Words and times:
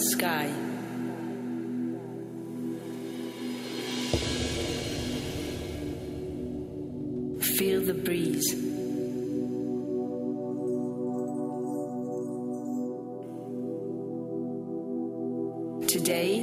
Sky. 0.00 0.46
Feel 7.58 7.82
the 7.82 7.92
breeze. 7.92 8.48
Today, 15.86 16.40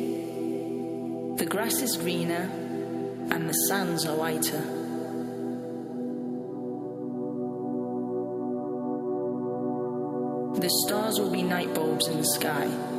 the 1.38 1.46
grass 1.50 1.82
is 1.82 1.98
greener 1.98 2.52
and 3.32 3.50
the 3.50 3.54
sands 3.54 4.06
are 4.06 4.16
whiter. 4.16 4.62
The 10.62 10.70
stars 10.86 11.20
will 11.20 11.32
be 11.32 11.42
night 11.42 11.74
bulbs 11.74 12.08
in 12.08 12.18
the 12.18 12.26
sky. 12.26 12.97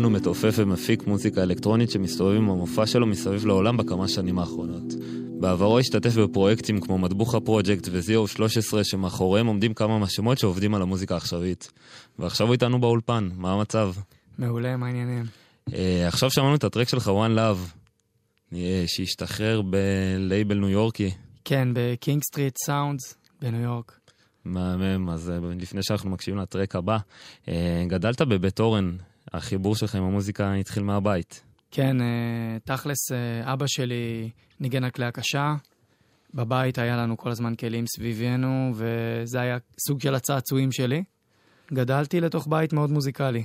דגון 0.00 0.12
הוא 0.12 0.20
מתופף 0.20 0.54
ומפיק 0.56 1.06
מוזיקה 1.06 1.42
אלקטרונית 1.42 1.90
שמסתובב 1.90 2.36
עם 2.36 2.50
המופע 2.50 2.86
שלו 2.86 3.06
מסביב 3.06 3.46
לעולם 3.46 3.76
בכמה 3.76 4.08
שנים 4.08 4.38
האחרונות. 4.38 4.94
בעברו 5.40 5.78
השתתף 5.78 6.14
בפרויקטים 6.14 6.80
כמו 6.80 6.98
מטבוחה 6.98 7.40
פרויקט 7.40 7.88
ו 7.90 7.98
Zero 7.98 8.28
13 8.28 8.84
שמאחוריהם 8.84 9.46
עומדים 9.46 9.74
כמה 9.74 9.98
מהשמות 9.98 10.38
שעובדים 10.38 10.74
על 10.74 10.82
המוזיקה 10.82 11.14
העכשווית. 11.14 11.72
ועכשיו 12.18 12.46
הוא 12.46 12.52
איתנו 12.52 12.80
באולפן, 12.80 13.28
מה 13.36 13.52
המצב? 13.52 13.92
מעולה, 14.38 14.76
מה 14.76 14.86
העניינים? 14.86 15.24
אה, 15.74 16.08
עכשיו 16.08 16.30
שמענו 16.30 16.54
את 16.54 16.64
הטרק 16.64 16.88
שלך 16.88 17.06
One 17.06 17.36
Love, 17.38 17.76
אה, 18.54 18.84
שהשתחרר 18.86 19.62
בלייבל 19.62 20.58
ניו 20.58 20.68
יורקי. 20.68 21.10
כן, 21.44 21.68
ב 21.74 21.84
King 21.84 22.22
Street 22.22 22.56
Sounds 22.66 23.14
בניו 23.42 23.60
יורק. 23.60 24.00
מהמם, 24.44 25.10
אז 25.10 25.30
אה, 25.30 25.38
לפני 25.60 25.82
שאנחנו 25.82 26.10
מקשיבים 26.10 26.40
לטרק 26.40 26.76
הבא, 26.76 26.98
אה, 27.48 27.84
גדלת 27.88 28.22
בבית 28.22 28.60
אורן, 28.60 28.96
החיבור 29.32 29.76
שלך 29.76 29.94
עם 29.94 30.02
המוזיקה 30.02 30.54
התחיל 30.54 30.82
מהבית. 30.82 31.42
כן, 31.70 32.00
אה, 32.00 32.56
תכלס, 32.64 33.12
אה, 33.12 33.52
אבא 33.52 33.66
שלי 33.68 34.30
ניגן 34.60 34.84
על 34.84 34.90
כלי 34.90 35.04
הקשה. 35.04 35.54
בבית 36.34 36.78
היה 36.78 36.96
לנו 36.96 37.16
כל 37.16 37.30
הזמן 37.30 37.54
כלים 37.54 37.84
סביבנו, 37.86 38.72
וזה 38.74 39.40
היה 39.40 39.58
סוג 39.86 40.00
של 40.00 40.14
הצעצועים 40.14 40.72
שלי. 40.72 41.04
גדלתי 41.72 42.20
לתוך 42.20 42.46
בית 42.50 42.72
מאוד 42.72 42.90
מוזיקלי. 42.90 43.44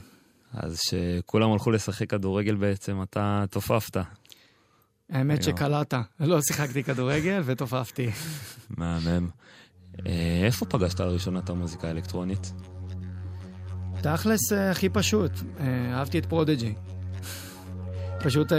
אז 0.53 0.79
כשכולם 0.79 1.51
הלכו 1.51 1.71
לשחק 1.71 2.09
כדורגל 2.09 2.55
בעצם, 2.55 3.01
אתה 3.01 3.43
תופפת. 3.49 3.97
האמת 5.09 5.43
שקלעת. 5.43 5.93
לא 6.19 6.41
שיחקתי 6.41 6.83
כדורגל 6.83 7.41
ותופפתי. 7.45 8.09
מהמם. 8.77 9.29
אה, 10.05 10.41
איפה 10.45 10.65
פגשת 10.65 10.99
לראשונה 10.99 11.39
את 11.39 11.49
המוזיקה 11.49 11.87
האלקטרונית? 11.87 12.53
תכלס, 14.05 14.53
אה, 14.53 14.71
הכי 14.71 14.89
פשוט. 14.89 15.31
אה, 15.59 15.65
אהבתי 15.93 16.19
את 16.19 16.25
פרודג'י. 16.25 16.73
פשוט 18.19 18.51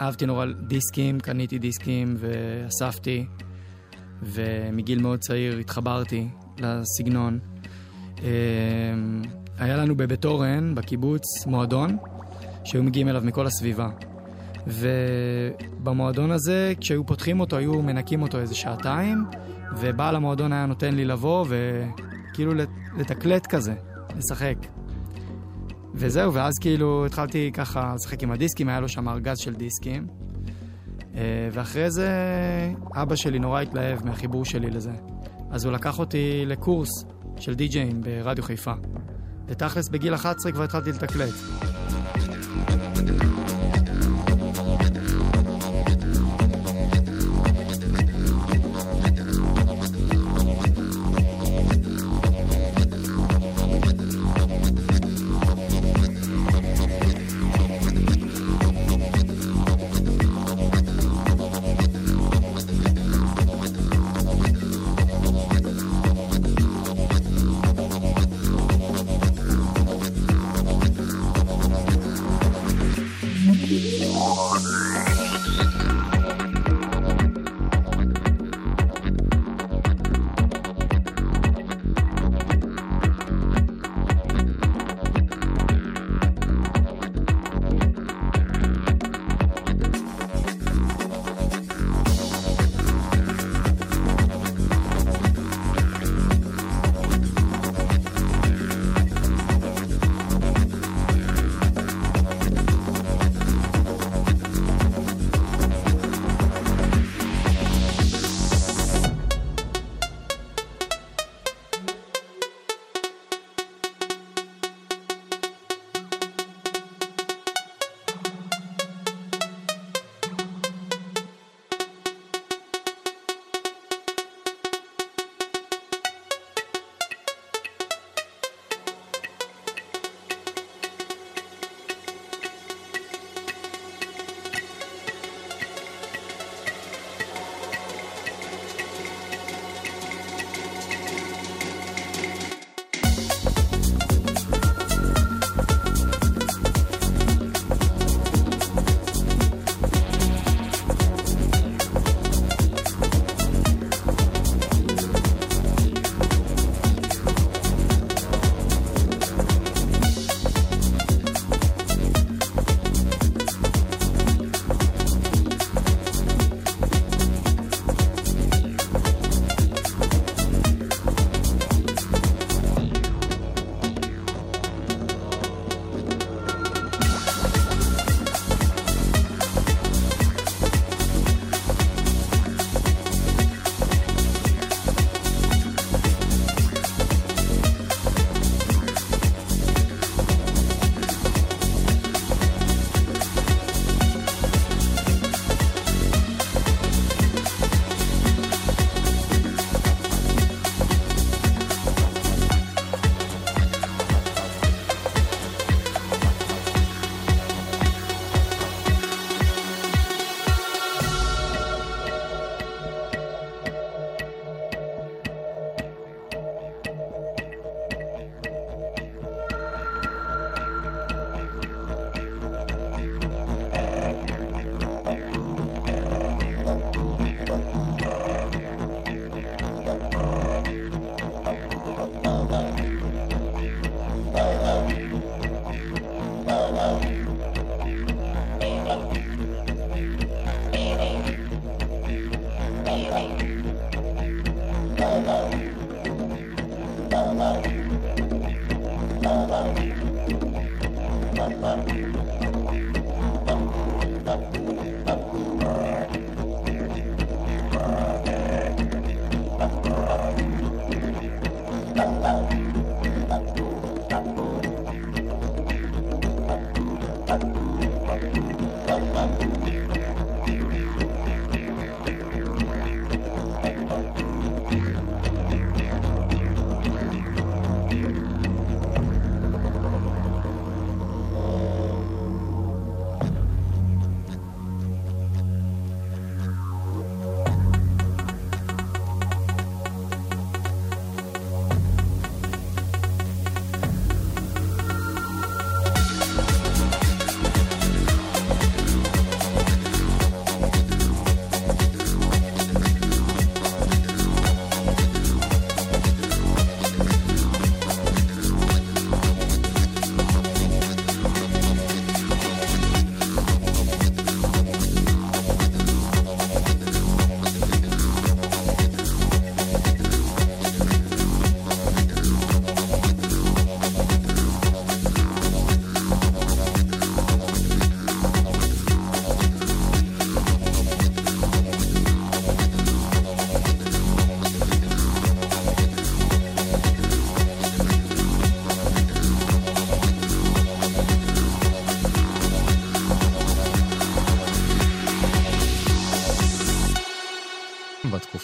אהבתי 0.00 0.26
נורא 0.26 0.46
דיסקים, 0.46 1.20
קניתי 1.20 1.58
דיסקים 1.58 2.16
ואספתי, 2.18 3.26
ומגיל 4.22 5.02
מאוד 5.02 5.18
צעיר 5.18 5.58
התחברתי 5.58 6.28
לסגנון. 6.58 7.38
היה 9.58 9.76
לנו 9.76 9.96
בבית 9.96 10.24
אורן, 10.24 10.74
בקיבוץ, 10.74 11.22
מועדון, 11.46 11.96
שהיו 12.64 12.82
מגיעים 12.82 13.08
אליו 13.08 13.22
מכל 13.24 13.46
הסביבה. 13.46 13.88
ובמועדון 14.66 16.30
הזה, 16.30 16.72
כשהיו 16.80 17.06
פותחים 17.06 17.40
אותו, 17.40 17.56
היו 17.56 17.82
מנקים 17.82 18.22
אותו 18.22 18.38
איזה 18.38 18.54
שעתיים, 18.54 19.24
ובעל 19.78 20.16
המועדון 20.16 20.52
היה 20.52 20.66
נותן 20.66 20.94
לי 20.94 21.04
לבוא 21.04 21.46
וכאילו 21.48 22.52
לתקלט 22.96 23.46
כזה, 23.46 23.74
לשחק. 24.16 24.56
וזהו, 25.94 26.34
ואז 26.34 26.52
כאילו 26.60 27.06
התחלתי 27.06 27.50
ככה 27.54 27.92
לשחק 27.94 28.22
עם 28.22 28.30
הדיסקים, 28.30 28.68
היה 28.68 28.80
לו 28.80 28.88
שם 28.88 29.08
ארגז 29.08 29.38
של 29.38 29.54
דיסקים. 29.54 30.06
אה, 31.14 31.48
ואחרי 31.52 31.90
זה 31.90 32.10
אבא 32.94 33.16
שלי 33.16 33.38
נורא 33.38 33.60
התלהב 33.60 34.06
מהחיבור 34.06 34.44
שלי 34.44 34.70
לזה. 34.70 34.92
אז 35.50 35.64
הוא 35.64 35.72
לקח 35.72 35.98
אותי 35.98 36.42
לקורס 36.46 37.04
של 37.38 37.54
די-ג'יין 37.54 38.00
ברדיו 38.00 38.44
חיפה. 38.44 38.72
ותכלס 39.46 39.88
בגיל 39.88 40.14
11 40.14 40.52
כבר 40.52 40.64
התחלתי 40.64 40.92
לתקלט. 40.92 41.34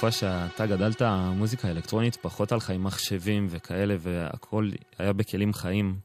בתקופה 0.02 0.18
שאתה 0.18 0.66
גדלת, 0.66 1.02
המוזיקה 1.02 1.68
האלקטרונית 1.68 2.16
פחות 2.16 2.52
הלכה 2.52 2.72
עם 2.72 2.84
מחשבים 2.84 3.46
וכאלה, 3.50 3.96
והכל 3.98 4.70
היה 4.98 5.12
בכלים 5.12 5.52
חיים. 5.52 5.96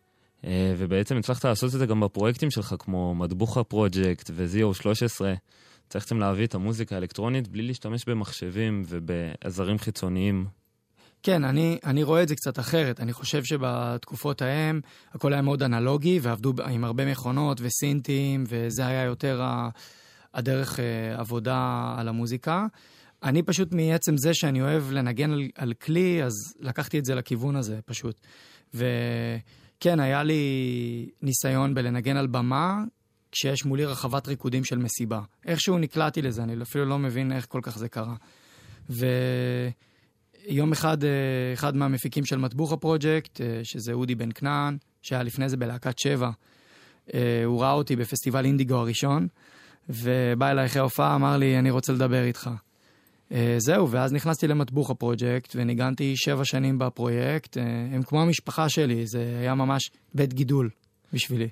אה, 0.46 0.74
ובעצם 0.77 1.18
הצלחת 1.18 1.46
לעשות 1.46 1.74
את 1.74 1.80
זה 1.80 1.86
גם 1.86 2.00
בפרויקטים 2.00 2.51
שלך, 2.51 2.75
כמו 2.80 3.16
מטבוחה 3.16 3.63
פרויקט 3.63 4.32
וזיו 4.34 4.74
13. 4.74 5.34
הצלחתם 5.88 6.20
להביא 6.20 6.46
את 6.46 6.56
המוזיקה 6.56 6.96
האלקטרונית 6.96 7.48
בלי 7.48 7.63
להשתמש 7.63 8.06
במחשבים 8.06 8.84
ובעזרים 8.88 9.77
חיצוניים. 9.77 10.46
כן, 11.24 11.44
אני, 11.44 11.77
אני 11.86 12.04
רואה 12.04 12.24
את 12.24 12.27
זה 12.27 12.36
קצת 12.36 12.60
אחרת. 12.60 13.00
אני 13.00 13.13
חושב 13.13 13.44
שבתקופות 13.44 14.42
ההם 14.42 14.82
הכל 15.13 15.34
היה 15.34 15.42
מאוד 15.42 15.63
אנלוגי, 15.63 16.20
ועבדו 16.22 16.54
עם 16.70 16.84
הרבה 16.84 17.06
מכונות 17.12 17.58
וסינטים, 17.62 18.44
וזה 18.48 18.88
היה 18.88 19.04
יותר 19.04 19.42
הדרך 20.34 20.80
אה, 20.80 21.20
עבודה 21.20 21.94
על 21.98 22.08
המוזיקה. 22.08 22.66
אני 23.24 23.43
פשוט 23.43 23.74
מעצם 23.74 24.17
זה 24.17 24.33
שאני 24.33 24.62
אוהב 24.62 24.91
לנגן 24.91 25.31
על, 25.31 25.47
על 25.55 25.74
כלי, 25.74 26.24
אז 26.24 26.33
לקחתי 26.59 27.00
את 27.00 27.05
זה 27.05 27.15
לכיוון 27.15 27.55
הזה, 27.55 27.79
פשוט. 27.86 28.19
וכן, 28.74 30.00
היה 30.00 30.24
לי 30.24 31.09
ניסיון 31.21 31.74
בלנגן 31.74 32.17
על 32.17 32.27
במה, 32.27 32.83
כשיש 33.31 33.65
מולי 33.65 33.86
רחבת 33.86 34.27
ריקודים 34.27 34.63
של 34.63 34.77
מסיבה. 34.77 35.21
איכשהו 35.45 35.77
נקלעתי 35.77 36.21
לזה, 36.21 36.43
אני 36.43 36.62
אפילו 36.62 36.86
לא 36.86 37.00
מבין 37.00 37.31
איך 37.31 37.45
כל 37.50 37.59
כך 37.63 37.77
זה 37.77 37.89
קרה. 37.89 38.15
ויום 38.89 40.71
אחד, 40.71 41.03
אה, 41.03 41.09
אחד 41.53 41.75
מהמפיקים 41.75 42.25
של 42.25 42.38
מטבוחה 42.38 42.77
פרויקט, 42.77 43.41
אה, 43.41 43.59
שזה 43.63 43.93
אודי 43.93 44.15
בן 44.15 44.29
כנען, 44.36 44.77
שהיה 45.01 45.24
לפני 45.24 45.50
זה 45.50 45.57
בלהקת 45.57 46.00
שבע, 46.00 46.29
הוא 47.45 47.62
ראה 47.62 47.71
אותי 47.71 47.95
בפסטיבל 47.95 48.45
אינדיגו 48.45 48.75
הראשון, 48.75 49.27
ובא 49.89 50.51
אליי 50.51 50.65
אחרי 50.65 50.79
ההופעה, 50.79 51.15
אמר 51.15 51.38
לי, 51.38 51.59
אני 51.59 51.71
רוצה 51.71 51.93
לדבר 51.93 52.24
איתך. 52.24 52.50
Uh, 53.31 53.36
זהו, 53.57 53.91
ואז 53.91 54.13
נכנסתי 54.13 54.48
למטבוך 54.48 54.89
הפרויקט, 54.89 55.53
וניגנתי 55.55 56.13
שבע 56.15 56.46
שנים 56.46 56.79
בפרויקט. 56.79 57.57
Uh, 57.57 57.60
הם 57.93 58.03
כמו 58.03 58.22
המשפחה 58.22 58.69
שלי, 58.69 59.07
זה 59.07 59.38
היה 59.39 59.55
ממש 59.55 59.91
בית 60.13 60.34
גידול 60.34 60.69
בשבילי. 61.13 61.50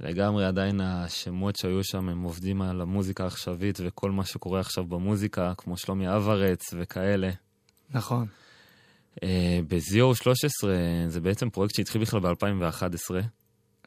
לגמרי, 0.00 0.44
עדיין 0.44 0.80
השמות 0.80 1.56
שהיו 1.56 1.84
שם, 1.84 2.08
הם 2.08 2.22
עובדים 2.22 2.62
על 2.62 2.80
המוזיקה 2.80 3.24
העכשווית 3.24 3.78
וכל 3.84 4.10
מה 4.10 4.24
שקורה 4.24 4.60
עכשיו 4.60 4.84
במוזיקה, 4.84 5.52
כמו 5.56 5.76
שלומי 5.76 6.16
אברץ 6.16 6.74
וכאלה. 6.78 7.30
נכון. 7.90 8.26
Uh, 9.16 9.24
בזיו 9.68 10.14
13 10.14 10.74
זה 11.08 11.20
בעצם 11.20 11.50
פרויקט 11.50 11.74
שהתחיל 11.74 12.00
בכלל 12.00 12.20
ב-2011, 12.20 13.14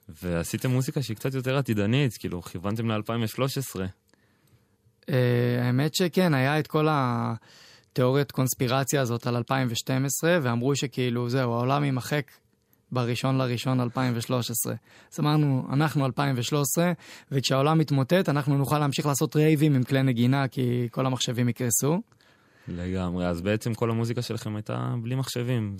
ועשיתם 0.10 0.70
מוזיקה 0.70 1.02
שהיא 1.02 1.18
קצת 1.18 1.34
יותר 1.34 1.58
עתידנית, 1.58 2.14
כאילו, 2.20 2.42
כיוונתם 2.42 2.92
ל-2013. 2.92 3.82
Uh, 5.02 5.14
האמת 5.62 5.96
שכן, 5.96 6.34
היה 6.34 6.60
את 6.60 6.68
כל 6.68 6.88
התיאוריית 6.90 8.32
קונספירציה 8.32 9.02
הזאת 9.02 9.28
על 9.28 9.36
2012, 9.36 10.40
ואמרו 10.42 10.76
שכאילו, 10.76 11.30
זהו, 11.30 11.54
העולם 11.54 11.84
יימחק 11.84 12.32
בראשון 12.92 13.38
לראשון 13.38 13.80
2013. 13.80 14.74
אז 15.14 15.20
אמרנו, 15.20 15.68
אנחנו 15.74 16.06
2013, 16.06 16.92
וכשהעולם 17.32 17.78
מתמוטט, 17.78 18.30
אנחנו 18.30 18.58
נוכל 18.58 18.80
להמשיך 18.80 19.06
לעשות 19.06 19.36
רייבים 19.36 19.76
עם 19.76 19.84
כלי 19.84 20.04
נגינה, 20.04 20.48
כי 20.48 20.88
כל 20.92 21.06
המחשבים 21.06 21.50
יקרסו. 21.50 22.02
לגמרי, 22.68 23.28
אז 23.28 23.42
בעצם 23.42 23.74
כל 23.74 23.92
המוזיקה 23.92 24.22
שלכם 24.22 24.56
הייתה 24.56 24.94
בלי 25.04 25.16
מחשבים. 25.16 25.74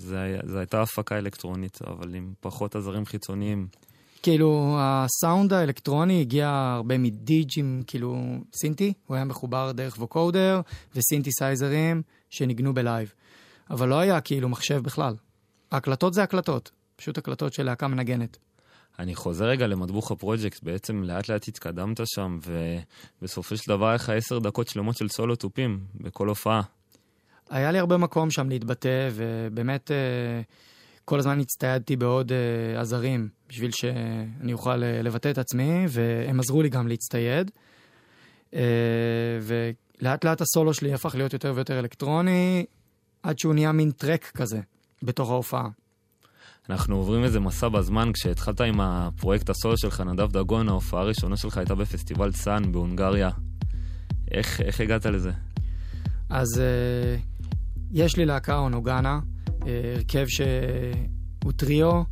זו 0.44 0.58
הייתה 0.58 0.82
הפקה 0.82 1.18
אלקטרונית, 1.18 1.78
אבל 1.86 2.14
עם 2.14 2.32
פחות 2.40 2.76
עזרים 2.76 3.06
חיצוניים. 3.06 3.66
כאילו, 4.22 4.76
הסאונד 4.78 5.52
האלקטרוני 5.52 6.20
הגיע 6.20 6.48
הרבה 6.48 6.98
מדידג'ים, 6.98 7.82
כאילו, 7.86 8.36
סינטי, 8.52 8.92
הוא 9.06 9.14
היה 9.14 9.24
מחובר 9.24 9.72
דרך 9.72 9.98
ווקודר 9.98 10.60
וסינתסייזרים 10.94 12.02
שניגנו 12.30 12.74
ב 12.74 12.80
live. 12.80 13.12
אבל 13.70 13.88
לא 13.88 13.98
היה 13.98 14.20
כאילו 14.20 14.48
מחשב 14.48 14.82
בכלל. 14.82 15.14
ההקלטות 15.70 16.14
זה 16.14 16.22
הקלטות, 16.22 16.70
פשוט 16.96 17.18
הקלטות 17.18 17.52
של 17.52 17.62
להקה 17.62 17.88
מנגנת. 17.88 18.38
אני 18.98 19.14
חוזר 19.14 19.44
רגע 19.44 19.66
למטבוחה 19.66 20.10
פרויקט, 20.10 20.62
בעצם 20.62 21.02
לאט 21.02 21.28
לאט 21.28 21.48
התקדמת 21.48 22.00
שם, 22.04 22.38
ובסופו 23.22 23.56
של 23.56 23.64
דבר 23.68 23.86
היה 23.86 23.94
לך 23.94 24.08
עשר 24.08 24.38
דקות 24.38 24.68
שלמות 24.68 24.96
של 24.96 25.08
סולו 25.08 25.36
תופים 25.36 25.80
בכל 25.94 26.28
הופעה. 26.28 26.62
היה 27.50 27.72
לי 27.72 27.78
הרבה 27.78 27.96
מקום 27.96 28.30
שם 28.30 28.48
להתבטא, 28.48 29.08
ובאמת... 29.12 29.90
אה, 29.90 30.42
כל 31.12 31.18
הזמן 31.18 31.40
הצטיידתי 31.40 31.96
בעוד 31.96 32.32
uh, 32.32 32.80
עזרים 32.80 33.28
בשביל 33.48 33.70
שאני 33.70 34.52
אוכל 34.52 34.82
uh, 34.82 35.02
לבטא 35.02 35.30
את 35.30 35.38
עצמי, 35.38 35.84
והם 35.88 36.40
עזרו 36.40 36.62
לי 36.62 36.68
גם 36.68 36.88
להצטייד. 36.88 37.50
Uh, 38.50 38.54
ולאט 39.42 40.24
לאט 40.24 40.40
הסולו 40.40 40.74
שלי 40.74 40.94
הפך 40.94 41.14
להיות 41.14 41.32
יותר 41.32 41.52
ויותר 41.54 41.78
אלקטרוני, 41.78 42.64
עד 43.22 43.38
שהוא 43.38 43.54
נהיה 43.54 43.72
מין 43.72 43.90
טרק 43.90 44.30
כזה 44.34 44.60
בתוך 45.02 45.30
ההופעה. 45.30 45.68
אנחנו 46.70 46.96
עוברים 46.96 47.24
איזה 47.24 47.40
מסע 47.40 47.68
בזמן, 47.68 48.10
כשהתחלת 48.14 48.60
עם 48.60 48.80
הפרויקט 48.80 49.50
הסולו 49.50 49.78
שלך, 49.78 50.00
נדב 50.00 50.32
דגון, 50.32 50.68
ההופעה 50.68 51.00
הראשונה 51.00 51.36
שלך 51.36 51.56
הייתה 51.56 51.74
בפסטיבל 51.74 52.32
סאן 52.32 52.72
בהונגריה. 52.72 53.30
איך, 54.30 54.60
איך 54.60 54.80
הגעת 54.80 55.06
לזה? 55.06 55.30
אז 56.30 56.48
uh, 56.58 57.20
יש 57.90 58.16
לי 58.16 58.24
להקה 58.24 58.58
אונוגנה, 58.58 59.20
הרכב 59.66 60.26
שהוא 60.26 61.52
טריו, 61.56 62.02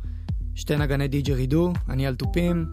שתי 0.55 0.77
נגני 0.77 1.07
דיג'רידו, 1.07 1.73
אני 1.89 2.07
על 2.07 2.15
תופים, 2.15 2.65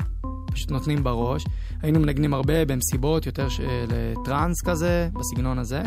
פשוט 0.53 0.71
נותנים 0.71 1.05
בראש. 1.05 1.45
היינו 1.83 2.01
מנגנים 2.01 2.35
הרבה 2.35 2.65
במסיבות, 2.65 3.27
יותר 3.27 3.49
של 3.49 3.87
טראנס 4.25 4.63
כזה, 4.65 5.09
בסגנון 5.15 5.59
הזה, 5.59 5.83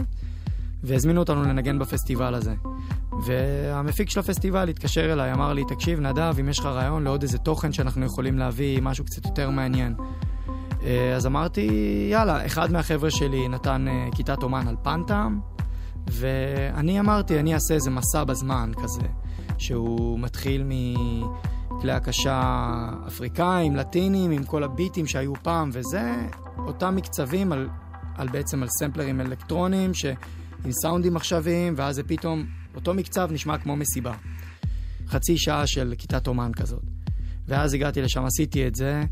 והזמינו 0.83 1.19
אותנו 1.19 1.43
לנגן 1.43 1.79
בפסטיבל 1.79 2.35
הזה. 2.35 2.53
והמפיק 3.25 4.09
של 4.09 4.19
הפסטיבל 4.19 4.69
התקשר 4.69 5.13
אליי, 5.13 5.33
אמר 5.33 5.53
לי, 5.53 5.63
תקשיב, 5.65 5.99
נדב, 5.99 6.35
אם 6.39 6.49
יש 6.49 6.59
לך 6.59 6.65
רעיון 6.65 7.03
לעוד 7.03 7.21
איזה 7.21 7.37
תוכן 7.37 7.73
שאנחנו 7.73 8.05
יכולים 8.05 8.37
להביא, 8.37 8.81
משהו 8.81 9.05
קצת 9.05 9.25
יותר 9.25 9.49
מעניין. 9.49 9.95
אה, 10.83 11.15
אז 11.15 11.25
אמרתי, 11.25 11.69
יאללה, 12.11 12.45
אחד 12.45 12.71
מהחבר'ה 12.71 13.11
שלי 13.11 13.47
נתן 13.47 13.87
אה, 13.87 14.07
כיתת 14.15 14.43
אומן 14.43 14.67
על 14.67 14.75
פנטאם, 14.83 15.39
ואני 16.07 16.99
אמרתי, 16.99 17.39
אני 17.39 17.53
אעשה 17.53 17.73
איזה 17.73 17.89
מסע 17.89 18.23
בזמן 18.23 18.71
כזה, 18.83 19.07
שהוא 19.57 20.19
מתחיל 20.19 20.63
מכלי 20.63 21.91
הקשה 21.91 22.89
אפריקאים, 23.07 23.75
לטינים, 23.75 24.31
עם 24.31 24.43
כל 24.43 24.63
הביטים 24.63 25.07
שהיו 25.07 25.33
פעם, 25.43 25.69
וזה 25.73 26.27
אותם 26.57 26.95
מקצבים 26.95 27.51
על, 27.51 27.69
על 28.15 28.29
בעצם 28.29 28.63
על 28.63 28.69
סמפלרים 28.79 29.21
אלקטרוניים, 29.21 29.91
עם 30.65 30.71
סאונדים 30.71 31.17
עכשוויים, 31.17 31.73
ואז 31.77 31.95
זה 31.95 32.03
פתאום, 32.03 32.45
אותו 32.75 32.93
מקצב 32.93 33.29
נשמע 33.31 33.57
כמו 33.57 33.75
מסיבה. 33.75 34.13
חצי 35.07 35.37
שעה 35.37 35.67
של 35.67 35.93
כיתת 35.97 36.27
אומן 36.27 36.51
כזאת. 36.53 36.83
ואז 37.47 37.73
הגעתי 37.73 38.01
לשם, 38.01 38.25
עשיתי 38.25 38.67
את 38.67 38.75
זה, 38.75 39.03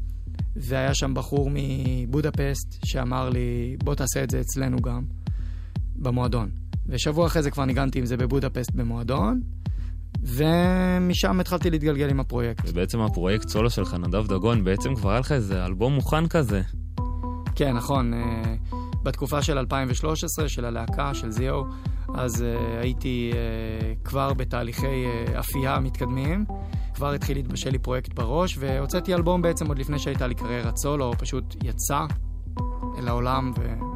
והיה 0.56 0.94
שם 0.94 1.14
בחור 1.14 1.50
מבודפסט 1.54 2.86
שאמר 2.86 3.30
לי, 3.30 3.78
בוא 3.84 3.96
תעשה 3.96 4.24
את 4.24 4.30
זה 4.30 4.40
אצלנו 4.40 4.78
גם, 4.82 5.04
במועדון. 5.96 6.50
ושבוע 6.90 7.26
אחרי 7.26 7.44
זה 7.44 7.52
כבר 7.52 7.66
ניגנתי 7.66 8.00
עם 8.00 8.06
זה 8.06 8.18
בבודפסט 8.18 8.72
במועדון, 8.72 9.42
ומשם 10.24 11.40
התחלתי 11.40 11.70
להתגלגל 11.70 12.10
עם 12.10 12.20
הפרויקט. 12.20 12.64
ובעצם 12.68 13.00
הפרויקט 13.00 13.50
סולו 13.50 13.70
שלך, 13.70 13.94
נדב 13.94 14.28
דגון, 14.28 14.64
בעצם 14.64 14.96
כבר 14.96 15.10
היה 15.10 15.20
לך 15.20 15.32
איזה 15.32 15.66
אלבום 15.66 15.94
מוכן 15.94 16.28
כזה. 16.28 16.62
כן, 17.56 17.74
נכון. 17.74 18.14
אה, 18.14 18.56
בתקופה 19.04 19.42
של 19.42 19.58
2013, 19.58 20.50
של 20.50 20.66
הלהקה, 20.66 21.14
של 21.14 21.32
זיו, 21.32 21.64
אז 22.16 22.42
uh, 22.42 22.82
הייתי 22.82 23.32
uh, 23.34 24.08
כבר 24.08 24.34
בתהליכי 24.34 25.06
uh, 25.06 25.40
אפייה 25.40 25.80
מתקדמים. 25.80 26.46
כבר 26.94 27.12
התחיל 27.14 27.38
להתבשל 27.38 27.70
לי 27.70 27.80
פרויקט 27.80 28.14
בראש, 28.14 28.58
והוצאתי 28.60 29.14
אלבום 29.14 29.42
בעצם 29.42 29.68
עוד 29.68 29.80
לפני 29.80 30.00
שהייתה 30.00 30.28
לי 30.28 30.36
קריירת 30.36 30.78
סולו, 30.78 31.12
פשוט 31.18 31.56
יצא 31.64 32.06
אל 33.00 33.08
העולם 33.08 33.52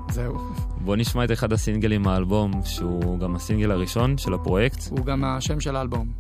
וזהו. 0.10 0.38
בוא 0.81 0.95
נשמע 0.95 1.24
את 1.24 1.31
אחד 1.31 1.53
הסינגלים 1.53 2.01
מהאלבום, 2.01 2.51
שהוא 2.65 3.19
גם 3.19 3.36
הסינגל 3.36 3.72
הראשון 3.72 4.17
של 4.17 4.33
הפרויקט. 4.33 4.88
הוא 4.89 5.05
גם 5.05 5.24
השם 5.24 5.60
של 5.60 5.75
האלבום. 5.75 6.12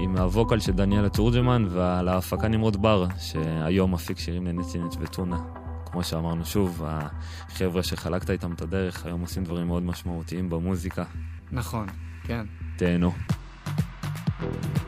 עם 0.00 0.16
הווקל 0.16 0.60
של 0.60 0.72
דניאלה 0.72 1.08
תורג'מן 1.08 1.64
ועל 1.70 2.08
ההפקה 2.08 2.48
נמרוד 2.48 2.82
בר, 2.82 3.06
שהיום 3.18 3.94
מפיק 3.94 4.18
שירים 4.18 4.46
לנטינט 4.46 4.94
וטונה. 5.00 5.38
כמו 5.86 6.04
שאמרנו 6.04 6.44
שוב, 6.44 6.82
החבר'ה 6.86 7.82
שחלקת 7.82 8.30
איתם 8.30 8.52
את 8.52 8.62
הדרך, 8.62 9.06
היום 9.06 9.20
עושים 9.20 9.44
דברים 9.44 9.66
מאוד 9.66 9.82
משמעותיים 9.82 10.50
במוזיקה. 10.50 11.04
נכון, 11.52 11.86
כן. 12.24 12.46
תהנו. 12.76 13.12
This 14.40 14.87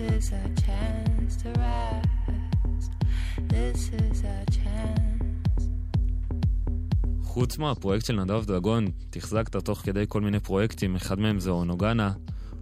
is 0.00 0.32
a 0.32 0.44
chance 0.66 1.36
to 1.42 1.48
rest. 1.60 2.90
This 3.52 3.90
is 4.02 4.24
a 4.24 4.50
chance. 4.50 5.64
חוץ 7.22 7.58
מהפרויקט 7.58 8.06
של 8.06 8.20
נדב 8.20 8.44
דגון, 8.44 8.90
תחזקת 9.10 9.56
תוך 9.56 9.78
כדי 9.78 10.04
כל 10.08 10.20
מיני 10.20 10.40
פרויקטים, 10.40 10.96
אחד 10.96 11.18
מהם 11.18 11.40
זה 11.40 11.50
אונוגנה. 11.50 12.12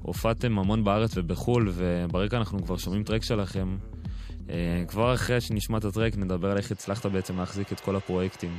הופעתם 0.02 0.58
המון 0.58 0.84
בארץ 0.84 1.16
ובחו"ל, 1.16 1.70
וברקע 1.74 2.36
אנחנו 2.36 2.64
כבר 2.64 2.76
שומעים 2.76 3.04
טרק 3.04 3.22
שלכם. 3.22 3.76
אה, 4.50 4.84
כבר 4.88 5.14
אחרי 5.14 5.40
שנשמע 5.40 5.78
את 5.78 5.84
הטרק 5.84 6.16
נדבר 6.16 6.50
על 6.50 6.56
איך 6.56 6.70
הצלחת 6.70 7.06
בעצם 7.06 7.36
להחזיק 7.36 7.72
את 7.72 7.80
כל 7.80 7.96
הפרויקטים. 7.96 8.50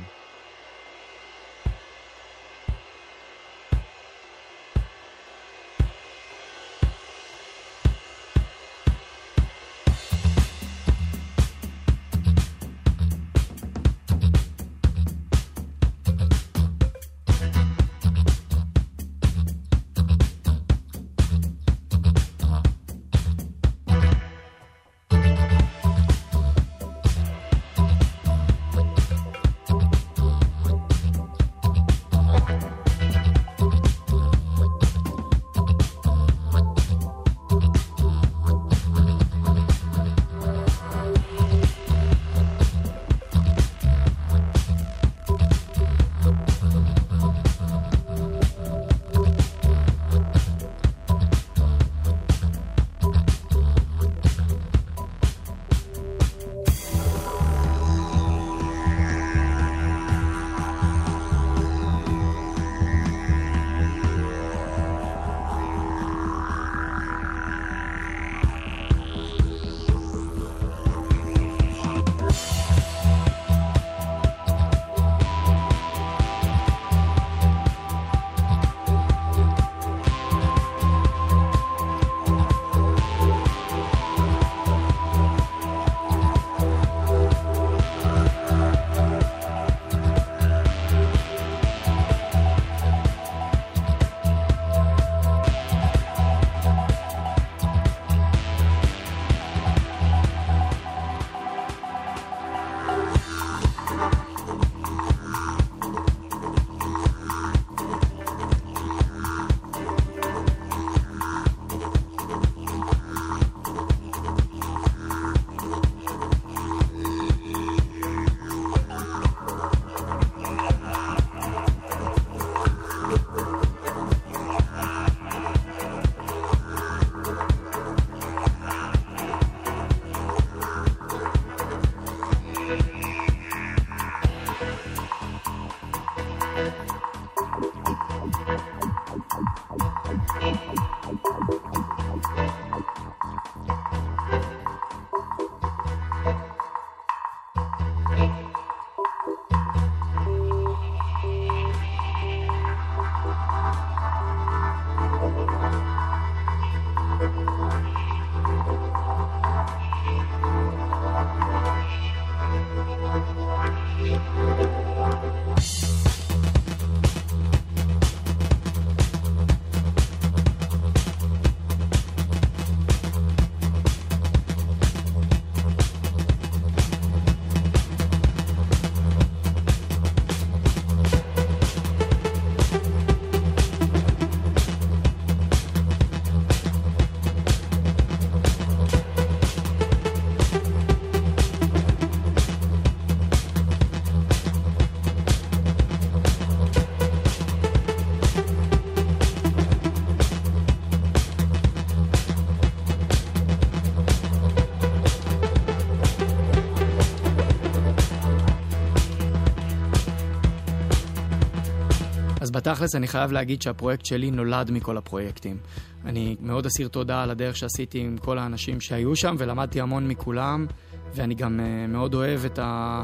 בתכלס 212.64 212.94
אני 212.94 213.08
חייב 213.08 213.32
להגיד 213.32 213.62
שהפרויקט 213.62 214.04
שלי 214.04 214.30
נולד 214.30 214.70
מכל 214.70 214.96
הפרויקטים. 214.96 215.56
אני 216.04 216.36
מאוד 216.40 216.66
אסיר 216.66 216.88
תודה 216.88 217.22
על 217.22 217.30
הדרך 217.30 217.56
שעשיתי 217.56 218.00
עם 218.00 218.18
כל 218.18 218.38
האנשים 218.38 218.80
שהיו 218.80 219.16
שם, 219.16 219.36
ולמדתי 219.38 219.80
המון 219.80 220.08
מכולם, 220.08 220.66
ואני 221.14 221.34
גם 221.34 221.60
uh, 221.60 221.90
מאוד 221.90 222.14
אוהב 222.14 222.44
את, 222.44 222.58
ה... 222.58 223.02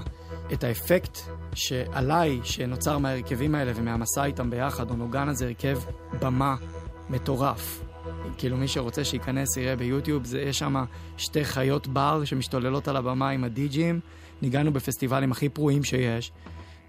את 0.52 0.64
האפקט 0.64 1.18
שעליי, 1.54 2.40
שנוצר 2.44 2.98
מההרכבים 2.98 3.54
האלה 3.54 3.72
ומהמסע 3.74 4.24
איתם 4.24 4.50
ביחד. 4.50 4.90
אונוגן 4.90 5.28
הזה 5.28 5.46
הרכב 5.46 5.78
במה 6.20 6.56
מטורף. 7.10 7.82
כאילו 8.38 8.56
מי 8.56 8.68
שרוצה 8.68 9.04
שייכנס 9.04 9.56
יראה 9.56 9.76
ביוטיוב, 9.76 10.24
זה, 10.24 10.40
יש 10.40 10.58
שם 10.58 10.84
שתי 11.16 11.44
חיות 11.44 11.86
בר 11.86 12.24
שמשתוללות 12.24 12.88
על 12.88 12.96
הבמה 12.96 13.30
עם 13.30 13.44
הדי-ג'ים. 13.44 14.00
ניגענו 14.42 14.72
בפסטיבלים 14.72 15.32
הכי 15.32 15.48
פרועים 15.48 15.84
שיש. 15.84 16.32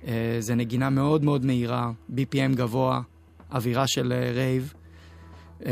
אה, 0.01 0.07
זה 0.39 0.55
נגינה 0.55 0.89
מאוד 0.89 1.23
מאוד 1.23 1.45
מהירה, 1.45 1.91
BPM 2.09 2.55
גבוה, 2.55 3.01
אווירה 3.51 3.87
של 3.87 4.11
אה, 4.11 4.35
רייב. 4.35 4.73
אמ, 5.59 5.63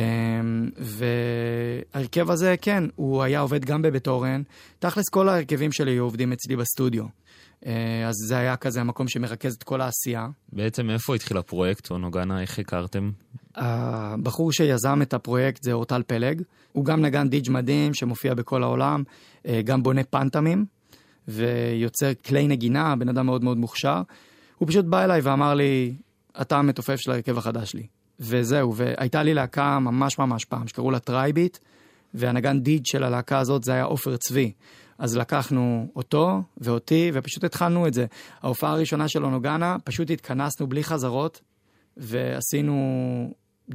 וההרכב 0.77 2.31
הזה, 2.31 2.55
כן, 2.61 2.83
הוא 2.95 3.23
היה 3.23 3.39
עובד 3.39 3.65
גם 3.65 3.81
בבית 3.81 4.07
אורן. 4.07 4.41
תכלס 4.79 5.09
כל 5.09 5.29
ההרכבים 5.29 5.71
שלי 5.71 5.91
היו 5.91 6.03
עובדים 6.03 6.31
אצלי 6.31 6.55
בסטודיו. 6.55 7.05
אז 8.07 8.15
זה 8.27 8.37
היה 8.37 8.55
כזה 8.55 8.81
המקום 8.81 9.07
שמרכז 9.07 9.53
את 9.53 9.63
כל 9.63 9.81
העשייה. 9.81 10.27
בעצם 10.53 10.89
איפה 10.89 11.15
התחיל 11.15 11.37
הפרויקט, 11.37 11.91
אונוגנה, 11.91 12.41
איך 12.41 12.59
הכרתם? 12.59 13.11
הבחור 13.55 14.51
שיזם 14.51 15.01
את 15.01 15.13
הפרויקט 15.13 15.63
זה 15.63 15.73
אורטל 15.73 16.03
פלג. 16.07 16.41
הוא 16.71 16.85
גם 16.85 17.01
נגן 17.01 17.29
דידג' 17.29 17.49
מדהים 17.49 17.93
שמופיע 17.93 18.33
בכל 18.33 18.63
העולם, 18.63 19.03
גם 19.63 19.83
בונה 19.83 20.03
פנטמים. 20.03 20.65
ויוצר 21.29 22.13
כלי 22.25 22.47
נגינה, 22.47 22.95
בן 22.95 23.09
אדם 23.09 23.25
מאוד 23.25 23.43
מאוד 23.43 23.57
מוכשר. 23.57 24.01
הוא 24.57 24.67
פשוט 24.67 24.85
בא 24.85 25.03
אליי 25.03 25.21
ואמר 25.21 25.53
לי, 25.53 25.95
אתה 26.41 26.57
המתופף 26.57 26.95
של 26.95 27.11
ההרכב 27.11 27.37
החדש 27.37 27.71
שלי. 27.71 27.87
וזהו, 28.19 28.75
והייתה 28.75 29.23
לי 29.23 29.33
להקה 29.33 29.79
ממש 29.79 30.19
ממש 30.19 30.45
פעם, 30.45 30.67
שקראו 30.67 30.91
לה 30.91 30.99
טרייביט, 30.99 31.57
והנגן 32.13 32.59
דידג' 32.59 32.85
של 32.85 33.03
הלהקה 33.03 33.39
הזאת 33.39 33.63
זה 33.63 33.73
היה 33.73 33.83
עופר 33.83 34.17
צבי. 34.17 34.51
אז 34.97 35.17
לקחנו 35.17 35.87
אותו 35.95 36.41
ואותי, 36.57 37.11
ופשוט 37.13 37.43
התחלנו 37.43 37.87
את 37.87 37.93
זה. 37.93 38.05
ההופעה 38.41 38.71
הראשונה 38.71 39.07
של 39.07 39.25
אונוגנה, 39.25 39.75
פשוט 39.83 40.09
התכנסנו 40.11 40.67
בלי 40.67 40.83
חזרות, 40.83 41.41
ועשינו 41.97 42.75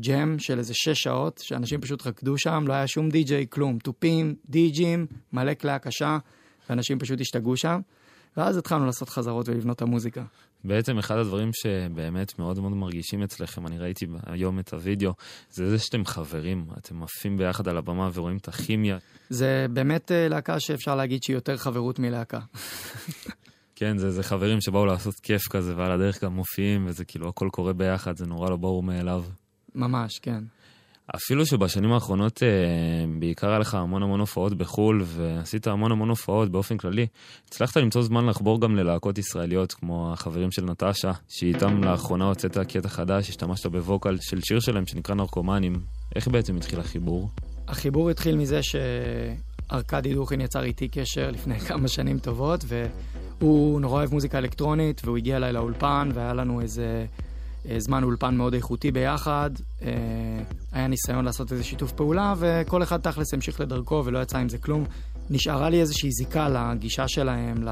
ג'ם 0.01 0.39
של 0.39 0.59
איזה 0.59 0.75
שש 0.75 1.03
שעות, 1.03 1.41
שאנשים 1.45 1.81
פשוט 1.81 2.07
רקדו 2.07 2.39
שם, 2.39 2.65
לא 2.67 2.73
היה 2.73 2.87
שום 2.87 3.09
די-ג'יי, 3.09 3.47
כלום. 3.51 3.79
תופים, 3.79 4.35
דידג'ים, 4.49 5.07
מלא 5.33 5.55
כלי 5.55 5.71
הקשה. 5.71 6.19
ואנשים 6.71 6.99
פשוט 6.99 7.21
השתגעו 7.21 7.57
שם, 7.57 7.81
ואז 8.37 8.57
התחלנו 8.57 8.87
לעשות 8.87 9.09
חזרות 9.09 9.49
ולבנות 9.49 9.77
את 9.77 9.83
המוזיקה. 9.83 10.25
בעצם 10.65 10.99
אחד 10.99 11.17
הדברים 11.17 11.51
שבאמת 11.53 12.39
מאוד 12.39 12.61
מאוד 12.61 12.73
מרגישים 12.73 13.23
אצלכם, 13.23 13.67
אני 13.67 13.79
ראיתי 13.79 14.07
היום 14.27 14.59
את 14.59 14.73
הוידאו, 14.73 15.13
זה 15.51 15.71
זה 15.71 15.79
שאתם 15.79 16.05
חברים, 16.05 16.67
אתם 16.79 17.03
עפים 17.03 17.37
ביחד 17.37 17.69
על 17.69 17.77
הבמה 17.77 18.11
ורואים 18.15 18.37
את 18.37 18.49
הכימיה. 18.49 18.99
זה 19.31 19.67
באמת 19.71 20.13
אה, 20.13 20.29
להקה 20.29 20.61
שאפשר 20.61 20.95
להגיד 20.95 21.23
שהיא 21.23 21.37
יותר 21.37 21.57
חברות 21.57 21.99
מלהקה. 21.99 22.41
כן, 23.77 23.99
זה, 23.99 24.11
זה 24.11 24.23
חברים 24.23 24.61
שבאו 24.61 24.87
לעשות 24.87 25.15
כיף 25.15 25.43
כזה, 25.51 25.77
ועל 25.77 25.93
הדרך 25.93 26.25
גם 26.25 26.33
מופיעים, 26.33 26.87
וזה 26.87 27.05
כאילו 27.05 27.29
הכל 27.29 27.49
קורה 27.53 27.73
ביחד, 27.73 28.17
זה 28.17 28.27
נורא 28.27 28.51
לא 28.51 28.57
ברור 28.57 28.83
מאליו. 28.83 29.25
ממש, 29.75 30.19
כן. 30.19 30.45
אפילו 31.17 31.47
שבשנים 31.47 31.93
האחרונות 31.93 32.43
אה, 32.43 32.49
בעיקר 33.19 33.49
היה 33.49 33.59
לך 33.59 33.75
המון 33.75 34.03
המון 34.03 34.21
הופעות 34.21 34.55
בחו"ל, 34.55 35.03
ועשית 35.07 35.67
המון 35.67 35.93
המון 35.93 36.09
הופעות 36.09 36.51
באופן 36.51 36.77
כללי, 36.77 37.07
הצלחת 37.49 37.77
למצוא 37.77 38.03
זמן 38.03 38.27
לחבור 38.27 38.61
גם 38.61 38.77
ללהקות 38.77 39.19
ישראליות, 39.19 39.73
כמו 39.73 40.13
החברים 40.13 40.51
של 40.51 40.65
נטשה, 40.65 41.13
שאיתם 41.29 41.85
לאחרונה 41.85 42.25
הוצאת 42.25 42.59
קטע 42.59 42.89
חדש, 42.89 43.29
השתמשת 43.29 43.67
בווקל 43.67 44.17
של 44.21 44.41
שיר 44.41 44.61
שלהם 44.61 44.87
שנקרא 44.87 45.15
נרקומנים. 45.15 45.81
איך 46.15 46.29
בעצם 46.29 46.57
התחיל 46.57 46.81
החיבור? 46.81 47.31
החיבור 47.69 48.11
התחיל 48.11 48.37
מזה 48.37 48.61
שארכדי 48.63 50.15
דוכין 50.15 50.41
יצר 50.41 50.65
איתי 50.65 50.89
קשר 50.89 51.31
לפני 51.31 51.61
כמה 51.69 51.89
שנים 51.89 52.19
טובות, 52.19 52.65
והוא 53.39 53.81
נורא 53.81 53.99
אוהב 53.99 54.13
מוזיקה 54.13 54.39
אלקטרונית, 54.39 55.01
והוא 55.05 55.17
הגיע 55.17 55.37
אליי 55.37 55.53
לאולפן, 55.53 56.09
והיה 56.15 56.35
לנו 56.35 56.61
איזה... 56.61 57.07
אה, 57.71 57.81
זמן 57.81 58.03
אולפן 58.03 58.37
מאוד 58.37 58.55
איכותי 58.55 58.91
ביחד, 58.91 59.51
אה, 59.83 59.89
היה 60.73 60.87
ניסיון 60.87 61.25
לעשות 61.25 61.53
איזה 61.53 61.65
שיתוף 61.65 61.93
פעולה, 61.93 62.35
וכל 62.39 62.83
אחד 62.83 63.01
תכלס 63.01 63.35
המשיך 63.35 63.61
לדרכו 63.61 64.03
ולא 64.05 64.19
יצא 64.19 64.39
עם 64.39 64.49
זה 64.49 64.59
כלום. 64.59 64.85
נשארה 65.31 65.71
לי 65.71 65.81
איזושהי 65.81 66.11
זיקה 66.13 66.49
לגישה 66.49 67.09
שלהם, 67.09 67.65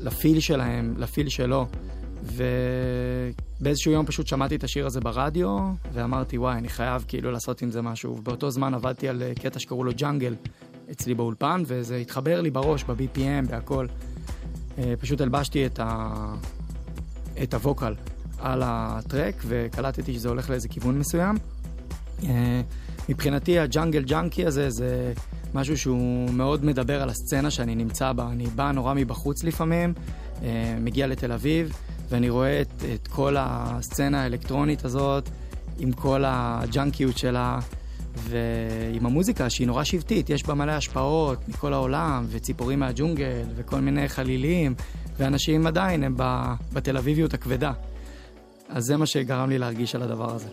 לפיל 0.00 0.40
שלהם, 0.40 0.94
לפיל 0.98 1.28
שלו. 1.28 1.66
ובאיזשהו 2.22 3.92
יום 3.92 4.06
פשוט 4.06 4.26
שמעתי 4.26 4.56
את 4.56 4.64
השיר 4.64 4.86
הזה 4.86 5.00
ברדיו, 5.00 5.58
ואמרתי, 5.92 6.38
וואי, 6.38 6.58
אני 6.58 6.68
חייב 6.68 7.04
כאילו 7.08 7.30
לעשות 7.30 7.62
עם 7.62 7.70
זה 7.70 7.82
משהו. 7.82 8.16
ובאותו 8.16 8.50
זמן 8.50 8.74
עבדתי 8.74 9.08
על 9.08 9.22
אה, 9.22 9.32
קטע 9.34 9.58
שקראו 9.58 9.84
לו 9.84 9.92
ג'אנגל 9.96 10.34
אצלי 10.90 11.14
באולפן, 11.14 11.62
וזה 11.66 11.96
התחבר 11.96 12.40
לי 12.40 12.50
בראש, 12.50 12.84
ב-BPM, 12.84 13.50
בהכל. 13.50 13.86
פשוט 15.00 15.20
הלבשתי 15.20 15.66
את, 15.66 15.78
ה... 15.82 16.14
את 17.42 17.54
הווקל 17.54 17.94
על 18.42 18.62
הטרק, 18.64 19.42
וקלטתי 19.46 20.14
שזה 20.14 20.28
הולך 20.28 20.50
לאיזה 20.50 20.68
כיוון 20.68 20.98
מסוים. 20.98 21.36
אה, 22.24 22.60
מבחינתי 23.08 23.58
הג'אנגל 23.58 24.02
ג'אנקי 24.02 24.46
הזה 24.46 24.70
זה 24.70 25.12
משהו 25.54 25.78
שהוא 25.78 26.30
מאוד 26.30 26.64
מדבר 26.64 27.02
על 27.02 27.08
הסצנה 27.08 27.50
שאני 27.50 27.74
נמצא 27.74 28.12
בה. 28.12 28.28
אני 28.32 28.46
בא 28.46 28.72
נורא 28.72 28.94
מבחוץ 28.94 29.44
לפעמים, 29.44 29.94
אה, 30.42 30.76
מגיע 30.80 31.06
לתל 31.06 31.32
אביב, 31.32 31.72
ואני 32.08 32.30
רואה 32.30 32.60
את, 32.60 32.84
את 32.94 33.08
כל 33.08 33.36
הסצנה 33.38 34.22
האלקטרונית 34.22 34.84
הזאת, 34.84 35.28
עם 35.78 35.92
כל 35.92 36.24
הג'אנקיות 36.26 37.18
שלה, 37.18 37.58
ועם 38.16 39.06
המוזיקה 39.06 39.50
שהיא 39.50 39.66
נורא 39.66 39.84
שבטית, 39.84 40.30
יש 40.30 40.46
בה 40.46 40.54
מלא 40.54 40.72
השפעות 40.72 41.48
מכל 41.48 41.72
העולם, 41.72 42.26
וציפורים 42.30 42.80
מהג'ונגל, 42.80 43.44
וכל 43.56 43.80
מיני 43.80 44.08
חלילים, 44.08 44.74
ואנשים 45.18 45.66
עדיין 45.66 46.04
הם 46.04 46.16
בתל 46.72 46.96
אביביות 46.96 47.34
הכבדה. 47.34 47.72
אז 48.74 48.84
זה 48.84 48.96
מה 48.96 49.06
שגרם 49.06 49.50
לי 49.50 49.58
להרגיש 49.58 49.94
על 49.94 50.02
הדבר 50.02 50.34
הזה. 50.34 50.48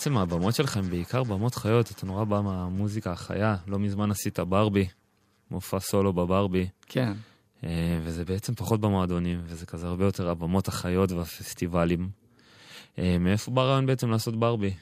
בעצם 0.00 0.16
הבמות 0.16 0.54
שלך 0.54 0.76
הן 0.76 0.90
בעיקר 0.90 1.24
במות 1.24 1.54
חיות, 1.54 1.90
אתה 1.90 2.06
נורא 2.06 2.24
בא 2.24 2.40
מהמוזיקה 2.40 3.12
החיה, 3.12 3.56
לא 3.66 3.78
מזמן 3.78 4.10
עשית 4.10 4.38
ברבי, 4.38 4.88
מופע 5.50 5.80
סולו 5.80 6.12
בברבי, 6.12 6.68
כן. 6.86 7.12
אה, 7.64 7.98
וזה 8.02 8.24
בעצם 8.24 8.54
פחות 8.54 8.80
במועדונים, 8.80 9.40
וזה 9.44 9.66
כזה 9.66 9.86
הרבה 9.86 10.04
יותר 10.04 10.30
הבמות 10.30 10.68
החיות 10.68 11.12
והפסטיבלים. 11.12 12.08
אה, 12.98 13.16
מאיפה 13.20 13.50
בא 13.50 13.62
הרעיון 13.62 13.86
בעצם 13.86 14.10
לעשות 14.10 14.36
ברבי? 14.36 14.74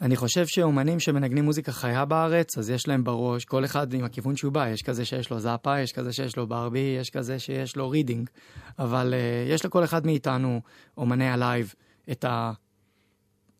אני 0.00 0.16
חושב 0.16 0.46
שאומנים 0.46 1.00
שמנגנים 1.00 1.44
מוזיקה 1.44 1.72
חיה 1.72 2.04
בארץ, 2.04 2.58
אז 2.58 2.70
יש 2.70 2.88
להם 2.88 3.04
בראש, 3.04 3.44
כל 3.44 3.64
אחד 3.64 3.92
עם 3.92 4.04
הכיוון 4.04 4.36
שהוא 4.36 4.52
בא, 4.52 4.68
יש 4.68 4.82
כזה 4.82 5.04
שיש 5.04 5.30
לו 5.30 5.40
זאפה, 5.40 5.80
יש 5.80 5.92
כזה 5.92 6.12
שיש 6.12 6.36
לו 6.36 6.46
ברבי, 6.46 6.96
יש 7.00 7.10
כזה 7.10 7.38
שיש 7.38 7.76
לו 7.76 7.90
רידינג, 7.90 8.30
אבל 8.78 9.14
אה, 9.14 9.52
יש 9.52 9.64
לכל 9.64 9.84
אחד 9.84 10.06
מאיתנו, 10.06 10.60
אומני 10.96 11.28
ה 11.28 11.36
live, 11.36 11.74
את 12.10 12.24
ה... 12.24 12.52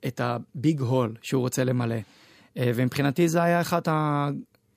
את 0.07 0.21
ה 0.21 0.36
big 0.36 0.81
hall 0.81 1.15
שהוא 1.23 1.41
רוצה 1.41 1.65
למלא. 1.65 1.97
אה, 2.57 2.71
ומבחינתי 2.75 3.29
זה 3.29 3.43
היה 3.43 3.61
אחת 3.61 3.89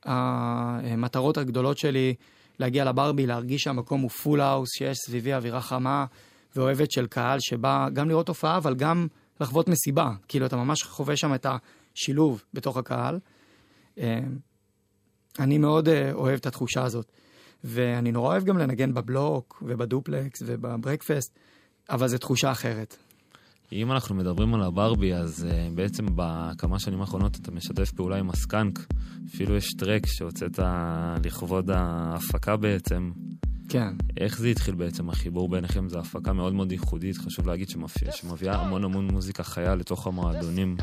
המטרות 0.06 1.38
הגדולות 1.38 1.78
שלי, 1.78 2.16
להגיע 2.60 2.86
לברבי, 2.86 3.28
להרגיש 3.28 3.62
שהמקום 3.62 4.02
הוא 4.02 4.10
full 4.10 4.42
house, 4.42 4.70
שיש 4.78 4.98
סביבי 4.98 5.34
אווירה 5.34 5.62
חמה 5.62 6.06
ואוהבת 6.56 6.92
של 6.92 7.08
קהל 7.08 7.40
שבא 7.40 7.88
גם 7.94 8.10
לראות 8.10 8.28
הופעה, 8.28 8.58
אבל 8.58 8.76
גם 8.76 9.08
לחוות 9.42 9.68
מסיבה. 9.68 10.12
כאילו, 10.28 10.46
אתה 10.46 10.56
ממש 10.56 10.84
חווה 10.84 11.18
שם 11.18 11.34
את 11.34 11.46
השילוב 11.46 12.44
בתוך 12.54 12.78
הקהל. 12.78 13.20
אה, 13.98 14.20
אני 15.40 15.58
מאוד 15.58 15.90
אה, 15.90 16.12
אוהב 16.14 16.36
את 16.36 16.46
התחושה 16.46 16.84
הזאת. 16.84 17.12
ואני 17.64 18.12
נורא 18.12 18.32
אוהב 18.32 18.44
גם 18.44 18.58
לנגן 18.58 18.94
בבלוק 18.94 19.64
ובדופלקס 19.66 20.40
ובברקפסט, 20.46 21.40
אבל 21.90 22.08
זו 22.08 22.18
תחושה 22.18 22.52
אחרת. 22.52 22.98
אם 23.74 23.92
אנחנו 23.92 24.16
מדברים 24.16 24.54
על 24.54 24.62
הברבי, 24.62 25.14
אז 25.14 25.48
uh, 25.50 25.76
בעצם 25.76 26.06
בכמה 26.16 26.80
שנים 26.80 27.02
האחרונות 27.02 27.38
אתה 27.42 27.52
משתף 27.52 27.92
פעולה 27.92 28.18
עם 28.18 28.30
הסקאנק. 28.30 28.80
אפילו 29.30 29.56
יש 29.56 29.74
טרק 29.74 30.06
שהוצאת 30.06 30.60
לכבוד 31.26 31.70
ההפקה 31.70 32.58
בעצם. 32.58 33.12
כן. 33.70 33.94
איך 34.18 34.40
זה 34.40 34.48
התחיל 34.48 34.76
בעצם, 34.76 35.10
החיבור 35.10 35.50
ביניכם? 35.50 35.90
זו 35.90 36.00
הפקה 36.00 36.34
מאוד 36.34 36.54
מאוד 36.54 36.72
ייחודית, 36.72 37.18
חשוב 37.18 37.48
להגיד 37.48 37.70
שמפי... 37.70 38.06
שמביאה 38.12 38.62
המון 38.62 38.84
המון 38.84 39.08
מוזיקה 39.12 39.44
חיה 39.44 39.76
לתוך 39.76 40.08
המועדונים. 40.08 40.78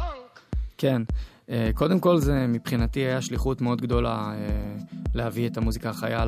כן. 0.79 1.03
Uh, 1.46 1.51
קודם 1.74 2.01
כל 2.01 2.18
זה 2.18 2.46
מבחינתי 2.48 3.01
היה 3.01 3.22
שליחות 3.22 3.61
מאוד 3.61 3.81
גדולה 3.81 4.33
uh, 4.33 4.98
להביא 5.14 5.46
את 5.46 5.57
המוזיקה 5.57 5.90
החיה 5.90 6.24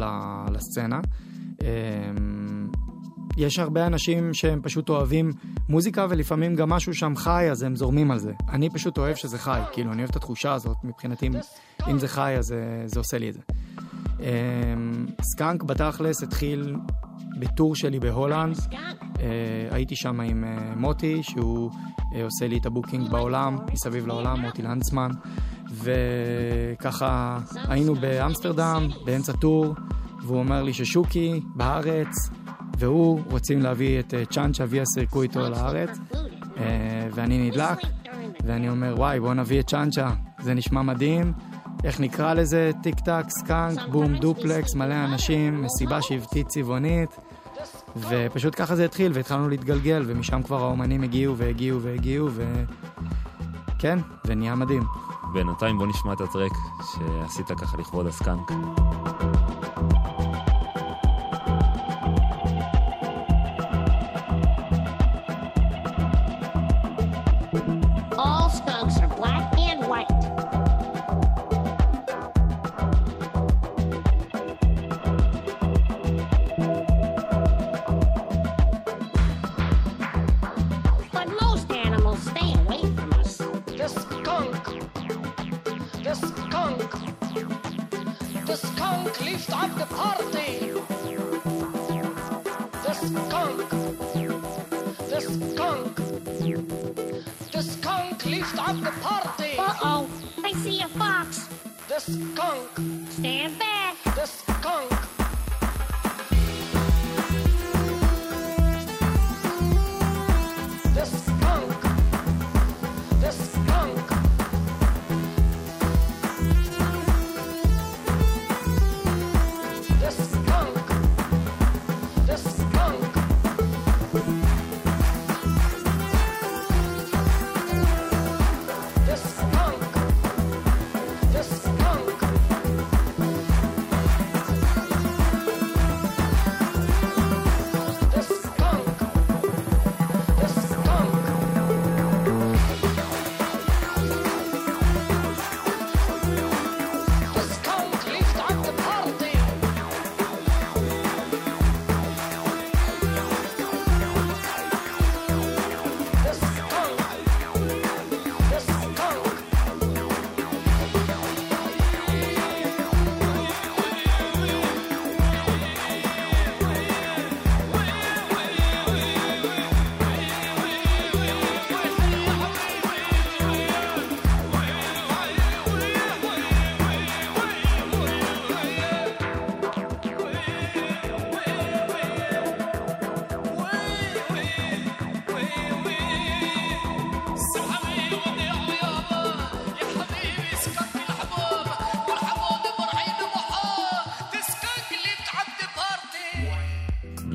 לסצנה. 0.52 1.00
אה, 1.58 1.62
יש 3.40 3.58
הרבה 3.58 3.86
אנשים 3.86 4.34
שהם 4.34 4.60
פשוט 4.62 4.88
אוהבים 4.88 5.32
מוזיקה 5.68 6.06
ולפעמים 6.10 6.54
גם 6.54 6.68
משהו 6.68 6.94
שם 6.94 7.16
חי 7.16 7.48
אז 7.50 7.62
הם 7.62 7.76
זורמים 7.76 8.10
על 8.10 8.18
זה. 8.18 8.32
אני 8.48 8.70
פשוט 8.70 8.98
אוהב 8.98 9.16
שזה 9.16 9.38
חי, 9.38 9.60
כאילו 9.72 9.92
אני 9.92 9.98
אוהב 9.98 10.10
את 10.10 10.16
התחושה 10.16 10.54
הזאת, 10.54 10.76
מבחינתי 10.84 11.28
אם 11.90 11.98
זה 11.98 12.08
חי 12.08 12.34
אז 12.38 12.46
זה, 12.46 12.82
זה 12.86 13.00
עושה 13.00 13.18
לי 13.18 13.28
את 13.28 13.34
זה. 13.34 13.40
אמ, 14.20 15.06
סקאנק 15.22 15.62
בתכלס 15.62 16.22
התחיל 16.22 16.76
ב 17.38 17.45
tour 17.45 17.74
שלי 17.74 18.00
בהולנד, 18.00 18.56
אה, 19.20 19.26
הייתי 19.70 19.96
שם 19.96 20.20
עם 20.20 20.44
אה, 20.44 20.74
מוטי 20.76 21.22
שהוא 21.22 21.70
אה, 22.14 22.24
עושה 22.24 22.48
לי 22.48 22.58
את 22.58 22.66
ה 22.66 22.72
booking 22.72 23.10
בעולם, 23.10 23.58
מסביב 23.72 24.06
לעולם, 24.06 24.40
מוטי 24.40 24.62
לנצמן, 24.62 25.10
וככה 25.70 27.38
היינו 27.68 27.94
באמסטרדם 27.94 28.88
באמצע 29.04 29.32
tour, 29.32 29.74
והוא 30.22 30.38
אומר 30.38 30.62
לי 30.62 30.72
ששוקי 30.72 31.40
בארץ 31.54 32.30
והוא 32.78 33.20
רוצים 33.30 33.62
להביא 33.62 34.00
את 34.00 34.14
אה, 34.14 34.24
Chancha 34.24 34.64
Via 34.68 34.84
Circuito 34.84 35.40
לארץ, 35.40 35.98
אה, 36.58 37.08
ואני 37.14 37.48
נדלק, 37.48 37.78
ואני 38.44 38.68
אומר, 38.68 38.94
וואי, 38.96 39.20
בוא 39.20 39.34
נביא 39.34 39.60
את 39.60 39.66
Chancha, 39.66 40.10
זה 40.42 40.54
נשמע 40.54 40.82
מדהים. 40.82 41.32
איך 41.84 42.00
נקרא 42.00 42.34
לזה? 42.34 42.70
טיק 42.82 43.00
טק, 43.00 43.24
סקאנק, 43.28 43.78
בום, 43.90 44.16
דופלקס, 44.16 44.74
מלא 44.74 45.04
אנשים, 45.04 45.62
מסיבה 45.62 46.02
שבטית 46.02 46.46
צבעונית. 46.46 47.10
ופשוט 47.96 48.54
ככה 48.56 48.76
זה 48.76 48.84
התחיל, 48.84 49.12
והתחלנו 49.14 49.48
להתגלגל, 49.48 50.04
ומשם 50.06 50.42
כבר 50.42 50.62
האומנים 50.62 51.02
הגיעו 51.02 51.36
והגיעו 51.36 51.80
והגיעו, 51.82 52.28
וכן, 53.76 53.98
ונהיה 54.26 54.54
מדהים. 54.54 54.82
בינתיים 55.32 55.78
בוא 55.78 55.86
נשמע 55.86 56.12
את 56.12 56.20
הטרק 56.20 56.52
שעשית 56.92 57.46
ככה 57.46 57.76
לכבוד 57.78 58.06
הסקאנק. 58.06 58.50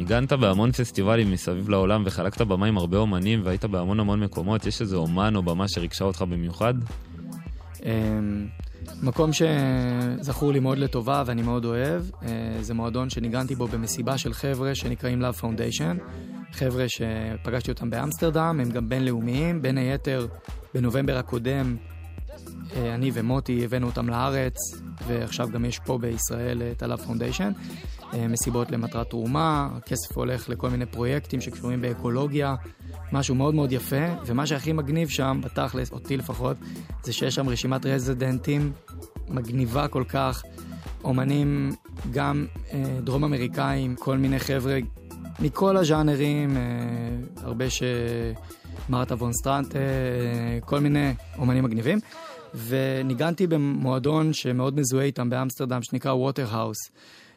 ניגנת 0.10 0.34
בהמון 0.34 0.72
פסטיבלים 0.72 1.32
מסביב 1.32 1.70
לעולם 1.70 2.04
וחלקת 2.06 2.42
במה 2.42 2.66
עם 2.66 2.78
הרבה 2.78 2.98
אומנים 2.98 3.42
והיית 3.44 3.66
בהמון 3.66 4.00
המון 4.00 4.20
מקומות, 4.20 4.66
יש 4.66 4.82
איזה 4.82 4.96
אומן 4.96 5.36
או 5.36 5.44
במה 5.44 5.68
שריגשה 5.68 6.06
אותך 6.06 6.22
במיוחד? 6.22 6.74
אמ, 7.86 8.48
מקום 9.04 9.30
שזכור 9.34 10.52
לי 10.52 10.60
מאוד 10.60 10.78
לטובה 10.78 11.24
ואני 11.26 11.42
מאוד 11.42 11.66
אוהב, 11.66 12.04
אה, 12.24 12.28
זה 12.62 12.74
מועדון 12.74 13.10
שניגנתי 13.10 13.56
בו 13.56 13.68
במסיבה 13.68 14.18
של 14.18 14.34
חבר'ה 14.34 14.76
שנקראים 14.76 15.22
Love 15.22 15.42
Foundation. 15.42 16.02
חבר'ה 16.52 16.86
שפגשתי 16.88 17.72
אותם 17.72 17.90
באמסטרדם, 17.90 18.60
הם 18.62 18.72
גם 18.72 18.90
בינלאומיים, 18.90 19.62
בין 19.62 19.78
היתר 19.78 20.28
בנובמבר 20.74 21.18
הקודם 21.18 21.76
אה, 22.76 22.96
אני 22.96 23.12
ומוטי 23.14 23.66
הבאנו 23.66 23.88
אותם 23.88 24.10
לארץ, 24.10 24.58
ועכשיו 25.08 25.50
גם 25.50 25.66
יש 25.66 25.80
פה 25.80 25.98
בישראל 25.98 26.62
את 26.72 26.84
ה-Love 26.84 27.10
Foundation. 27.10 27.54
אה, 28.14 28.28
מסיבות 28.28 28.72
למטרת 28.72 29.10
תרומה, 29.10 29.70
הכסף 29.76 30.18
הולך 30.18 30.50
לכל 30.50 30.70
מיני 30.70 30.86
פרויקטים 30.86 31.42
שקשורים 31.42 31.82
באקולוגיה, 31.82 32.56
משהו 33.12 33.36
מאוד 33.36 33.56
מאוד 33.56 33.72
יפה, 33.72 34.06
ומה 34.26 34.48
שהכי 34.48 34.74
מגניב 34.74 35.10
שם, 35.10 35.42
בתכלס, 35.44 35.92
אותי 35.92 36.18
לפחות, 36.18 36.58
זה 37.04 37.14
שיש 37.14 37.36
שם 37.36 37.50
רשימת 37.50 37.86
רזידנטים 37.86 38.72
מגניבה 39.30 39.88
כל 39.88 40.04
כך, 40.08 40.44
אומנים 41.04 41.72
גם 42.12 42.46
אה, 42.74 43.00
דרום 43.04 43.24
אמריקאים, 43.24 43.96
כל 43.96 44.18
מיני 44.18 44.40
חבר'ה 44.40 44.80
מכל 45.40 45.78
הז'אנרים, 45.78 46.58
אה, 46.58 46.64
הרבה 47.44 47.70
ש... 47.70 47.84
מרתה 48.90 49.16
וון 49.16 49.34
סטרנט, 49.34 49.76
אה, 49.76 49.82
כל 50.66 50.80
מיני 50.80 51.14
אומנים 51.38 51.64
מגניבים. 51.64 52.00
וניגנתי 52.54 53.48
במועדון 53.48 54.34
שמאוד 54.34 54.80
מזוהה 54.80 55.06
איתם 55.06 55.30
באמסטרדם, 55.30 55.84
שנקרא 55.84 56.12
ווטרהאוס. 56.12 56.78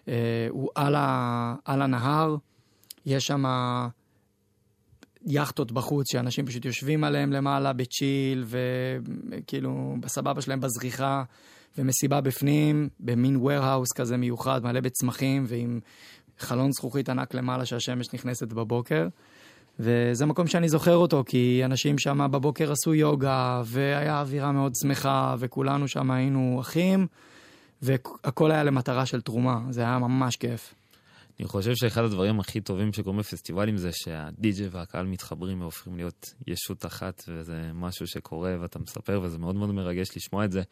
אה, 0.09 0.47
הוא 0.51 0.71
על, 0.75 0.95
ה... 0.95 1.55
על 1.65 1.83
הנהר, 1.83 2.37
יש 3.07 3.27
שם 3.27 3.45
יאכטות 5.27 5.73
בחוץ 5.73 6.13
שאנשים 6.13 6.47
פשוט 6.47 6.65
יושבים 6.65 7.05
עליהם 7.05 7.33
למעלה 7.33 7.73
בצ'יל, 7.73 8.45
וכאילו 8.49 9.97
בסבבה 10.01 10.41
שלהם 10.41 10.61
בזריחה, 10.61 11.23
ומסיבה 11.79 12.21
בפנים, 12.21 12.89
במין 13.01 13.37
warehouse 13.37 13.95
כזה 13.95 14.17
מיוחד, 14.17 14.65
מלא 14.65 14.81
בצמחים, 14.81 15.45
ועם 15.49 15.81
חלון 16.39 16.73
זכוכית 16.73 17.09
ענק 17.09 17.35
למעלה 17.35 17.67
שהשמש 17.67 18.15
נכנסת 18.15 18.53
בבוקר. 18.53 19.09
וזה 19.81 20.27
מקום 20.27 20.47
שאני 20.47 20.69
זוכר 20.69 20.97
אותו, 20.97 21.25
כי 21.27 21.63
אנשים 21.65 21.99
שם 21.99 22.29
בבוקר 22.31 22.73
עשו 22.73 22.95
יוגה, 22.95 23.63
והיה 23.65 24.21
אווירה 24.21 24.53
מאוד 24.53 24.73
שמחה, 24.83 25.35
וכולנו 25.39 25.89
שם 25.89 26.11
היינו 26.11 26.59
אחים, 26.61 27.07
והכל 27.83 28.51
היה 28.51 28.64
למטרה 28.64 29.07
של 29.07 29.20
תרומה, 29.20 29.61
זה 29.70 29.81
היה 29.81 29.99
ממש 29.99 30.37
כיף. 30.37 30.74
אני 31.41 31.49
חושב 31.49 31.74
שאחד 31.74 32.05
הדברים 32.05 32.41
הכי 32.41 32.61
טובים 32.61 32.93
שקורים 32.93 33.18
בפסטיבלים 33.18 33.76
זה 33.76 33.91
שהדי-ג'יי 33.93 34.68
והקהל 34.68 35.07
מתחברים 35.07 35.61
והופכים 35.61 35.97
להיות 35.97 36.35
ישות 36.47 36.87
אחת, 36.87 37.22
וזה 37.29 37.70
משהו 37.74 38.07
שקורה 38.07 38.57
ואתה 38.61 38.79
מספר, 38.79 39.20
וזה 39.22 39.39
מאוד 39.39 39.57
מאוד 39.57 39.72
מרגש 39.72 40.16
לשמוע 40.16 40.45
את 40.45 40.53
זה. 40.53 40.62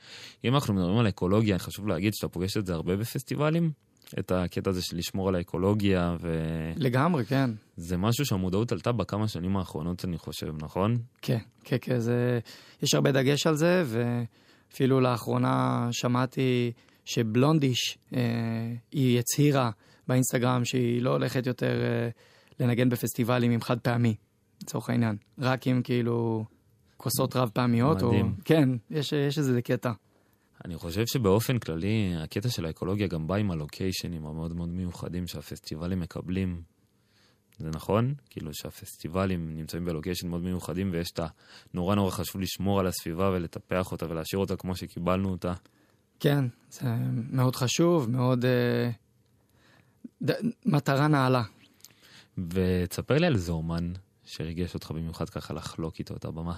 אם 0.44 0.54
אנחנו 0.54 0.74
מדברים 0.74 0.98
על 0.98 1.08
אקולוגיה, 1.08 1.58
חשוב 1.58 1.88
להגיד 1.88 2.14
שאתה 2.14 2.28
פוגש 2.28 2.56
את 2.56 2.66
זה 2.66 2.74
הרבה 2.74 2.96
בפסטיבלים, 2.96 3.70
את 4.18 4.32
הקטע 4.32 4.70
הזה 4.70 4.82
של 4.82 4.96
לשמור 4.96 5.28
על 5.28 5.34
האקולוגיה, 5.34 6.16
ו... 6.20 6.32
לגמרי, 6.76 7.24
כן. 7.24 7.50
זה 7.76 7.96
משהו 7.96 8.26
שהמודעות 8.26 8.72
עלתה 8.72 8.92
בכמה 8.92 9.28
שנים 9.28 9.56
האחרונות, 9.56 10.04
אני 10.04 10.18
חושב, 10.18 10.54
נכון? 10.64 10.98
כן, 11.22 11.38
כן, 11.64 11.76
כן, 11.80 11.98
זה... 11.98 12.38
יש 12.82 12.94
הרבה 12.94 13.12
דגש 13.12 13.46
על 13.46 13.54
זה, 13.54 13.84
ואפילו 13.86 15.00
לאחרונה 15.00 15.88
שמעתי 15.92 16.72
שבלונדיש, 17.06 17.98
אה, 18.14 18.20
היא 18.92 19.18
הצהירה 19.18 19.70
באינסטגרם 20.08 20.64
שהיא 20.64 21.02
לא 21.02 21.10
הולכת 21.10 21.46
יותר 21.46 21.82
אה, 21.82 22.08
לנגן 22.60 22.88
בפסטיבלים 22.88 23.50
עם 23.50 23.60
חד 23.60 23.78
פעמי, 23.80 24.14
לצורך 24.62 24.90
העניין. 24.90 25.16
רק 25.38 25.66
עם 25.66 25.82
כאילו 25.82 26.44
כוסות 26.96 27.36
רב 27.36 27.50
פעמיות. 27.52 28.02
מדהים. 28.02 28.26
או... 28.26 28.44
כן, 28.44 28.68
יש, 28.90 29.12
יש 29.12 29.38
איזה 29.38 29.62
קטע. 29.62 29.92
אני 30.64 30.76
חושב 30.76 31.06
שבאופן 31.06 31.58
כללי, 31.58 32.14
הקטע 32.16 32.48
של 32.48 32.66
האקולוגיה 32.66 33.06
גם 33.06 33.26
בא 33.26 33.34
עם 33.34 33.50
הלוקיישנים 33.50 34.26
המאוד 34.26 34.56
מאוד 34.56 34.68
מיוחדים 34.68 35.26
שהפסטיבלים 35.26 36.00
מקבלים. 36.00 36.62
זה 37.58 37.70
נכון? 37.70 38.14
כאילו 38.30 38.54
שהפסטיבלים 38.54 39.56
נמצאים 39.56 39.84
בלוקיישן 39.84 40.28
מאוד 40.28 40.42
מיוחדים 40.42 40.90
ויש 40.92 41.10
את 41.10 41.18
ה... 41.18 41.26
נורא 41.74 41.94
נורא 41.94 42.10
חשוב 42.10 42.40
לשמור 42.40 42.80
על 42.80 42.86
הסביבה 42.86 43.30
ולטפח 43.30 43.92
אותה 43.92 44.06
ולהשאיר 44.10 44.40
אותה 44.40 44.56
כמו 44.56 44.76
שקיבלנו 44.76 45.28
אותה. 45.28 45.52
כן, 46.20 46.44
זה 46.70 46.88
מאוד 47.30 47.56
חשוב, 47.56 48.10
מאוד... 48.10 48.44
אה, 48.44 48.90
ד... 50.22 50.32
מטרה 50.66 51.08
נעלה. 51.08 51.42
ותספר 52.38 53.18
לי 53.18 53.26
על 53.26 53.34
איזה 53.34 53.52
אומן 53.52 53.92
שריגש 54.24 54.74
אותך 54.74 54.90
במיוחד 54.90 55.28
ככה 55.30 55.54
לחלוק 55.54 55.98
איתו 55.98 56.16
את 56.16 56.24
הבמה. 56.24 56.56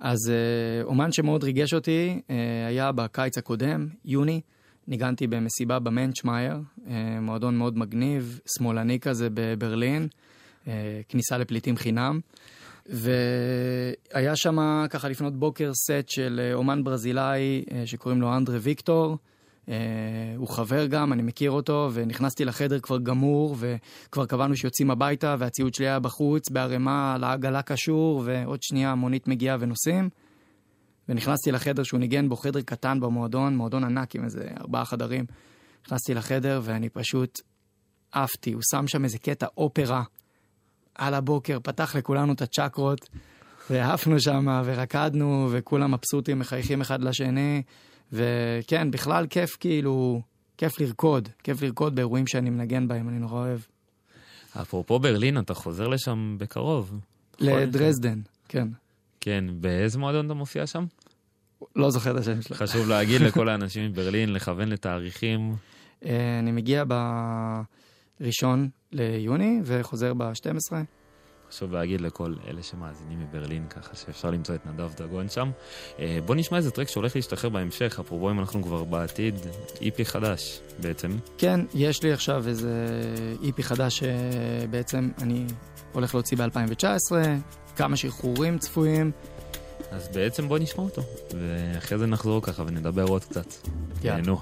אז 0.00 0.30
אה, 0.30 0.82
אומן 0.84 1.12
שמאוד 1.12 1.44
ריגש 1.44 1.74
אותי 1.74 2.20
אה, 2.30 2.66
היה 2.66 2.92
בקיץ 2.92 3.38
הקודם, 3.38 3.88
יוני, 4.04 4.40
ניגנתי 4.88 5.26
במסיבה 5.26 5.78
במנצ'מאייר, 5.78 6.56
אה, 6.86 7.20
מועדון 7.20 7.58
מאוד 7.58 7.78
מגניב, 7.78 8.40
שמאלני 8.56 9.00
כזה 9.00 9.28
בברלין, 9.34 10.08
כניסה 11.08 11.38
לפליטים 11.38 11.76
חינם. 11.76 12.20
והיה 12.86 14.36
שם 14.36 14.86
ככה 14.90 15.08
לפנות 15.08 15.36
בוקר 15.36 15.70
סט 15.74 16.08
של 16.08 16.40
אה, 16.42 16.54
אומן 16.54 16.84
ברזילאי 16.84 17.64
אה, 17.72 17.86
שקוראים 17.86 18.20
לו 18.20 18.36
אנדרה 18.36 18.58
ויקטור. 18.60 19.16
אה, 19.68 19.74
הוא 20.36 20.48
חבר 20.48 20.86
גם, 20.86 21.12
אני 21.12 21.22
מכיר 21.22 21.50
אותו, 21.50 21.90
ונכנסתי 21.92 22.44
לחדר 22.44 22.80
כבר 22.80 22.98
גמור, 22.98 23.56
וכבר 23.58 24.26
קבענו 24.26 24.56
שיוצאים 24.56 24.90
הביתה, 24.90 25.36
והציוד 25.38 25.74
שלי 25.74 25.86
היה 25.86 25.98
בחוץ, 25.98 26.48
בערימה, 26.48 27.14
על 27.14 27.24
העגלה 27.24 27.62
קשור, 27.62 28.22
ועוד 28.24 28.62
שנייה 28.62 28.90
המונית 28.90 29.28
מגיעה 29.28 29.56
ונוסעים. 29.60 30.08
ונכנסתי 31.08 31.52
לחדר 31.52 31.82
שהוא 31.82 32.00
ניגן 32.00 32.28
בו, 32.28 32.36
חדר 32.36 32.60
קטן 32.60 33.00
במועדון, 33.00 33.56
מועדון 33.56 33.84
ענק 33.84 34.16
עם 34.16 34.24
איזה 34.24 34.48
ארבעה 34.60 34.84
חדרים. 34.84 35.24
נכנסתי 35.86 36.14
לחדר 36.14 36.60
ואני 36.64 36.88
פשוט 36.88 37.40
עפתי, 38.12 38.52
הוא 38.52 38.62
שם 38.70 38.86
שם 38.86 39.04
איזה 39.04 39.18
קטע 39.18 39.46
אופרה 39.56 40.02
על 41.00 41.14
הבוקר, 41.14 41.58
פתח 41.62 41.96
לכולנו 41.96 42.32
את 42.32 42.42
הצ'קרות, 42.42 43.08
ועפנו 43.70 44.20
שם 44.20 44.62
ורקדנו, 44.64 45.48
וכולם 45.50 45.94
מבסוטים, 45.94 46.38
מחייכים 46.38 46.80
אחד 46.80 47.02
לשני, 47.02 47.62
וכן, 48.12 48.90
בכלל 48.90 49.26
כיף 49.26 49.56
כאילו, 49.60 50.22
כיף 50.58 50.80
לרקוד, 50.80 51.28
כיף 51.42 51.62
לרקוד 51.62 51.94
באירועים 51.94 52.26
שאני 52.26 52.50
מנגן 52.50 52.88
בהם, 52.88 53.08
אני 53.08 53.18
נורא 53.18 53.40
אוהב. 53.40 53.60
אפרופו 54.60 54.98
ברלין, 54.98 55.38
אתה 55.38 55.54
חוזר 55.54 55.88
לשם 55.88 56.36
בקרוב. 56.38 57.00
נכון? 57.40 57.48
לדרזדן, 57.48 58.20
כן. 58.48 58.68
כן, 59.20 59.44
באיזה 59.60 59.98
מועדון 59.98 60.26
אתה 60.26 60.34
מופיע 60.34 60.66
שם? 60.66 60.84
לא 61.76 61.90
זוכר 61.90 62.10
את 62.10 62.16
השם 62.16 62.42
שלו. 62.42 62.56
חשוב 62.56 62.88
להגיד 62.88 63.20
לכל 63.20 63.48
האנשים 63.48 63.90
מברלין, 63.90 64.32
לכוון 64.32 64.68
לתאריכים. 64.68 65.54
אה, 66.04 66.38
אני 66.38 66.52
מגיע 66.52 66.84
בראשון 68.20 68.68
ליוני 68.92 69.60
וחוזר 69.64 70.14
ב-12. 70.14 70.72
חשוב 71.50 71.72
להגיד 71.72 72.00
לכל 72.00 72.34
אלה 72.48 72.62
שמאזינים 72.62 73.20
מברלין, 73.20 73.66
ככה 73.68 73.96
שאפשר 73.96 74.30
למצוא 74.30 74.54
את 74.54 74.66
נדב 74.66 74.90
דגון 74.96 75.28
שם. 75.28 75.50
אה, 75.98 76.18
בוא 76.26 76.34
נשמע 76.34 76.58
איזה 76.58 76.70
טרק 76.70 76.88
שהולך 76.88 77.16
להשתחרר 77.16 77.50
בהמשך, 77.50 77.98
אפרופו 78.00 78.30
אם 78.30 78.40
אנחנו 78.40 78.62
כבר 78.62 78.84
בעתיד, 78.84 79.34
איפי 79.80 80.04
חדש 80.04 80.60
בעצם. 80.80 81.16
כן, 81.38 81.60
יש 81.74 82.02
לי 82.02 82.12
עכשיו 82.12 82.48
איזה 82.48 83.00
איפי 83.42 83.62
חדש 83.62 84.02
שבעצם 84.04 85.10
אני 85.22 85.46
הולך 85.92 86.14
להוציא 86.14 86.36
ב-2019, 86.36 87.12
כמה 87.76 87.96
שחרורים 87.96 88.58
צפויים. 88.58 89.12
אז 89.90 90.08
בעצם 90.14 90.48
בוא 90.48 90.58
נשמע 90.58 90.84
אותו, 90.84 91.02
ואחרי 91.34 91.98
זה 91.98 92.06
נחזור 92.06 92.42
ככה 92.42 92.62
ונדבר 92.66 93.04
עוד 93.04 93.24
קצת. 93.24 93.46
יאללה. 94.04 94.32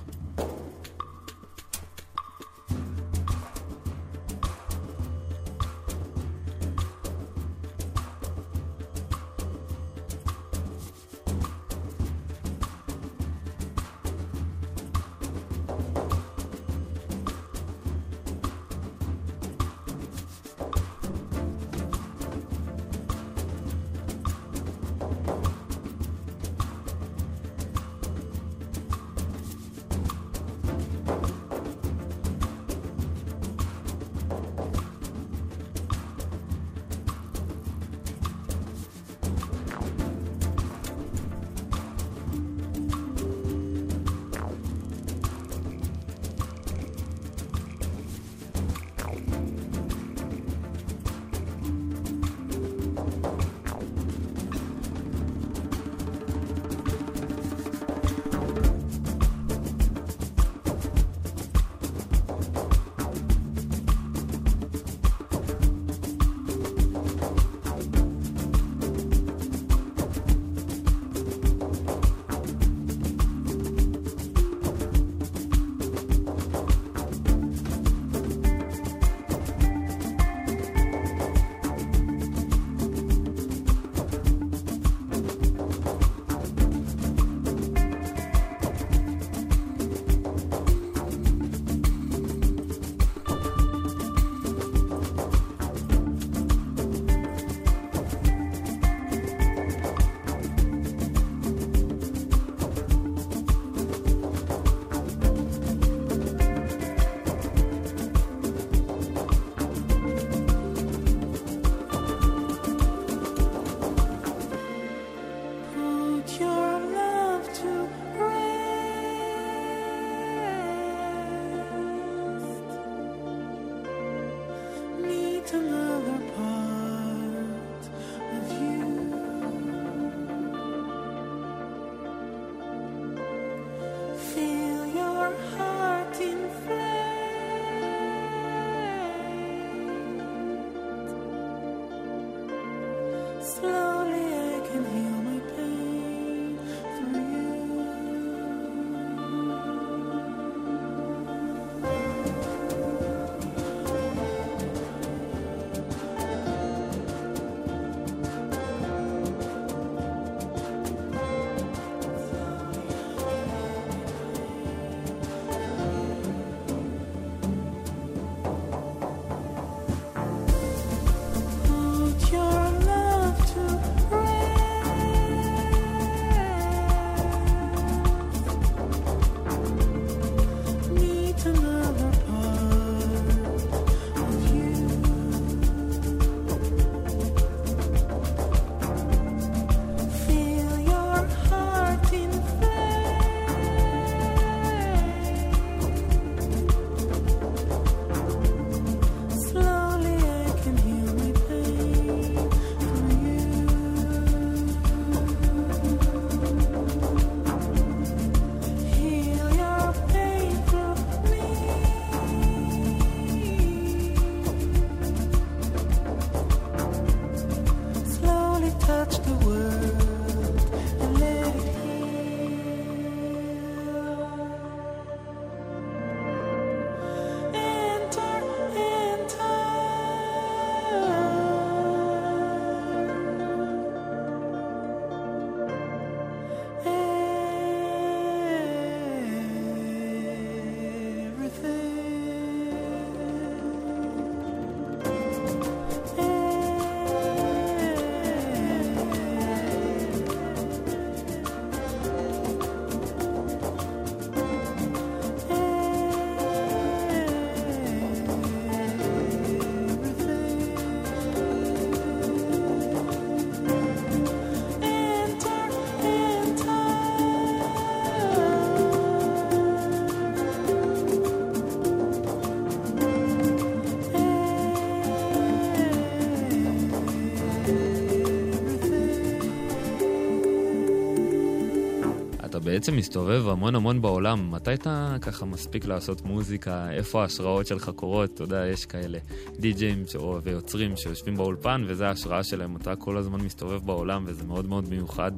בעצם 282.78 282.96
מסתובב 282.96 283.48
המון 283.48 283.74
המון 283.74 284.02
בעולם. 284.02 284.50
מתי 284.50 284.74
אתה 284.74 285.16
ככה 285.20 285.44
מספיק 285.44 285.84
לעשות 285.84 286.24
מוזיקה? 286.24 286.90
איפה 286.90 287.22
ההשראות 287.22 287.66
שלך 287.66 287.90
קורות? 287.96 288.34
אתה 288.34 288.42
יודע, 288.42 288.66
יש 288.66 288.86
כאלה 288.86 289.18
די-ג'ים 289.58 290.04
ויוצרים 290.42 290.96
שיושבים 290.96 291.36
באולפן, 291.36 291.84
וזה 291.86 292.08
ההשראה 292.08 292.44
שלהם. 292.44 292.76
אתה 292.76 292.96
כל 292.96 293.16
הזמן 293.16 293.40
מסתובב 293.40 293.86
בעולם, 293.86 294.24
וזה 294.26 294.44
מאוד 294.44 294.68
מאוד 294.68 294.88
מיוחד. 294.88 295.32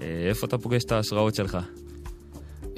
אה, 0.00 0.26
איפה 0.28 0.46
אתה 0.46 0.58
פוגש 0.58 0.84
את 0.84 0.92
ההשראות 0.92 1.34
שלך? 1.34 1.58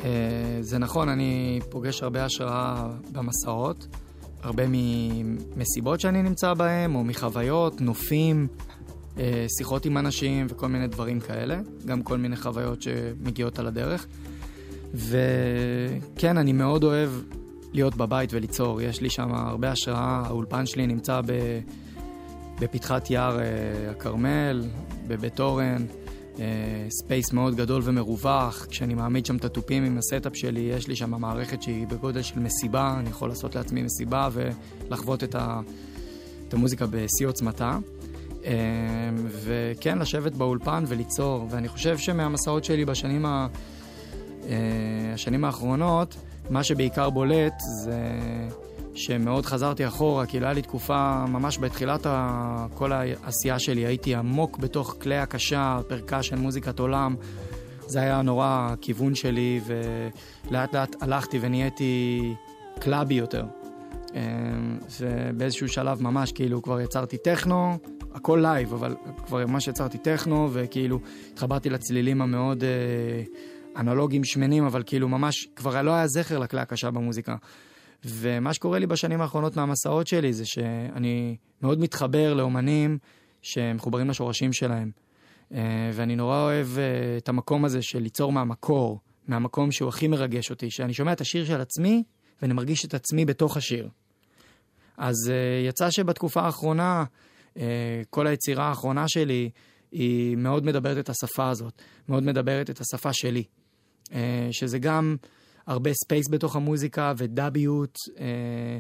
אה, 0.05 0.59
זה 0.61 0.79
נכון, 0.79 1.09
אני 1.09 1.61
פוגש 1.71 2.03
הרבה 2.03 2.25
השראה 2.25 2.91
במסעות, 3.13 3.87
הרבה 4.43 4.63
ממסיבות 4.69 6.01
שאני 6.01 6.23
נמצא 6.23 6.55
בהן, 6.55 6.95
או 6.95 7.05
מחוויות, 7.05 7.81
נופים, 7.81 8.49
שיחות 9.59 9.87
עם 9.87 9.99
אנשים 9.99 10.47
וכל 10.51 10.69
מיני 10.69 10.87
דברים 10.87 11.21
כאלה, 11.21 11.61
גם 11.87 12.03
כל 12.03 12.19
מיני 12.19 12.37
חוויות 12.37 12.83
שמגיעות 12.83 13.59
על 13.59 13.67
הדרך. 13.67 14.07
וכן, 14.95 16.39
אני 16.39 16.53
מאוד 16.53 16.85
אוהב 16.85 17.11
להיות 17.73 17.97
בבית 17.97 18.31
וליצור, 18.33 18.83
יש 18.83 19.01
לי 19.01 19.11
שם 19.11 19.35
הרבה 19.35 19.71
השראה, 19.71 20.23
האולפן 20.27 20.67
שלי 20.67 20.87
נמצא 20.87 21.21
בפתחת 22.61 23.11
יער 23.11 23.39
הכרמל, 23.91 24.65
בבית 25.09 25.41
אורן. 25.41 25.87
space 26.91 27.33
מאוד 27.33 27.55
גדול 27.55 27.83
ומרווח, 27.85 28.67
כשאני 28.71 28.95
מעמיד 28.95 29.27
שם 29.27 29.37
את 29.37 29.45
התופים 29.45 29.85
עם 29.85 29.99
ה 29.99 30.05
setup 30.05 30.37
שלי, 30.37 30.61
יש 30.61 30.89
לי 30.89 30.97
שם 30.97 31.11
מערכת 31.21 31.63
שהיא 31.63 31.87
בגודל 31.87 32.23
של 32.23 32.41
מסיבה, 32.41 32.97
אני 32.99 33.11
יכול 33.11 33.29
לעשות 33.29 33.55
לעצמי 33.55 33.83
מסיבה 33.83 34.29
ולחוות 34.33 35.25
את, 35.25 35.35
ה, 35.35 35.61
את 36.49 36.55
המוזיקה 36.55 36.87
בשיא 36.87 37.27
עוצמתה. 37.27 37.79
אה, 38.45 38.53
וכן, 39.31 39.99
לשבת 39.99 40.33
באולפן 40.33 40.85
וליצור, 40.87 41.47
ואני 41.51 41.69
חושב 41.69 41.99
שמהמסעות 41.99 42.65
שלי 42.65 42.85
בשנים 42.85 43.27
ה... 43.27 43.47
אה, 44.49 44.57
השנים 45.15 45.45
האחרונות, 45.45 46.17
מה 46.51 46.65
שבעיקר 46.65 47.11
בולט 47.11 47.55
זה 47.85 47.99
שמאוד 48.95 49.47
חזרתי 49.47 49.87
אחורה, 49.87 50.27
כאילו 50.27 50.45
היה 50.45 50.53
לי 50.53 50.63
תקופה, 50.63 51.25
ממש 51.29 51.59
בתחילת 51.59 52.07
ה... 52.07 52.67
כל 52.75 52.93
העשייה 52.93 53.59
שלי, 53.59 53.87
הייתי 53.87 54.15
עמוק 54.15 54.59
בתוך 54.59 54.97
כלי 55.01 55.19
הקשה, 55.19 55.79
פרקה 55.89 56.23
של 56.23 56.37
מוזיקת 56.37 56.79
עולם. 56.79 57.17
זה 57.87 58.01
היה 58.01 58.23
נורא 58.23 58.69
הכיוון 58.73 59.15
שלי, 59.15 59.61
ולאט 59.67 60.75
לאט 60.75 60.97
הלכתי 61.03 61.39
ונהייתי 61.41 62.35
קלאבי 62.81 63.15
יותר. 63.15 63.45
אמ, 64.15 64.79
ובאיזשהו 65.01 65.69
שלב 65.69 66.03
ממש, 66.03 66.33
כאילו, 66.33 66.63
כבר 66.63 66.81
יצרתי 66.81 67.17
טכנו, 67.19 67.79
הכל 68.15 68.39
live, 68.43 68.73
אבל 68.73 68.97
כבר 69.27 69.47
ממש 69.47 69.69
יצרתי 69.69 69.99
טכנו, 69.99 70.49
וכאילו 70.53 71.01
התחברתי 71.33 71.71
לצלילים 71.71 72.23
המאוד 72.23 72.65
אה, 72.65 72.71
אנלוגיים 73.77 74.25
שמנים, 74.25 74.65
אבל 74.65 74.83
כאילו 74.87 75.09
ממש, 75.09 75.49
כבר 75.57 75.83
לא 75.83 75.91
היה 75.91 76.07
זכר 76.07 76.39
לכלי 76.39 76.61
הקשה 76.61 76.91
במוזיקה. 76.91 77.37
ומה 78.05 78.55
שקורה 78.55 78.79
לי 78.79 78.87
בשנים 78.87 79.21
האחרונות 79.21 79.57
מהמסעות 79.57 80.07
שלי 80.07 80.33
זה 80.33 80.47
שאני 80.47 81.37
מאוד 81.63 81.81
מתחבר 81.81 82.35
לאומנים 82.35 82.99
שמחוברים 83.43 84.11
לשורשים 84.11 84.53
שלהם. 84.53 84.91
אה, 85.55 85.91
ואני 85.95 86.17
נורא 86.17 86.43
אוהב 86.43 86.67
אה, 86.79 87.17
את 87.17 87.29
המקום 87.29 87.65
הזה 87.65 87.83
של 87.83 87.99
ליצור 87.99 88.33
מהמקור, 88.33 89.01
מהמקום 89.29 89.73
שהוא 89.73 89.89
הכי 89.89 90.09
מרגש 90.09 90.51
אותי, 90.51 90.71
שאני 90.71 90.95
שומע 90.95 91.13
את 91.13 91.21
השיר 91.21 91.45
של 91.45 91.61
עצמי 91.61 92.03
ואני 92.43 92.55
מרגיש 92.55 92.85
את 92.85 92.95
עצמי 92.95 93.25
בתוך 93.25 93.57
השיר. 93.57 93.89
אז 94.97 95.31
אה, 95.31 95.69
יצא 95.69 95.91
שבתקופה 95.91 96.41
האחרונה, 96.41 97.05
כל 98.11 98.27
היצירה 98.27 98.69
האחרונה 98.69 99.09
שלי, 99.09 99.51
היא 99.93 100.37
מאוד 100.37 100.65
מדברת 100.65 100.99
את 100.99 101.09
השפה 101.09 101.51
הזאת, 101.51 101.83
מאוד 102.09 102.23
מדברת 102.23 102.71
את 102.71 102.81
השפה 102.81 103.13
שלי. 103.13 103.45
שזה 104.51 104.79
גם 104.79 105.17
הרבה 105.67 105.91
space 106.05 106.27
בתוך 106.31 106.57
המוזיקה 106.57 107.13
ודאביות, 107.17 107.99
אה, 108.19 108.79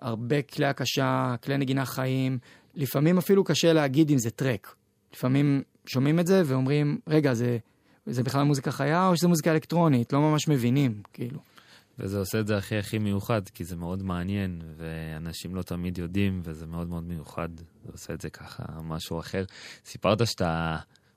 הרבה 0.00 0.42
כלי 0.42 0.66
הקשה, 0.66 1.34
כלי 1.44 1.58
נגינה 1.58 1.84
חיים. 1.86 2.38
לפעמים 2.74 3.18
אפילו 3.18 3.44
קשה 3.44 3.72
להגיד 3.72 4.10
אם 4.10 4.18
זה 4.18 4.30
track. 4.30 4.74
לפעמים 5.14 5.62
שומעים 5.86 6.20
את 6.20 6.26
זה 6.26 6.42
ואומרים, 6.46 6.98
רגע, 7.06 7.34
זה, 7.34 7.58
זה 8.06 8.22
בכלל 8.22 8.42
מוזיקה 8.42 8.70
חיה 8.70 9.08
או 9.08 9.16
שזה 9.16 9.28
מוזיקה 9.28 9.52
אלקטרונית? 9.52 10.12
לא 10.12 10.20
ממש 10.20 10.48
מבינים, 10.48 11.02
כאילו. 11.12 11.38
וזה 11.98 12.18
עושה 12.18 12.40
את 12.40 12.46
זה 12.46 12.56
הכי 12.56 12.78
הכי 12.78 12.98
מיוחד, 12.98 13.48
כי 13.48 13.64
זה 13.64 13.76
מאוד 13.76 14.02
מעניין, 14.02 14.62
ואנשים 14.76 15.54
לא 15.54 15.62
תמיד 15.62 15.98
יודעים, 15.98 16.40
וזה 16.44 16.66
מאוד 16.66 16.88
מאוד 16.88 17.04
מיוחד. 17.04 17.48
זה 17.56 17.92
עושה 17.92 18.14
את 18.14 18.20
זה 18.20 18.30
ככה, 18.30 18.62
משהו 18.82 19.20
אחר. 19.20 19.44
סיפרת 19.84 20.26
שאתה 20.26 20.76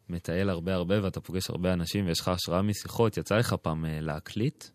מטייל 0.10 0.50
הרבה 0.50 0.74
הרבה 0.74 1.04
ואתה 1.04 1.22
פוגש 1.22 1.50
הרבה 1.50 1.74
אנשים 1.74 2.06
ויש 2.06 2.20
לך 2.20 2.28
השראה 2.28 2.62
משיחות. 2.62 3.18
יצא 3.18 3.36
לך 3.36 3.54
פעם 3.54 3.86
אה, 3.86 4.02
להקליט? 4.02 4.66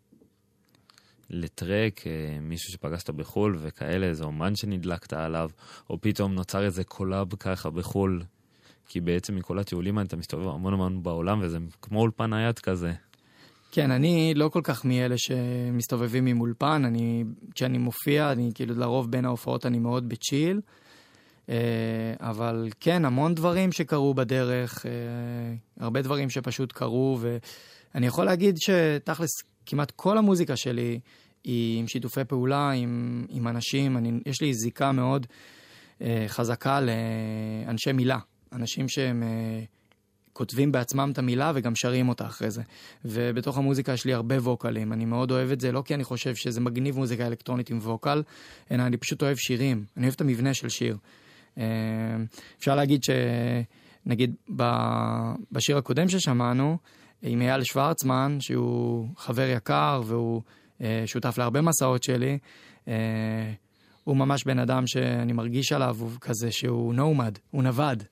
לטרק, 1.30 2.07
אה, 2.07 2.40
מישהו 2.40 2.72
שפגשת 2.72 3.11
בחו"ל 3.11 3.57
וכאלה, 3.61 4.07
איזה 4.07 4.24
אומן 4.24 4.57
שנדלקת 4.57 5.12
עליו, 5.12 5.51
או 5.90 6.01
פתאום 6.01 6.34
נוצר 6.34 6.64
איזה 6.64 6.84
collab 6.84 7.34
ככה 7.34 7.70
בחו"ל. 7.70 8.22
כי 8.86 9.01
בעצם 9.01 9.36
מכל 9.36 9.59
הטיולים 9.59 9.98
האלה 9.98 10.07
אתה 10.07 10.16
מסתובב 10.16 10.48
המון 10.48 10.72
המון 10.72 11.03
בעולם, 11.03 11.40
וזה 11.42 11.59
כמו 11.82 12.01
אולפן 12.01 12.30
נייד 12.30 12.59
כזה. 12.59 12.92
כן, 13.73 13.91
אני 13.91 14.33
לא 14.37 14.49
כל 14.49 14.61
כך 14.64 14.85
מאלה 14.85 15.18
שמסתובבים 15.18 16.27
עם 16.27 16.41
אולפן, 16.41 16.83
אני, 16.85 17.25
כשאני 17.55 17.79
מופיע, 17.79 18.33
אני 18.33 18.51
כאילו 18.55 18.75
לרוב 18.75 19.11
בין 19.11 19.25
ההופעות 19.25 19.66
אני 19.66 19.79
מאוד 19.79 20.09
ב 20.09 20.16
chill. 20.16 20.61
אה, 21.49 22.14
אבל 22.21 22.68
כן, 22.81 23.05
המון 23.05 23.35
דברים 23.35 23.73
שקרו 23.73 24.14
בדרך, 24.14 24.87
אה, 24.87 24.91
הרבה 25.81 26.03
דברים 26.03 26.31
שפשוט 26.31 26.73
קרו, 26.73 27.18
ואני 27.21 28.07
יכול 28.07 28.25
להגיד 28.25 28.57
שתכלס, 28.59 29.31
כמעט 29.66 29.91
כל 29.91 30.18
המוזיקה 30.18 30.57
שלי 30.57 31.01
היא 31.45 31.81
עם 31.81 31.89
שיתופי 31.89 32.25
פעולה, 32.25 32.71
עם, 32.71 33.27
עם 33.29 33.49
אנשים. 33.49 33.97
אני, 33.97 34.12
יש 34.27 34.41
לי 34.41 34.55
זיקה 34.55 34.93
מאוד 34.93 35.27
אה, 36.03 36.25
חזקה 36.29 36.81
לאנשי 36.81 37.93
מילה, 37.93 38.18
אנשים 38.53 38.89
שהם... 38.89 39.23
כותבים 40.41 40.72
בעצמם 40.72 41.11
את 41.12 41.18
המילה 41.18 41.53
וגם 41.55 41.72
שרים 41.74 42.09
אותה 42.09 42.26
אחרי 42.26 42.51
זה. 42.51 42.62
ובתוך 43.05 43.59
המוזיקה 43.59 43.93
יש 43.93 44.05
לי 44.05 44.14
הרבה 44.14 44.38
ווקלים, 44.38 44.93
אני 44.93 45.05
מאוד 45.05 45.30
אוהב 45.30 45.51
את 45.51 45.61
זה, 45.61 45.72
לא 45.72 45.82
כי 45.82 45.95
אני 45.95 46.05
חושב 46.05 46.34
שזה 46.34 46.61
מגניב 46.61 46.97
מוזיקה 46.97 47.26
אלקטרונית 47.26 47.70
עם 47.70 47.78
ווקל, 47.78 48.22
אלא 48.70 48.82
אני 48.82 48.97
פשוט 48.97 49.22
אוהב 49.22 49.36
שירים, 49.36 49.84
אני 49.97 50.05
אוהב 50.07 50.14
את 50.14 50.20
המבנה 50.20 50.55
של 50.55 50.68
שיר. 50.68 50.97
אה, 51.59 51.64
אפשר 52.59 52.74
להגיד 52.74 53.01
שנגיד 53.05 54.34
בשיר 55.53 55.78
הקודם 55.78 56.09
ששמענו, 56.09 56.78
עם 57.22 57.43
אייל 57.43 57.64
שוורצמן, 57.64 58.36
שהוא 58.41 59.09
חבר 59.16 59.49
יקר 59.57 60.03
והוא 60.07 60.43
אה, 60.80 61.03
שותף 61.07 61.38
להרבה 61.38 61.61
מסעות 61.61 62.03
שלי. 62.03 62.38
אה, 62.88 63.53
הוא 64.05 64.16
ממש 64.16 64.45
בן 64.45 64.59
אדם 64.59 64.86
שאני 64.86 65.32
מרגיש 65.32 65.72
עליו, 65.72 65.97
הוא 66.01 66.11
כזה 66.20 66.51
שהוא 66.51 66.95
נומד, 66.95 67.38
הוא 67.51 67.62
נווד. 67.62 68.03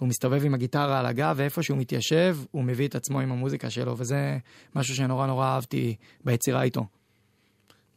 הוא 0.00 0.08
מסתובב 0.08 0.44
עם 0.44 0.54
הגיטרה 0.54 0.98
על 0.98 1.06
הגב, 1.06 1.34
ואיפה 1.38 1.62
שהוא 1.62 1.78
מתיישב, 1.78 2.36
הוא 2.50 2.64
מביא 2.64 2.88
את 2.88 2.94
עצמו 2.94 3.20
עם 3.20 3.32
המוזיקה 3.32 3.70
שלו, 3.70 3.98
וזה 3.98 4.38
משהו 4.76 4.94
שנורא 4.94 5.26
נורא 5.26 5.46
אהבתי 5.46 5.96
ביצירה 6.24 6.62
איתו. 6.62 6.86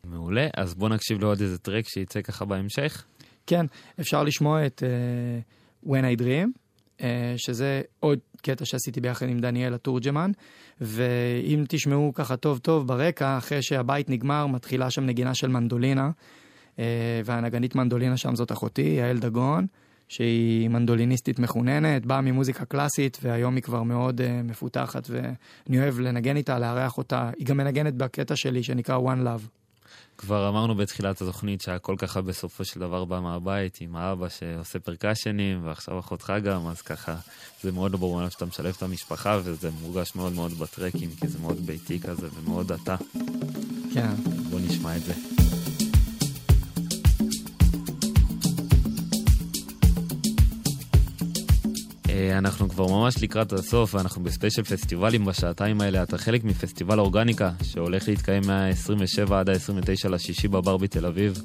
מעולה, 0.03 0.47
אז 0.57 0.73
בוא 0.73 0.89
נקשיב 0.89 1.21
לעוד 1.21 1.41
איזה 1.41 1.57
טרק 1.57 1.87
שייצא 1.87 2.21
ככה 2.21 2.45
בהמשך. 2.45 3.05
כן, 3.47 3.65
אפשר 3.99 4.23
לשמוע 4.23 4.65
את 4.65 4.83
uh, 4.83 5.87
When 5.89 6.17
I 6.17 6.21
Dream, 6.21 6.47
uh, 6.97 7.03
שזה 7.37 7.81
עוד 7.99 8.19
קטע 8.41 8.65
שעשיתי 8.65 9.01
ביחד 9.01 9.29
עם 9.29 9.39
דניאל 9.39 9.73
התורג'מן, 9.73 10.31
ואם 10.81 11.63
תשמעו 11.67 12.11
ככה 12.13 12.37
טוב 12.37 12.57
טוב 12.57 12.87
ברקע, 12.87 13.37
אחרי 13.37 13.61
שהבית 13.61 14.09
נגמר, 14.09 14.47
מתחילה 14.47 14.89
שם 14.89 15.05
נגינה 15.05 15.35
של 15.35 15.47
מנדולינה, 15.47 16.11
אה, 16.79 17.21
והנגנית 17.25 17.75
מנדולינה 17.75 18.17
שם 18.17 18.35
זאת 18.35 18.51
אחותי, 18.51 18.81
יעל 18.81 19.17
דגון, 19.17 19.67
שהיא 20.13 20.69
מנדוליניסטית 20.69 21.39
מחוננת, 21.39 22.05
באה 22.05 22.21
ממוזיקה 22.21 22.65
קלאסית, 22.65 23.17
והיום 23.21 23.55
היא 23.55 23.63
כבר 23.63 23.83
מאוד 23.83 24.21
uh, 24.21 24.23
מפותחת, 24.43 25.07
ואני 25.09 25.79
אוהב 25.79 25.99
לנגן 25.99 26.37
איתה, 26.37 26.59
לארח 26.59 26.97
אותה. 26.97 27.29
היא 27.37 27.47
גם 27.47 27.57
מנגנת 27.57 27.93
בקטע 27.93 28.35
שלי 28.35 28.63
שנקרא 28.63 28.97
One 28.97 29.25
Love. 29.25 29.47
כבר 30.17 30.49
אמרנו 30.49 30.75
בתחילת 30.75 31.21
התוכנית 31.21 31.61
שהכל 31.61 31.95
ככה 31.97 32.21
בסופו 32.21 32.65
של 32.65 32.79
דבר 32.79 33.05
בא 33.05 33.19
מהבית 33.19 33.77
עם 33.81 33.95
האבא 33.95 34.29
שעושה 34.29 34.79
פרקשנים 34.79 35.65
ועכשיו 35.65 35.99
אחותך 35.99 36.33
גם, 36.43 36.67
אז 36.67 36.81
ככה 36.81 37.15
זה 37.61 37.71
מאוד 37.71 37.91
לא 37.91 37.97
ברור 37.97 38.29
שאתה 38.29 38.45
משלב 38.45 38.73
את 38.77 38.83
המשפחה 38.83 39.39
וזה 39.43 39.69
מורגש 39.81 40.15
מאוד 40.15 40.33
מאוד 40.33 40.51
בטרקים 40.51 41.09
כי 41.19 41.27
זה 41.27 41.39
מאוד 41.39 41.65
ביתי 41.65 41.99
כזה 41.99 42.27
ומאוד 42.33 42.71
אתה. 42.71 42.95
כן. 43.93 44.13
בוא 44.49 44.59
נשמע 44.59 44.95
את 44.95 45.01
זה. 45.01 45.13
אנחנו 52.37 52.69
כבר 52.69 52.87
ממש 52.87 53.23
לקראת 53.23 53.53
הסוף, 53.53 53.95
ואנחנו 53.95 54.23
ב 54.23 54.28
special 54.28 54.63
פסטיבלים 54.63 55.25
בשעתיים 55.25 55.81
האלה. 55.81 56.03
אתה 56.03 56.17
חלק 56.17 56.43
מפסטיבל 56.43 56.99
אורגניקה, 56.99 57.51
שהולך 57.63 58.07
להתקיים 58.07 58.43
מה-27 58.47 59.33
עד 59.33 59.49
ה-29 59.49 60.09
לשישי 60.09 60.47
בבארבי 60.47 60.77
תל 60.77 61.05
אביב. 61.05 61.43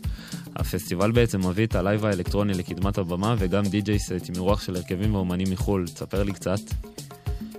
הפסטיבל 0.57 1.13
בעצם 1.13 1.49
מביא 1.49 1.67
את 1.67 1.75
ה 1.75 1.81
live 1.81 2.05
האלקטרוני 2.05 2.55
לקדמת 2.55 2.99
הבמה, 2.99 3.35
וגם 3.39 3.65
DJ 3.65 3.99
set 3.99 4.13
עם 4.29 4.35
אירוח 4.35 4.63
של 4.63 4.77
הרכבים 4.77 5.15
ואומנים 5.15 5.47
מחו"ל. 5.51 5.85
תספר 5.87 6.23
לי 6.23 6.33
קצת. 6.33 6.61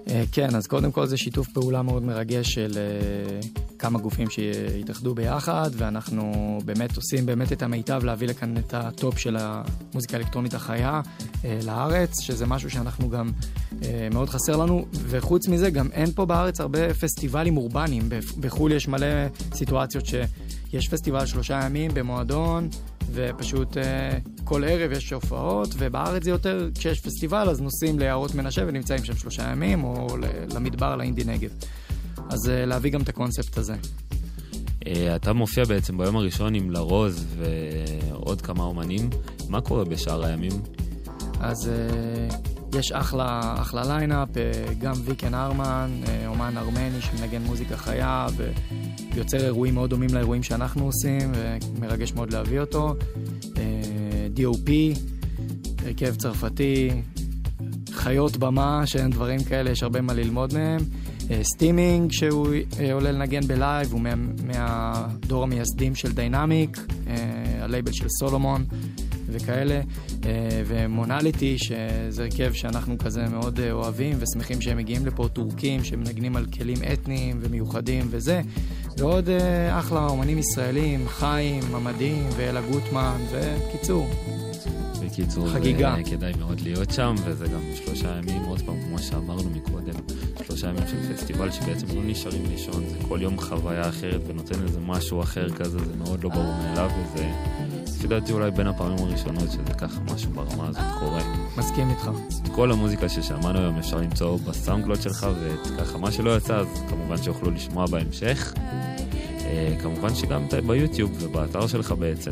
אה, 0.08 0.24
כן, 0.32 0.56
אז 0.56 0.68
קודם 0.68 0.92
כל 0.92 1.06
זה 1.06 1.18
שיתוף 1.18 1.48
פעולה 1.48 1.82
מאוד 1.82 2.04
מרגש 2.04 2.54
של 2.54 2.78
אה, 2.78 3.40
כמה 3.80 4.00
גופים 4.00 4.30
שהתאחדו 4.30 5.16
ביחד, 5.16 5.70
ואנחנו 5.74 6.58
באמת 6.66 6.96
עושים 6.96 7.26
באמת 7.26 7.52
את 7.52 7.62
המיטב 7.64 8.04
להביא 8.04 8.28
לכאן 8.28 8.58
את 8.58 8.74
ה 8.74 8.85
top 8.85 9.18
של 9.18 9.38
המוזיקה 9.40 10.18
האלקטרונית 10.18 10.54
החיה 10.54 11.02
אה, 11.46 11.60
לארץ, 11.66 12.20
שזה 12.20 12.46
משהו 12.46 12.70
שאנחנו 12.70 13.10
גם 13.10 13.32
מאוד 14.12 14.30
חסר 14.30 14.56
לנו, 14.56 14.86
וחוץ 14.94 15.48
מזה 15.48 15.70
גם 15.70 15.88
אין 15.92 16.12
פה 16.12 16.26
בארץ 16.26 16.62
הרבה 16.62 16.94
פסטיבלים 16.94 17.58
אורבניים. 17.58 18.10
בחו"ל 18.40 18.72
יש 18.72 18.88
מלא 18.88 19.08
סיטואציות 19.54 20.06
שיש 20.06 20.88
פסטיבל 20.88 21.26
שלושה 21.26 21.60
ימים 21.66 21.92
במועדון, 21.94 22.70
ופשוט 23.14 23.78
כל 24.50 24.64
ערב 24.64 24.92
יש 24.92 25.14
הופעות, 25.14 25.70
ובארץ 25.78 26.24
זה 26.24 26.30
יותר, 26.30 26.70
כשיש 26.76 27.00
פסטיבל 27.00 27.50
אז 27.50 27.62
נוסעים 27.62 28.00
ליערות 28.00 28.36
מנשה 28.36 28.62
ונמצאים 28.68 29.06
שם 29.06 29.16
שלושה 29.16 29.44
ימים, 29.52 29.84
או 29.84 30.18
למדבר, 30.54 30.96
לאינדינגב. 30.96 31.50
אז 32.30 32.50
אה, 32.50 32.66
להביא 32.66 32.92
גם 32.92 33.02
את 33.02 33.10
הקונספט 33.10 33.58
הזה. 33.58 33.76
אה, 34.88 35.16
אתה 35.16 35.34
מופיע 35.34 35.66
בעצם 35.66 35.98
ביום 35.98 36.16
הראשון 36.16 36.56
עם 36.56 36.72
לרוז 36.72 37.26
ועוד 37.38 38.42
כמה 38.42 38.64
אומנים. 38.64 39.10
מה 39.50 39.62
קורה 39.62 39.86
בשאר 39.86 40.26
הימים? 40.26 40.52
אז 41.40 41.70
אה, 41.70 42.38
יש 42.80 42.92
אחלה, 42.92 43.56
אחלה 43.62 43.84
lineup, 43.98 44.30
גם 44.80 44.94
ויקן 45.06 45.34
ארמן, 45.34 45.92
אומן 46.28 46.58
ארמני 46.58 47.02
שמנגן 47.02 47.42
מוזיקה 47.42 47.78
חיה 47.78 48.28
ויוצר 49.14 49.46
אירועים 49.46 49.74
מאוד 49.74 49.90
דומים 49.90 50.10
לאירועים 50.14 50.44
שאנחנו 50.44 50.86
עושים, 50.86 51.32
ומרגש 51.36 52.14
מאוד 52.14 52.34
להביא 52.34 52.60
אותו. 52.60 52.96
DOP, 54.40 54.70
הרכב 55.86 56.16
צרפתי, 56.16 56.90
חיות 57.92 58.38
במה, 58.38 58.82
שאין 58.86 59.12
דברים 59.12 59.44
כאלה, 59.44 59.70
יש 59.70 59.84
הרבה 59.84 60.02
מה 60.02 60.14
ללמוד 60.14 60.54
מהם. 60.54 60.80
Stimming, 61.42 62.12
שהוא 62.12 62.48
אה, 62.80 62.94
עולה 62.94 63.12
לנגן 63.12 63.48
ב 63.48 63.55
live, 63.55 63.92
הוא 63.92 64.02
מה, 64.02 64.16
מהדור 64.46 65.44
המייסדים 65.44 65.96
של 65.96 66.12
Diynamic, 66.12 66.78
אה, 67.08 67.16
הלייבל 67.64 67.92
של 67.92 68.08
סולומון 68.20 68.66
וכאלה. 69.28 69.82
אה, 70.26 70.62
ומונליטי, 70.66 71.58
שזה 71.58 72.24
הרכב 72.24 72.54
שאנחנו 72.54 72.98
כזה 72.98 73.26
מאוד 73.28 73.60
אוהבים 73.72 74.18
ושמחים 74.20 74.62
שהם 74.62 74.78
מגיעים 74.78 75.06
לפה, 75.06 75.28
טורקים 75.34 75.84
שמנגנים 75.84 76.36
על 76.36 76.46
כלים 76.46 76.78
אתניים 76.94 77.40
ומיוחדים 77.42 78.08
וזה. 78.10 78.42
ועוד 79.00 79.30
אחלה 79.72 80.08
אומנים 80.08 80.38
ישראלים, 80.38 81.08
חיים, 81.08 81.64
ממדים 81.72 82.30
ואלה 82.38 82.62
גוטמן, 82.62 83.18
וקיצור. 83.32 84.08
בקיצור, 85.04 85.50
חגיגה. 85.50 85.96
כדאי 86.06 86.34
מאוד 86.40 86.60
להיות 86.62 86.92
שם, 86.92 87.16
וזה 87.26 87.48
גם 87.48 87.60
שלושה 87.76 88.18
ימים, 88.18 88.42
עוד 88.42 88.62
פעם, 88.62 88.76
כמו 88.82 89.00
שאמרנו 89.00 89.50
מקודם, 89.50 89.94
שלושה 90.48 90.68
ימים 90.68 90.84
של 90.88 91.16
פסטיבל 91.16 91.52
שבעצם 91.52 91.88
לא 91.96 92.02
נשארים 92.04 92.44
לישון, 92.50 92.84
זה 92.90 92.98
כל 93.08 93.20
יום 93.22 93.42
חוויה 93.42 93.90
אחרת 93.90 94.22
ונותן 94.28 94.64
איזה 94.64 94.80
משהו 94.80 95.22
אחר 95.22 95.50
כזה, 95.50 95.80
זה 95.80 95.96
מאוד 95.98 96.24
לא 96.24 96.30
ברור 96.30 96.54
מאליו, 96.54 96.90
וזה 97.14 97.30
לפי 98.00 98.08
דעתי 98.08 98.34
אולי 98.34 98.52
בין 98.52 98.68
הפעמים 98.68 98.98
הראשונות 98.98 99.52
שזה 99.52 99.74
ככה 99.78 100.00
משהו 100.14 100.32
ברמה 100.32 100.68
הזאת 100.68 100.84
קורה. 101.00 101.22
מסכים 101.58 101.90
איתך. 101.90 102.10
את 102.44 102.50
כל 102.56 102.72
המוזיקה 102.72 103.10
ששמענו 103.10 103.60
היום 103.60 103.78
אפשר 103.78 103.98
למצוא 103.98 104.38
בסאונדקלוד 104.38 105.02
שלך, 105.02 105.28
ואת 105.40 105.80
ככה 105.80 105.98
מה 105.98 106.12
שלא 106.12 106.38
יצא, 106.38 106.56
אז 106.56 106.68
כמובן 106.90 107.18
שיוכלו 107.18 107.52
לשמוע 107.52 107.86
בהמשך. 107.88 108.54
אה, 109.46 109.76
כמובן 109.82 110.16
שגם 110.16 110.48
ביוטיוב 110.68 111.12
ובאתר 111.20 111.68
שלך 111.68 111.92
בעצם. 111.92 112.32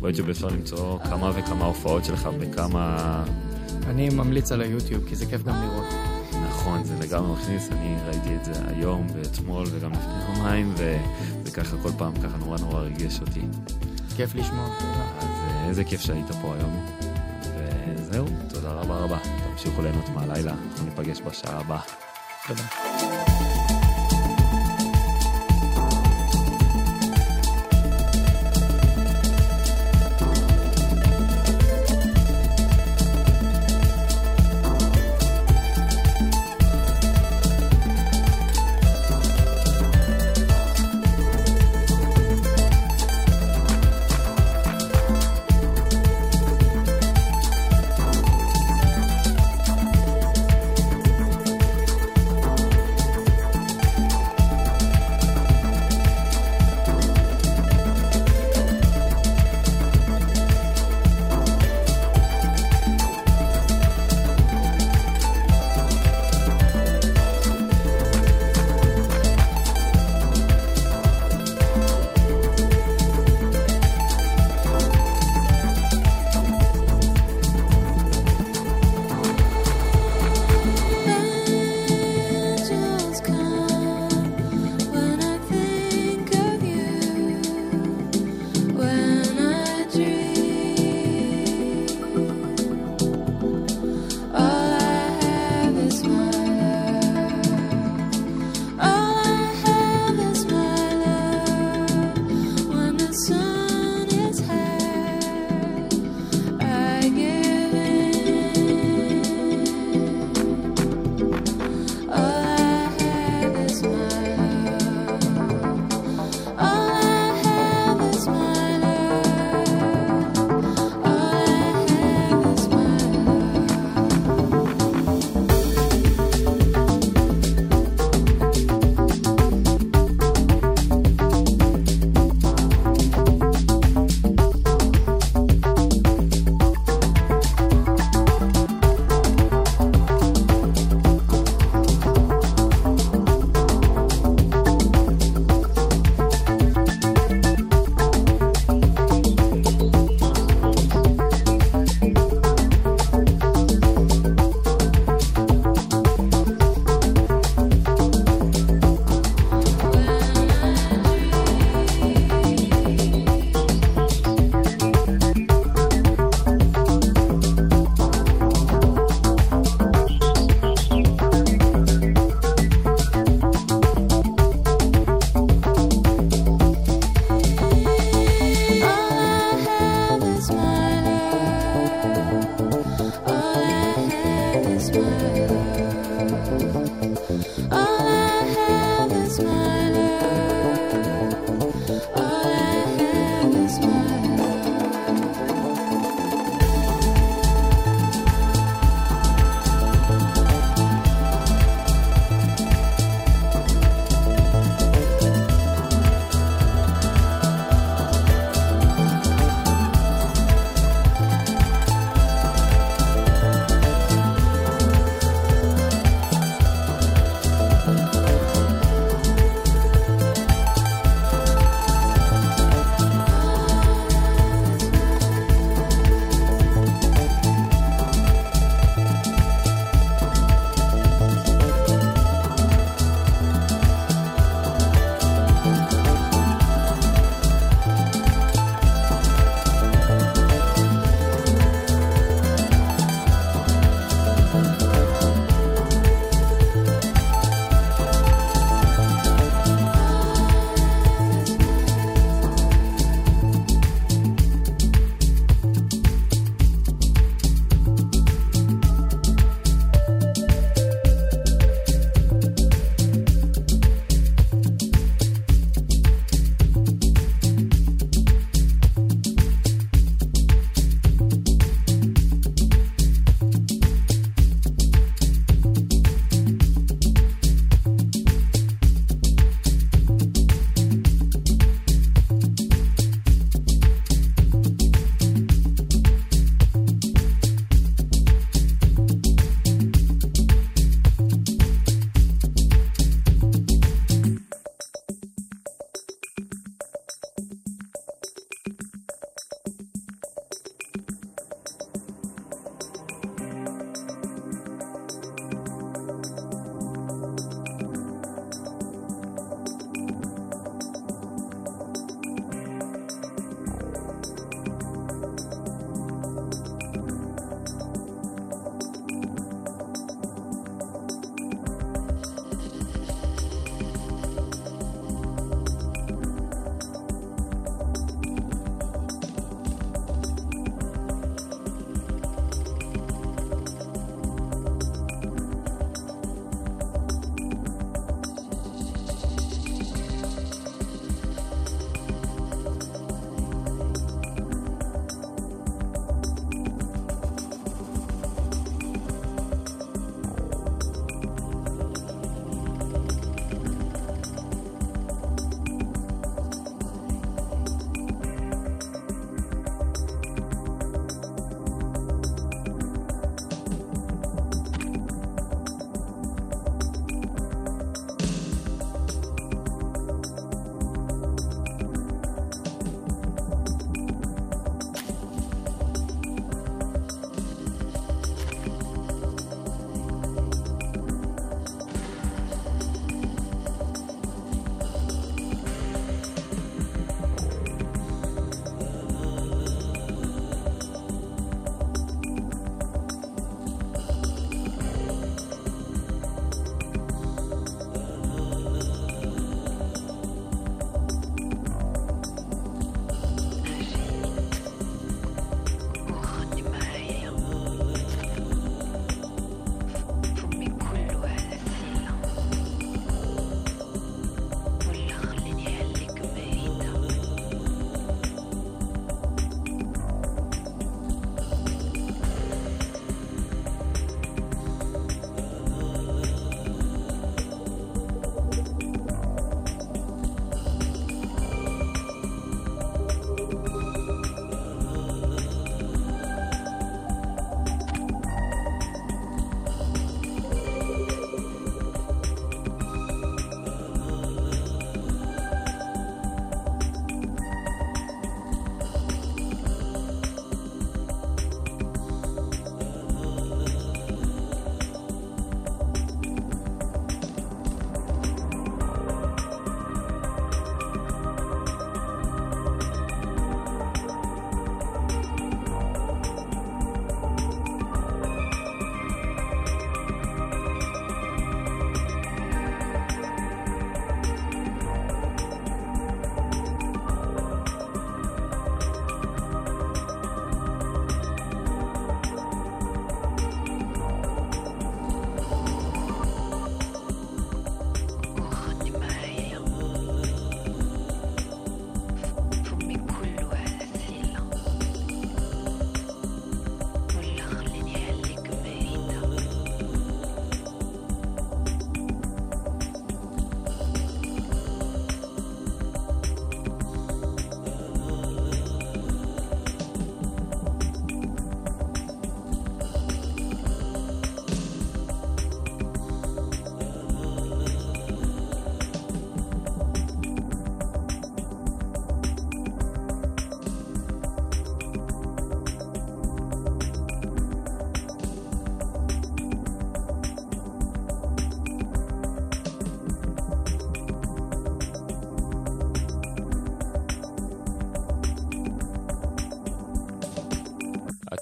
ביוטיוב 0.00 0.28
אפשר 0.28 0.48
למצוא 0.48 0.98
כמה 0.98 1.30
וכמה 1.34 1.64
הופעות 1.64 2.04
שלך 2.04 2.28
בכמה... 2.40 3.24
אני 3.86 4.08
ממליץ 4.08 4.52
על 4.52 4.60
היוטיוב, 4.60 5.08
כי 5.08 5.16
זה 5.16 5.26
כיף 5.26 5.42
גם 5.42 5.54
לראות. 5.62 5.86
נכון, 6.48 6.84
זה 6.84 6.94
לגמרי 7.00 7.32
מכניס, 7.32 7.68
אני 7.72 7.96
ראיתי 8.06 8.36
את 8.36 8.44
זה 8.44 8.52
היום 8.66 9.06
ואתמול 9.14 9.66
וגם 9.70 9.92
לפני 9.92 10.34
יומיים, 10.36 10.74
וזה 10.74 11.50
ככה 11.54 11.76
כל 11.82 11.90
פעם 11.98 12.12
ככה 12.14 12.36
נורא 12.36 12.58
נורא 12.58 12.80
ריגש 12.80 13.20
אותי. 13.20 13.40
כיף 14.22 14.34
לשמוע. 14.34 14.66
אז 15.18 15.24
אה, 15.24 15.68
איזה 15.68 15.84
כיף 15.84 16.00
שהיית 16.00 16.30
פה 16.42 16.54
היום. 16.54 16.86
וזהו, 17.56 18.26
תודה 18.48 18.72
רבה 18.72 18.96
רבה. 18.96 19.18
תמשיכו 19.50 19.82
ליהנות 19.82 20.08
מהלילה, 20.08 20.52
אנחנו 20.52 20.84
ניפגש 20.84 21.20
בשעה 21.20 21.60
הבאה. 21.60 21.80
תודה. 22.48 22.62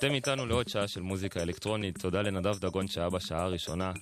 אתם 0.01 0.15
איתנו 0.15 0.47
לעוד 0.47 0.69
שעה 0.69 0.89
של 0.89 1.01
מוזיקה 1.01 1.43
אלקטרונית, 1.43 1.99
תודה 1.99 2.23
לנדב 2.23 2.59
דגון 2.59 2.89
שהיה 2.89 3.11
בשעה 3.11 3.43
הראשונה. 3.43 3.93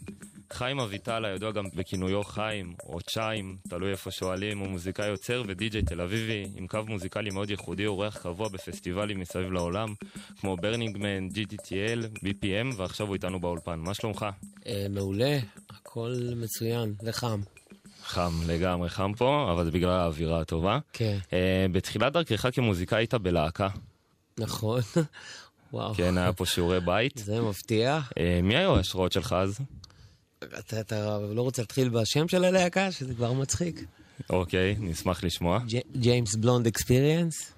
חיים 0.53 0.81
אביטל, 0.81 1.25
הידוע 1.25 1.53
גם 1.53 1.65
בכינויו 1.75 2.25
חיים, 2.25 2.75
או 2.87 3.01
צ'יים, 3.01 3.57
תלוי 3.69 3.91
איפה 3.91 4.11
שואלים, 4.11 4.59
הוא 4.59 4.69
מוזיקאי 4.69 5.07
יוצר 5.07 5.43
ודי-ג'יי 5.49 5.83
תל 5.83 6.01
אביבי, 6.01 6.47
עם 6.57 6.67
קו 6.67 6.79
מוזיקלי 6.89 7.31
מאוד 7.31 7.51
ייחודי, 7.51 7.87
אורח 7.87 8.17
קבוע 8.17 8.49
בפסטיבלים 8.49 9.21
מסביב 9.21 9.53
לעולם, 9.53 9.95
כמו 10.41 10.57
ברנינגמן, 10.57 11.29
GTTL, 11.29 12.19
BPM, 12.19 12.75
ועכשיו 12.77 13.07
הוא 13.07 13.15
איתנו 13.15 13.41
באולפן. 13.41 13.79
מה 13.79 13.95
שלומך? 13.95 14.27
אה, 14.67 14.87
מעולה, 14.91 15.39
הכל 15.71 16.17
מצוין 16.37 16.95
וחם. 17.05 17.41
חם 18.05 18.33
לגמרי, 18.47 18.89
חם 18.89 19.13
פה, 19.17 19.49
אבל 19.53 19.65
זה 19.65 19.71
בגלל 19.71 19.91
האווירה 19.91 20.41
הטובה. 20.41 20.79
כן, 20.93 21.19
אה, 21.33 21.67
בתחילת 21.73 22.13
דרכך 22.13 22.47
כמוזיקאי 22.53 22.99
היית 22.99 23.15
בלהקה. 23.15 23.69
נכון. 24.39 24.81
וואו. 25.73 25.95
כן, 25.95 26.19
היה 26.19 26.33
פה 26.33 26.47
שיעורי 26.47 26.81
בית. 26.81 27.13
זה 27.25 27.41
מפתיע. 27.41 28.01
אה, 28.19 28.41
מי 28.43 28.57
היו 28.57 28.77
ההשראות 28.77 29.13
שלך 29.13 29.33
אז? 29.33 29.59
אתה, 30.45 30.81
אתה 30.81 31.19
לא 31.35 31.43
רוצה 31.43 31.63
להתחיל 31.63 31.89
בשם 31.89 32.29
של 32.29 32.45
הלהקה, 32.45 32.93
שזה 32.93 33.15
כבר 33.15 33.33
מצחיק. 33.33 33.85
אוקיי, 34.31 34.77
נשמח 34.79 35.25
לשמוע. 35.25 35.61
ג'יימס 35.97 36.35
בלונד 36.35 36.67
אקספיריאנס. 36.67 37.53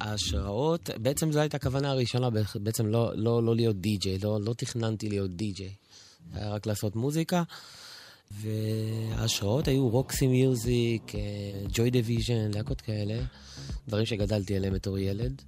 וההשראות, 0.00 0.90
בעצם 0.96 1.32
זו 1.32 1.40
הייתה 1.40 1.56
הכוונה 1.56 1.90
הראשונה, 1.90 2.28
בעצם 2.54 2.86
לא, 2.86 3.12
לא, 3.14 3.42
לא 3.42 3.56
להיות 3.56 3.80
די-ג'יי, 3.80 4.18
לא, 4.18 4.38
לא 4.40 4.54
תכננתי 4.54 5.08
להיות 5.08 5.36
די-ג'יי. 5.36 5.74
היה 6.34 6.50
רק 6.50 6.66
לעשות 6.66 6.96
מוזיקה. 6.96 7.42
וההשראות 8.30 9.68
היו 9.68 9.88
רוקסי 9.88 10.26
מיוזיק, 10.26 11.12
ג'וי 11.72 11.90
דיוויז'ן, 11.90 12.50
להקות 12.54 12.80
כאלה, 12.80 13.22
דברים 13.88 14.06
שגדלתי 14.06 14.56
עליהם 14.56 14.74
בתור 14.74 14.98
ילד. 14.98 15.42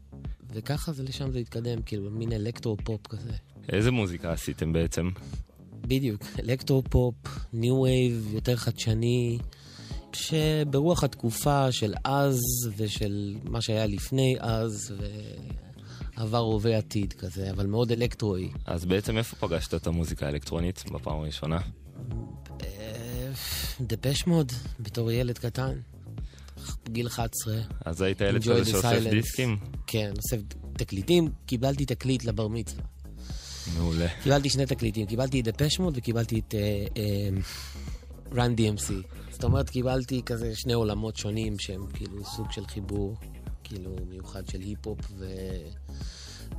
וככה 0.53 0.93
זה 0.93 1.03
לשם 1.03 1.31
זה 1.33 1.39
התקדם, 1.39 1.83
כאילו 1.83 2.11
מין 2.11 2.33
אלקטרו-פופ 2.33 3.07
כזה. 3.07 3.33
איזה 3.73 3.91
מוזיקה 3.91 4.33
עשיתם 4.33 4.73
בעצם? 4.73 5.11
בדיוק, 5.81 6.25
אלקטרו-פופ, 6.39 7.15
new 7.53 7.81
wave, 7.81 8.29
יותר 8.33 8.57
חדשני, 8.57 9.39
שברוח 10.13 11.05
התקופה 11.05 11.73
של 11.73 11.95
אז 12.05 12.39
ושל 12.77 13.37
מה 13.45 13.61
שהיה 13.61 13.87
לפני 13.87 14.37
אז, 14.41 14.95
ועבר, 16.17 16.39
הווה, 16.39 16.79
עתיד 16.79 17.13
כזה, 17.13 17.51
אבל 17.51 17.67
מאוד 17.67 17.93
אלקטרואי. 17.93 18.49
אז 18.67 18.85
בעצם 18.85 19.19
איפה 19.19 19.37
פגשת 19.37 19.75
את 19.75 19.87
המוזיקה 19.87 20.27
האלקטרונית 20.27 20.85
בפעם 20.93 21.19
הראשונה? 21.19 21.59
אה, 22.63 23.31
דפש 23.81 24.27
מוד, 24.27 24.53
בתור 24.81 25.13
ילד 25.13 25.39
קטן, 25.39 25.73
גיל 26.89 27.07
11. 27.07 27.55
אז 27.85 28.03
היית 28.03 28.21
ילד 28.21 28.43
כזה 28.43 28.65
שאוסף. 28.65 29.03
דיסקים? 29.11 29.59
כן, 29.87 30.13
אוסף 30.17 30.37
תקליטים, 30.73 31.29
קיבלתי 31.47 31.87
תקליט 31.87 32.25
לבר 32.25 32.49
מצווה. 32.49 32.83
מעולה. 33.77 34.07
קיבלתי 34.23 34.51
שני 34.51 34.67
תקליטים, 34.67 35.07
קיבלתי 35.07 35.41
את 35.41 35.45
דפש 35.45 35.79
מוד 35.79 35.95
וקיבלתי 35.97 36.39
את 36.39 36.55
רן 38.33 38.55
DMC. 38.55 38.93
זאת 39.31 39.45
אומרת, 39.45 39.71
קיבלתי 39.71 40.23
כזה 40.27 40.53
שני 40.55 40.73
עולמות 40.73 41.17
שונים 41.17 41.59
שהם 41.59 41.87
כאילו 41.93 42.25
סוג 42.25 42.53
של 42.53 42.67
חיבור, 42.67 43.17
כאילו 43.65 43.97
מיוחד 44.09 44.49
של 44.49 44.61
היפ-הופ 44.61 44.99
ו... 45.19 45.27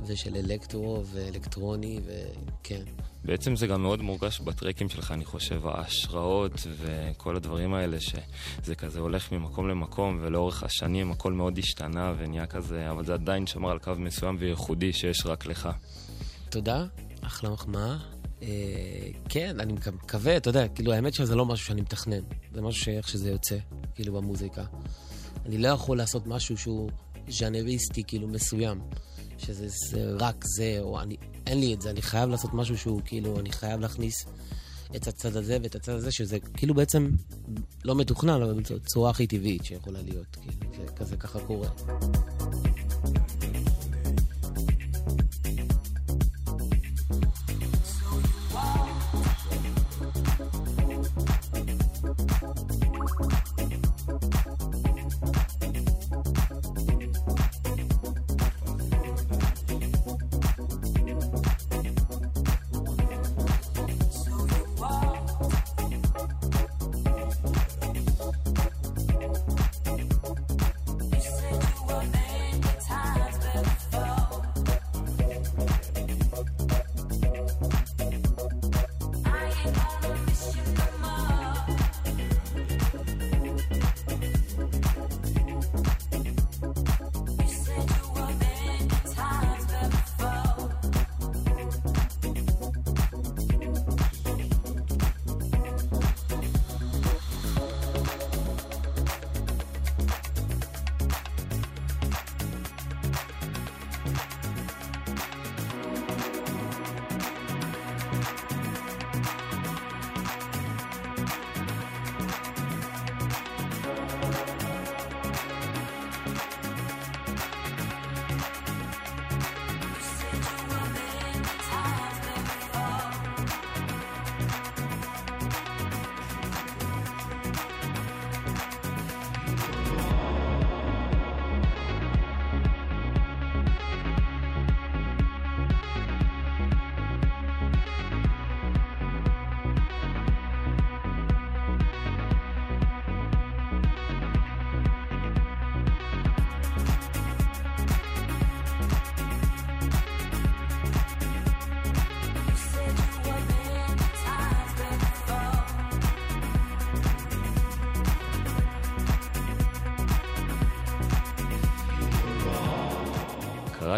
ושל 0.06 0.36
אלקטרו 0.36 1.02
ואלקטרוני, 1.12 2.00
וכן. 2.06 2.84
בעצם 3.24 3.56
זה 3.56 3.66
גם 3.66 3.82
מאוד 3.82 4.02
מורגש 4.02 4.40
בטרקים 4.40 4.88
שלך, 4.88 5.10
אני 5.12 5.24
חושב, 5.24 5.66
ההשראות 5.66 6.52
וכל 6.80 7.36
הדברים 7.36 7.74
האלה, 7.74 8.00
שזה 8.00 8.74
כזה 8.74 9.00
הולך 9.00 9.32
ממקום 9.32 9.68
למקום, 9.68 10.18
ולאורך 10.22 10.62
השנים 10.62 11.10
הכל 11.12 11.32
מאוד 11.32 11.58
השתנה 11.58 12.14
ונהיה 12.18 12.46
כזה, 12.46 12.90
אבל 12.90 13.04
זה 13.04 13.14
עדיין 13.14 13.46
שמר 13.46 13.70
על 13.70 13.78
קו 13.78 13.92
מסוים 13.98 14.36
וייחודי 14.40 14.92
שיש 14.92 15.26
רק 15.26 15.46
לך. 15.46 15.68
תודה, 16.50 16.86
אחלה 17.20 17.50
מחמאה. 17.50 17.96
אה, 18.42 18.48
כן, 19.28 19.60
אני 19.60 19.72
מקו- 19.72 19.92
מקווה, 19.92 20.36
אתה 20.36 20.48
יודע, 20.50 20.68
כאילו 20.68 20.92
האמת 20.92 21.14
שזה 21.14 21.34
לא 21.34 21.46
משהו 21.46 21.66
שאני 21.66 21.80
מתכנן, 21.80 22.20
זה 22.54 22.62
משהו 22.62 22.84
שאיך 22.84 23.08
שזה 23.08 23.30
יוצא, 23.30 23.56
כאילו 23.94 24.12
במוזיקה. 24.12 24.64
אני 25.46 25.58
לא 25.58 25.68
יכול 25.68 25.96
לעשות 25.98 26.26
משהו 26.26 26.56
שהוא 26.58 26.90
ז'אנריסטי, 27.28 28.04
כאילו 28.06 28.28
מסוים, 28.28 28.80
שזה 29.38 29.66
זה 29.68 30.10
רק 30.18 30.44
זה, 30.56 30.76
או 30.80 31.00
אני, 31.00 31.16
אין 31.46 31.60
לי 31.60 31.74
את 31.74 31.82
זה, 31.82 31.90
אני 31.90 32.02
חייב 32.02 32.30
לעשות 32.30 32.54
משהו 32.54 32.78
שהוא 32.78 33.00
כאילו, 33.04 33.40
אני 33.40 33.52
חייב 33.52 33.80
להכניס 33.80 34.26
את 34.96 35.06
הצד 35.06 35.36
הזה 35.36 35.58
ואת 35.62 35.74
הצד 35.74 35.92
הזה, 35.92 36.12
שזה 36.12 36.38
כאילו 36.40 36.74
בעצם 36.74 37.10
לא 37.84 37.94
מתוכנן, 37.94 38.42
אבל 38.42 38.64
זו 38.64 38.74
צורה 38.80 39.10
הכי 39.10 39.26
טבעית 39.26 39.64
שיכולה 39.64 40.02
להיות, 40.02 40.36
כאילו, 40.40 40.86
זה 40.86 40.92
כזה 40.92 41.16
ככה 41.16 41.40
קורה. 41.40 41.68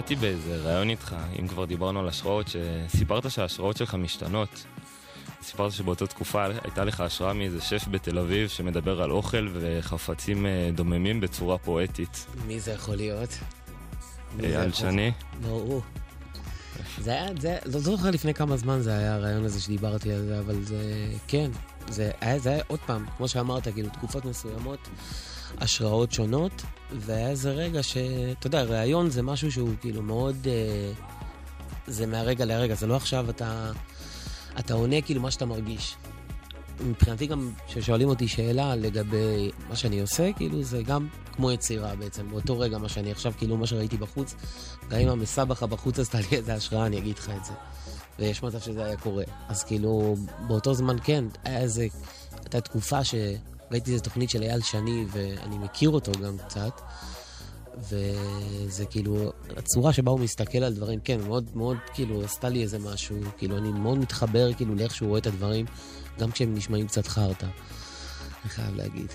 קראתי 0.06 0.16
באיזה 0.16 0.56
ראיון 0.56 0.90
איתך, 0.90 1.16
אם 1.40 1.48
כבר 1.48 1.64
דיברנו 1.64 2.00
על 2.00 2.08
השראות, 2.08 2.46
שסיפרת 2.48 3.30
שההשראות 3.30 3.76
שלך 3.76 3.94
משתנות. 3.94 4.64
סיפרת 5.42 5.72
שבאותה 5.72 6.06
תקופה 6.06 6.44
הייתה 6.64 6.84
לך 6.84 7.00
השראה 7.00 7.32
מאיזה 7.32 7.60
שף 7.60 7.88
בתל 7.90 8.18
אביב 8.18 8.48
שמדבר 8.48 9.02
על 9.02 9.10
אוכל 9.10 9.48
וחפצים 9.52 10.46
אה, 10.46 10.70
דוממים 10.74 11.20
בצורה 11.20 11.58
פואטית. 11.58 12.26
מי 12.46 12.60
זה 12.60 12.72
יכול 12.72 12.96
להיות? 12.96 13.38
אייל 14.42 14.72
שני? 14.72 15.12
הוא. 15.42 15.82
זה 16.98 17.10
היה, 17.10 17.28
זה, 17.40 17.58
לא 17.66 17.80
זוכר 17.80 18.10
לפני 18.10 18.34
כמה 18.34 18.56
זמן 18.56 18.80
זה 18.80 18.96
היה 18.96 19.14
הרעיון 19.14 19.44
הזה 19.44 19.60
שדיברתי 19.60 20.12
על 20.12 20.22
זה, 20.22 20.38
אבל 20.38 20.64
זה, 20.64 21.08
כן, 21.28 21.50
זה 21.88 22.10
היה, 22.20 22.38
זה 22.38 22.50
היה 22.50 22.62
עוד 22.66 22.80
פעם, 22.86 23.06
כמו 23.16 23.28
שאמרת, 23.28 23.68
כאילו, 23.68 23.88
תקופות 23.88 24.24
מסוימות, 24.24 24.88
השראות 25.58 26.12
שונות, 26.12 26.62
והיה 26.92 27.28
איזה 27.28 27.50
רגע 27.50 27.82
ש... 27.82 27.96
אתה 28.38 28.46
יודע, 28.46 28.62
ראיון 28.62 29.10
זה 29.10 29.22
משהו 29.22 29.52
שהוא 29.52 29.70
כאילו 29.80 30.02
מאוד... 30.02 30.36
אה, 30.46 30.92
זה 31.86 32.06
מהרגע 32.06 32.44
להרגע, 32.44 32.74
זה 32.74 32.86
לא 32.86 32.96
עכשיו 32.96 33.30
אתה... 33.30 33.72
אתה 34.58 34.74
עונה 34.74 35.00
כאילו 35.00 35.20
מה 35.20 35.30
שאתה 35.30 35.46
מרגיש. 35.46 35.96
מבחינתי 36.80 37.26
גם, 37.26 37.50
כששואלים 37.66 38.08
אותי 38.08 38.28
שאלה 38.28 38.76
לגבי 38.76 39.50
מה 39.68 39.76
שאני 39.76 40.00
עושה, 40.00 40.32
כאילו 40.32 40.62
זה 40.62 40.82
גם 40.82 41.08
כמו 41.32 41.52
יצירה 41.52 41.96
בעצם, 41.96 42.30
באותו 42.30 42.58
רגע 42.58 42.78
מה 42.78 42.88
שאני 42.88 43.10
עכשיו, 43.10 43.32
כאילו 43.38 43.56
מה 43.56 43.66
שראיתי 43.66 43.96
בחוץ, 43.96 44.34
גם 44.88 44.98
אם 44.98 45.08
המסבכה 45.08 45.66
בחוץ 45.66 45.98
עשתה 45.98 46.18
לי 46.18 46.36
איזה 46.36 46.54
השראה, 46.54 46.86
אני 46.86 46.98
אגיד 46.98 47.18
לך 47.18 47.30
את 47.36 47.44
זה. 47.44 47.52
ויש 48.18 48.42
מצב 48.42 48.60
שזה 48.60 48.84
היה 48.84 48.96
קורה. 48.96 49.24
אז 49.48 49.64
כאילו, 49.64 50.16
באותו 50.46 50.74
זמן 50.74 50.96
כן, 51.04 51.24
היה 51.44 51.60
איזה, 51.60 51.86
הייתה 52.38 52.60
תקופה 52.60 53.04
שראיתי 53.74 53.92
איזה 53.92 54.04
תוכנית 54.04 54.30
של 54.30 54.42
אייל 54.42 54.60
שני, 54.60 55.04
ואני 55.12 55.58
מכיר 55.58 55.90
אותו 55.90 56.12
גם 56.12 56.38
קצת, 56.38 56.80
וזה 57.78 58.86
כאילו, 58.90 59.32
הצורה 59.56 59.92
שבה 59.92 60.10
הוא 60.10 60.20
מסתכל 60.20 60.58
על 60.58 60.74
דברים, 60.74 61.00
כן, 61.00 61.20
מאוד 61.20 61.50
מאוד, 61.54 61.76
כאילו, 61.94 62.24
עשתה 62.24 62.48
לי 62.48 62.62
איזה 62.62 62.78
משהו, 62.78 63.16
כאילו, 63.38 63.58
אני 63.58 63.72
מאוד 63.72 63.98
מתחבר, 63.98 64.52
כאילו, 64.52 64.74
לאיך 64.74 64.94
שהוא 64.94 65.08
רואה 65.08 65.20
את 65.20 65.26
הדברים, 65.26 65.66
גם 66.18 66.30
כשהם 66.30 66.54
נשמעים 66.54 66.86
קצת 66.86 67.06
חרטא, 67.06 67.46
אני 67.46 68.50
חייב 68.50 68.76
להגיד. 68.76 69.12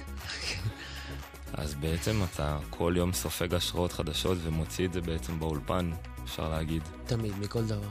אז 1.53 1.74
בעצם 1.74 2.22
אתה 2.24 2.57
כל 2.70 2.93
יום 2.97 3.14
סופג 3.14 3.53
השראות 3.53 3.91
חדשות 3.91 4.38
ומוציא 4.43 4.88
את 4.88 4.93
זה 4.93 5.01
בעצם 5.01 5.39
באולפן, 5.39 5.91
אפשר 6.24 6.49
להגיד. 6.49 6.82
תמיד, 7.05 7.34
מכל 7.39 7.66
דבר. 7.66 7.89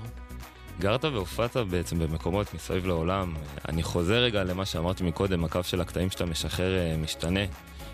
גרת 0.81 1.05
והופעת 1.05 1.57
בעצם 1.57 1.99
במקומות 1.99 2.55
מסביב 2.55 2.87
לעולם. 2.87 3.35
אני 3.69 3.83
חוזר 3.83 4.15
רגע 4.15 4.45
למה 4.45 4.67
שאמרתי 4.67 5.05
מקודם, 5.05 5.45
הקו 5.45 5.63
של 5.63 5.81
הקטעים 5.81 6.11
שאתה 6.11 6.27
משחרר 6.27 6.79
אה, 6.79 6.97
משתנה. 6.97 7.41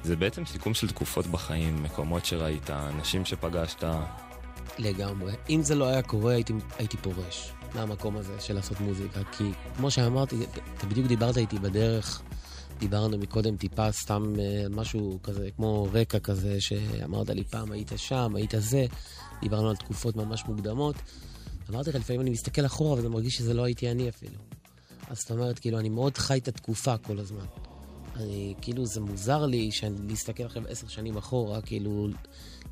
זה 0.03 0.17
בעצם 0.17 0.47
סיכום 0.47 0.75
של 0.75 0.89
תקופות 0.89 1.27
בחיים, 1.27 1.83
מקומות 1.83 2.25
שראית, 2.25 2.71
אנשים 2.71 3.25
שפגשת. 3.25 3.85
לגמרי. 4.79 5.33
אם 5.51 5.63
זה 5.63 5.75
לא 5.75 5.85
היה 5.85 6.03
קורה, 6.03 6.33
הייתי, 6.33 6.53
הייתי 6.79 6.97
פורש 6.97 7.53
מהמקום 7.75 8.17
הזה 8.17 8.41
של 8.41 8.55
לעשות 8.55 8.81
מוזיקה. 8.81 9.21
כי 9.33 9.53
כמו 9.77 9.91
שאמרתי, 9.91 10.37
אתה 10.79 10.87
בדיוק 10.87 11.07
דיברת 11.07 11.37
איתי 11.37 11.59
בדרך, 11.59 12.23
דיברנו 12.79 13.19
מקודם 13.19 13.57
טיפה 13.57 13.93
סתם 13.93 14.23
אה, 14.39 14.67
משהו 14.71 15.19
כזה, 15.23 15.49
כמו 15.57 15.89
רקע 15.93 16.19
כזה, 16.19 16.61
שאמרת 16.61 17.31
לי 17.31 17.45
פעם 17.45 17.73
היית 17.73 17.93
שם, 17.97 18.37
היית 18.37 18.55
זה, 18.59 18.87
דיברנו 19.41 19.69
על 19.69 19.77
תקופות 19.77 20.17
ממש 20.17 20.45
מוקדמות. 20.49 20.97
אמרתי 21.71 21.91
לך, 21.91 21.97
לפעמים 21.97 22.21
אני 22.21 22.31
מסתכל 22.31 22.67
אחורה 22.67 22.99
וזה 22.99 23.09
מרגיש 23.09 23.37
שזה 23.37 23.55
לא 23.55 23.65
הייתי 23.65 23.91
אני 23.91 24.09
אפילו. 24.09 24.39
אז 25.09 25.19
זאת 25.19 25.31
אומרת, 25.31 25.59
כאילו, 25.59 25.79
אני 25.79 25.89
מאוד 25.89 26.19
חי 26.19 26.39
את 26.39 26.49
התקופה 26.49 26.99
כל 26.99 27.19
הזמן. 27.19 27.47
אני, 28.17 28.55
כאילו, 28.61 28.87
זה 28.87 29.01
מוזר 29.01 29.47
לי 29.47 29.73
שאני 29.73 30.09
להסתכל 30.09 30.43
עכשיו 30.43 30.63
עשר 30.69 30.89
שנים 30.89 31.17
אחורה, 31.17 31.63
כאילו, 31.63 32.09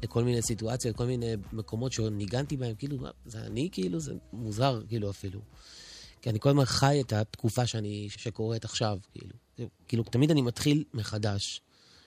לכל 0.02 0.24
מיני 0.24 0.42
סיטואציות, 0.42 0.96
כל 0.96 1.06
מיני 1.06 1.34
מקומות 1.52 1.92
שניגנתי 1.92 2.56
בהם, 2.56 2.74
כאילו, 2.74 2.96
זה 3.26 3.38
אני, 3.38 3.68
כאילו, 3.72 4.00
זה 4.00 4.12
מוזר, 4.32 4.82
כאילו, 4.88 5.10
אפילו. 5.10 5.40
כי 6.22 6.30
אני 6.30 6.40
כל 6.40 6.48
הזמן 6.48 6.64
חי 6.64 7.00
את 7.00 7.12
התקופה 7.12 7.66
שאני, 7.66 8.08
שקורית 8.10 8.64
עכשיו, 8.64 8.98
כאילו. 9.12 9.34
כאילו, 9.88 10.04
תמיד 10.04 10.30
אני 10.30 10.42
מתחיל 10.42 10.84
מחדש. 10.94 11.60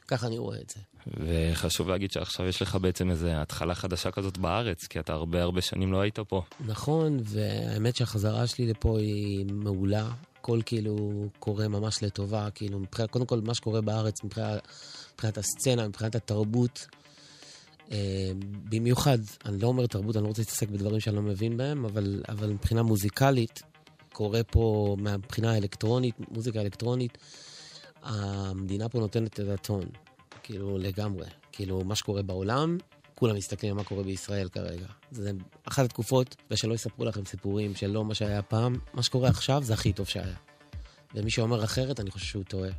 ככה 0.08 0.28
אני 0.28 0.38
רואה 0.38 0.62
את 0.62 0.70
זה. 0.70 0.82
וחשוב 1.08 1.90
להגיד 1.90 2.12
שעכשיו 2.12 2.46
יש 2.46 2.62
לך 2.62 2.76
בעצם 2.76 3.12
איזו 3.12 3.28
התחלה 3.28 3.76
חדשה 3.76 4.12
כזאת 4.12 4.38
בארץ, 4.38 4.88
כי 4.88 5.00
אתה 5.00 5.14
הרבה 5.14 5.42
הרבה 5.42 5.62
שנים 5.62 5.92
לא 5.92 6.02
היית 6.02 6.20
פה. 6.20 6.42
נכון, 6.60 7.20
והאמת 7.24 7.96
שהחזרה 7.96 8.48
שלי 8.48 8.68
לפה 8.68 9.00
היא 9.00 9.46
מעולה. 9.52 10.08
הכל 10.40 10.60
כאילו 10.66 11.26
קורה 11.40 11.68
ממש 11.68 12.04
לטובה, 12.04 12.48
כאילו 12.56 12.80
מבחינת, 12.80 13.12
קודם 13.12 13.26
כל 13.26 13.42
מה 13.42 13.54
שקורה 13.54 13.82
בארץ 13.82 14.24
מבחינת, 14.24 14.68
מבחינת 15.14 15.38
הסצנה, 15.38 15.88
מבחינת 15.88 16.16
התרבות. 16.16 16.88
אה, 17.92 18.32
במיוחד, 18.70 19.18
אני 19.46 19.60
לא 19.60 19.68
אומר 19.68 19.88
תרבות, 19.88 20.16
אני 20.16 20.24
לא 20.24 20.28
רוצה 20.28 20.42
להתעסק 20.42 20.70
בדברים 20.70 21.00
שאני 21.00 21.16
לא 21.16 21.22
מבין 21.22 21.58
בהם, 21.58 21.86
אבל, 21.86 22.24
אבל 22.30 22.50
מבחינה 22.50 22.84
מוזיקלית, 22.84 23.64
קורה 24.14 24.44
פה, 24.44 24.96
מבחינה 25.00 25.58
אלקטרונית, 25.58 26.16
מוזיקה 26.32 26.62
אלקטרונית, 26.62 27.18
המדינה 28.04 28.90
פה 28.90 29.00
נותנת 29.00 29.40
את 29.40 29.50
הטון, 29.50 29.84
כאילו 30.46 30.78
לגמרי. 30.78 31.26
כאילו, 31.52 31.84
מה 31.84 31.96
שקורה 31.96 32.22
בעולם, 32.22 32.78
כולם 33.16 33.36
מסתכלים 33.36 33.72
על 33.72 33.78
מה 33.78 33.84
קורה 33.84 34.04
בישראל 34.04 34.50
כרגע. 34.50 34.86
זה 35.12 35.32
אחת 35.64 35.86
התקופות, 35.86 36.36
ושלא 36.52 36.74
יספרו 36.74 37.06
לכם 37.06 37.26
סיפורים 37.26 37.76
של 37.76 37.88
לא 37.88 38.06
מה 38.06 38.16
שהיה 38.16 38.42
פעם, 38.42 38.76
מה 38.94 39.04
שקורה 39.04 39.30
עכשיו 39.30 39.64
זה 39.64 39.74
הכי 39.74 39.94
טוב 39.94 40.08
שהיה. 40.08 40.36
ומי 41.16 41.32
שאומר 41.32 41.64
אחרת, 41.64 42.00
אני 42.00 42.12
חושב 42.12 42.26
שהוא 42.26 42.44
טועה. 42.44 42.70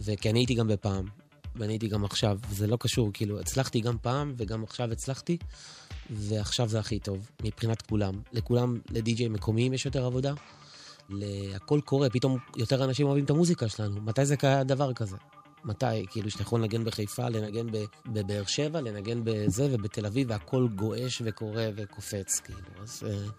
וכי 0.00 0.30
אני 0.30 0.38
הייתי 0.38 0.54
גם 0.54 0.68
בפעם, 0.68 1.06
ואני 1.56 1.72
הייתי 1.72 1.88
גם 1.88 2.04
עכשיו, 2.04 2.38
וזה 2.50 2.66
לא 2.66 2.76
קשור, 2.80 3.10
כאילו, 3.12 3.40
הצלחתי 3.40 3.80
גם 3.80 3.96
פעם, 4.02 4.34
וגם 4.36 4.64
עכשיו 4.64 4.92
הצלחתי, 4.92 5.38
ועכשיו 6.10 6.68
זה 6.68 6.78
הכי 6.78 6.98
טוב, 6.98 7.30
מבחינת 7.42 7.82
כולם. 7.82 8.20
לכולם, 8.32 8.80
לדי-ג'יי 8.90 9.28
מקומיים 9.28 9.72
יש 9.72 9.86
יותר 9.86 10.04
עבודה, 10.04 10.32
הכל 11.54 11.80
קורה, 11.84 12.10
פתאום 12.10 12.38
יותר 12.56 12.84
אנשים 12.84 13.06
אוהבים 13.06 13.24
את 13.24 13.30
המוזיקה 13.30 13.68
שלנו. 13.68 14.00
מתי 14.00 14.26
זה 14.26 14.36
קרה 14.36 14.64
דבר 14.64 14.92
כזה? 14.92 15.16
מתי? 15.64 16.06
כאילו, 16.10 16.30
שאתה 16.30 16.42
יכול 16.42 16.60
לנגן 16.60 16.84
בחיפה, 16.84 17.28
לנגן 17.28 17.66
בבאר 18.06 18.44
שבע, 18.46 18.80
לנגן 18.80 19.20
בזה 19.24 19.68
ובתל 19.70 20.06
אביב, 20.06 20.30
והכל 20.30 20.68
גועש 20.74 21.22
וקורה 21.24 21.68
וקופץ, 21.76 22.40
כאילו. 22.40 22.82
אז 22.82 23.02
אה, 23.02 23.30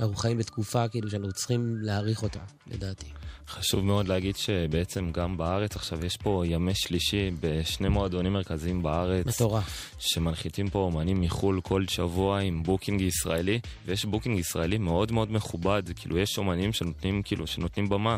אנחנו 0.00 0.16
חיים 0.16 0.38
בתקופה, 0.38 0.88
כאילו, 0.88 1.10
שאנחנו 1.10 1.32
צריכים 1.32 1.76
להעריך 1.80 2.22
אותה, 2.22 2.40
לדעתי. 2.66 3.06
חשוב 3.48 3.84
מאוד 3.84 4.08
להגיד 4.08 4.36
שבעצם 4.36 5.10
גם 5.12 5.36
בארץ 5.36 5.76
עכשיו 5.76 6.04
יש 6.04 6.16
פה 6.16 6.42
ימי 6.46 6.74
שלישי 6.74 7.30
בשני 7.40 7.88
מועדונים 7.88 8.32
מרכזיים 8.32 8.82
בארץ. 8.82 9.26
מטורף. 9.26 9.94
שמנחיתים 9.98 10.70
פה 10.70 10.78
אומנים 10.78 11.20
מחו"ל 11.20 11.60
כל 11.60 11.84
שבוע 11.88 12.40
עם 12.40 12.62
booking 12.62 13.00
ישראלי, 13.00 13.60
ויש 13.86 14.04
booking 14.04 14.38
ישראלי 14.38 14.78
מאוד 14.78 15.12
מאוד 15.12 15.32
מכובד, 15.32 15.82
כאילו 15.96 16.18
יש 16.18 16.38
אומנים 16.38 16.72
שנותנים, 16.72 17.22
כאילו, 17.22 17.46
שנותנים 17.46 17.88
במה. 17.88 18.16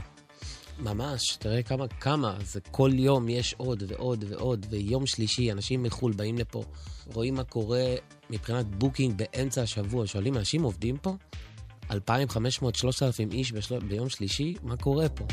ממש, 0.78 1.36
תראה 1.36 1.62
כמה, 1.62 1.88
כמה, 1.88 2.36
זה 2.44 2.60
כל 2.70 2.90
יום 2.94 3.28
יש 3.28 3.54
עוד 3.56 3.82
ועוד 3.88 4.24
ועוד, 4.28 4.66
ויום 4.70 5.06
שלישי 5.06 5.52
אנשים 5.52 5.82
מחו"ל 5.82 6.12
באים 6.12 6.38
לפה, 6.38 6.64
רואים 7.14 7.34
מה 7.34 7.44
קורה 7.44 7.84
מבחינת 8.30 8.66
booking 8.66 9.14
באמצע 9.16 9.62
השבוע, 9.62 10.06
שואלים, 10.06 10.36
אנשים 10.36 10.62
עובדים 10.62 10.96
פה? 10.96 11.16
2,500, 11.90 12.74
3,000 12.74 13.32
איש 13.32 13.52
בשל... 13.52 13.78
ביום 13.78 14.08
שלישי? 14.08 14.54
מה 14.62 14.76
קורה 14.76 15.08
פה? 15.08 15.24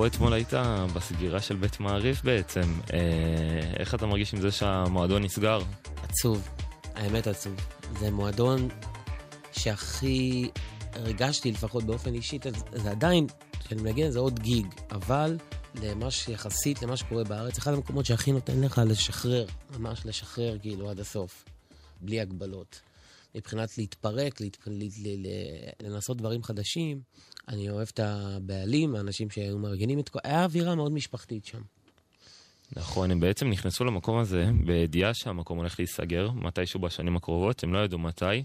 אפרופו 0.00 0.16
אתמול 0.16 0.32
היית 0.32 0.52
בסגירה 0.94 1.40
של 1.40 1.56
בית 1.56 1.80
מעריב 1.80 2.20
בעצם, 2.24 2.80
אה, 2.92 2.98
איך 3.78 3.94
אתה 3.94 4.06
מרגיש 4.06 4.34
עם 4.34 4.40
זה 4.40 4.50
שהמועדון 4.50 5.24
נסגר? 5.24 5.60
עצוב, 6.02 6.48
האמת 6.94 7.26
עצוב. 7.26 7.54
זה 7.98 8.10
מועדון 8.10 8.68
שהכי 9.52 10.50
הרגשתי, 10.92 11.52
לפחות 11.52 11.84
באופן 11.84 12.14
אישי, 12.14 12.38
זה, 12.72 12.90
עדיין, 12.90 13.26
כשאני 13.60 13.82
מנגן 13.82 14.10
זה 14.10 14.18
עוד 14.18 14.38
גיג, 14.38 14.66
אבל 14.90 15.36
למה 15.82 16.10
שיחסית 16.10 16.82
למה 16.82 16.96
שקורה 16.96 17.24
בארץ, 17.24 17.58
אחד 17.58 17.72
המקומות 17.72 18.06
שהכי 18.06 18.32
נותן 18.32 18.60
לך 18.60 18.80
לשחרר, 18.86 19.46
ממש 19.78 20.06
לשחרר 20.06 20.58
כאילו 20.58 20.90
עד 20.90 21.00
הסוף, 21.00 21.44
בלי 22.00 22.20
הגבלות. 22.20 22.80
מבחינת 23.34 23.78
להתפרק, 23.78 24.40
להת... 24.40 24.56
לנסות 25.82 26.16
דברים 26.16 26.42
חדשים. 26.42 27.00
אני 27.50 27.70
אוהב 27.70 27.88
את 27.94 28.00
הבעלים, 28.00 28.94
האנשים 28.94 29.30
שהיו 29.30 29.58
מארגנים 29.58 29.98
את 29.98 30.08
כל... 30.08 30.18
היה 30.24 30.44
אווירה 30.44 30.74
מאוד 30.74 30.92
משפחתית 30.92 31.46
שם. 31.46 31.60
נכון, 32.76 33.10
הם 33.10 33.20
בעצם 33.20 33.50
נכנסו 33.50 33.84
למקום 33.84 34.18
הזה 34.18 34.50
בידיעה 34.64 35.14
שהמקום 35.14 35.58
הולך 35.58 35.78
להיסגר 35.78 36.30
מתישהו 36.30 36.80
בשנים 36.80 37.16
הקרובות, 37.16 37.64
הם 37.64 37.74
לא 37.74 37.78
ידעו 37.78 37.98
מתי, 37.98 38.44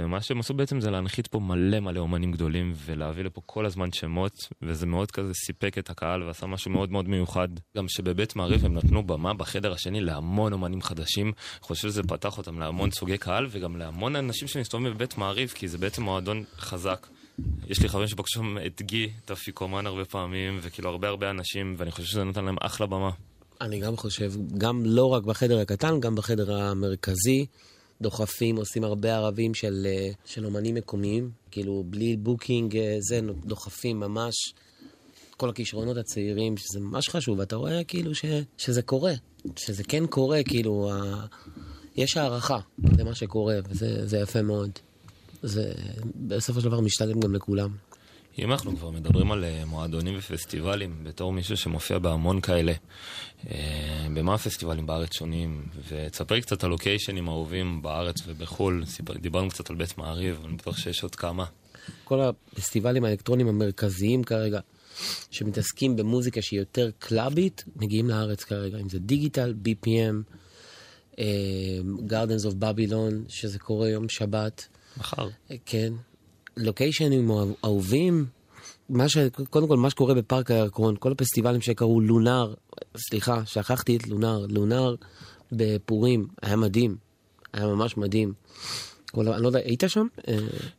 ומה 0.00 0.20
שהם 0.20 0.40
עשו 0.40 0.54
בעצם 0.54 0.80
זה 0.80 0.90
להנחית 0.90 1.26
פה 1.26 1.38
מלא 1.38 1.80
מלא 1.80 2.00
אומנים 2.00 2.32
גדולים 2.32 2.72
ולהביא 2.76 3.24
לפה 3.24 3.40
כל 3.46 3.66
הזמן 3.66 3.92
שמות, 3.92 4.32
וזה 4.62 4.86
מאוד 4.86 5.10
כזה 5.10 5.34
סיפק 5.34 5.78
את 5.78 5.90
הקהל 5.90 6.22
ועשה 6.22 6.46
משהו 6.46 6.70
מאוד 6.70 6.92
מאוד 6.92 7.08
מיוחד. 7.08 7.48
גם 7.76 7.88
שבבית 7.88 8.36
מעריב 8.36 8.64
הם 8.64 8.74
נתנו 8.74 9.06
במה 9.06 9.34
בחדר 9.34 9.72
השני 9.72 10.00
להמון 10.00 10.52
אומנים 10.52 10.82
חדשים, 10.82 11.26
אני 11.26 11.60
חושב 11.62 11.88
שזה 11.88 12.02
פתח 12.02 12.38
אותם 12.38 12.58
להמון 12.58 12.90
סוגי 12.90 13.18
קהל 13.18 13.46
וגם 13.50 13.76
להמון 13.76 14.16
אנשים 14.16 14.48
שמסתובבים 14.48 14.94
בבית 14.94 15.18
מעריב, 15.18 15.48
כי 15.48 15.68
זה 15.68 15.78
בעצם 15.78 16.02
מועדון 16.02 16.44
חזק. 16.58 17.06
יש 17.68 17.82
לי 17.82 17.88
חברים 17.88 18.08
שפגשו 18.08 18.42
את 18.66 18.82
גי, 18.82 19.10
את 19.24 19.30
אפיקומן 19.30 19.86
הרבה 19.86 20.04
פעמים, 20.04 20.58
וכאילו 20.62 20.90
הרבה 20.90 21.08
הרבה 21.08 21.30
אנשים, 21.30 21.74
ואני 21.78 21.90
חושב 21.90 22.08
שזה 22.08 22.24
נתן 22.24 22.44
להם 22.44 22.56
אחלה 22.60 22.86
במה. 22.86 23.10
אני 23.60 23.80
גם 23.80 23.96
חושב, 23.96 24.32
גם 24.58 24.82
לא 24.84 25.04
רק 25.04 25.22
בחדר 25.22 25.58
הקטן, 25.58 26.00
גם 26.00 26.14
בחדר 26.14 26.56
המרכזי. 26.56 27.46
דוחפים, 28.00 28.56
עושים 28.56 28.84
הרבה 28.84 29.16
ערבים 29.16 29.54
של, 29.54 29.86
אה, 29.86 30.10
של 30.26 30.44
אומנים 30.44 30.74
מקומיים, 30.74 31.30
כאילו 31.50 31.84
בלי 31.86 32.16
booking, 32.16 32.76
אה, 32.76 32.96
זה, 33.00 33.20
דוחפים 33.44 34.00
ממש 34.00 34.34
כל 35.36 35.50
הכישרונות 35.50 35.96
הצעירים, 35.96 36.56
שזה 36.56 36.80
ממש 36.80 37.08
חשוב, 37.08 37.38
ואתה 37.38 37.56
רואה 37.56 37.84
כאילו 37.84 38.14
ש, 38.14 38.24
שזה 38.58 38.82
קורה, 38.82 39.12
שזה 39.56 39.84
כן 39.84 40.06
קורה, 40.06 40.42
כאילו, 40.42 40.90
ה, 40.92 41.26
יש 41.96 42.16
הערכה 42.16 42.58
למה 42.98 43.14
שקורה, 43.14 43.54
וזה 43.68 44.18
יפה 44.18 44.42
מאוד. 44.42 44.70
זה 45.42 45.72
בסופו 46.16 46.60
של 46.60 46.66
דבר 46.66 46.80
משתלם 46.80 47.20
גם 47.20 47.34
לכולם. 47.34 47.70
אם 48.38 48.52
אנחנו 48.52 48.76
כבר 48.76 48.90
מדברים 48.90 49.32
על 49.32 49.44
אה, 49.44 49.64
מועדונים 49.66 50.14
ופסטיבלים, 50.18 51.04
בתור 51.04 51.32
מישהו 51.32 51.56
שמופיע 51.56 51.98
בהמון 51.98 52.40
כאלה, 52.40 52.72
אה, 53.50 54.06
במה 54.14 54.34
הפסטיבלים 54.34 54.86
בארץ 54.86 55.12
שונים? 55.12 55.64
ותספר 55.88 56.40
קצת 56.40 56.64
על 56.64 56.70
לוקיישנים 56.70 57.28
אהובים 57.28 57.82
בארץ 57.82 58.16
ובחו"ל. 58.26 58.84
דיברנו 59.20 59.48
קצת 59.48 59.70
על 59.70 59.76
בית 59.76 59.98
מעריב, 59.98 60.40
אני 60.44 60.56
בטוח 60.56 60.78
שיש 60.78 61.02
עוד 61.02 61.14
כמה. 61.14 61.44
כל 62.04 62.20
הפסטיבלים 62.20 63.04
האלקטרונים 63.04 63.48
המרכזיים 63.48 64.24
כרגע, 64.24 64.60
שמתעסקים 65.30 65.96
במוזיקה 65.96 66.42
שהיא 66.42 66.60
יותר 66.60 66.90
קלאבית, 66.98 67.64
מגיעים 67.76 68.08
לארץ 68.08 68.44
כרגע, 68.44 68.78
אם 68.78 68.88
זה 68.88 68.98
דיגיטל, 68.98 69.54
BPM, 69.64 70.34
אה, 71.18 71.24
Gardens 72.08 72.46
of 72.50 72.54
Babylon, 72.62 73.14
שזה 73.28 73.58
קורה 73.58 73.88
יום 73.88 74.08
שבת. 74.08 74.68
מחר. 74.96 75.28
כן, 75.66 75.92
לוקיישנים 76.56 77.30
אהובים, 77.64 78.26
מה 78.88 79.08
ש... 79.08 79.18
קודם 79.50 79.68
כל, 79.68 79.76
מה 79.76 79.90
שקורה 79.90 80.14
בפארק 80.14 80.50
הירקון, 80.50 80.96
כל 80.98 81.12
הפסטיבלים 81.12 81.60
שקראו 81.60 82.00
לונאר, 82.00 82.54
סליחה, 82.96 83.46
שכחתי 83.46 83.96
את 83.96 84.08
לונאר, 84.08 84.46
לונאר 84.48 84.94
בפורים, 85.52 86.26
היה 86.42 86.56
מדהים, 86.56 86.96
היה 87.52 87.66
ממש 87.66 87.96
מדהים. 87.96 88.32
כל... 89.10 89.28
אני 89.28 89.42
לא 89.42 89.46
יודע, 89.46 89.58
היית 89.58 89.84
שם? 89.88 90.06
אה, 90.28 90.38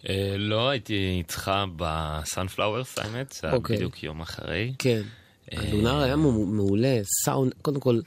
אה, 0.10 0.36
לא, 0.38 0.70
הייתי 0.70 1.16
איתך 1.18 1.52
בסאנפלאוורס, 1.76 2.98
האמת, 2.98 3.32
זה 3.42 3.48
היה 3.48 3.56
אוקיי. 3.56 3.76
בדיוק 3.76 4.04
יום 4.04 4.22
אחרי. 4.22 4.74
כן, 4.80 5.02
אה, 5.54 5.72
לונאר 5.74 6.02
היה 6.02 6.16
מעולה, 6.16 7.00
סאונד, 7.26 7.54
קודם 7.62 7.80
כל, 7.80 8.00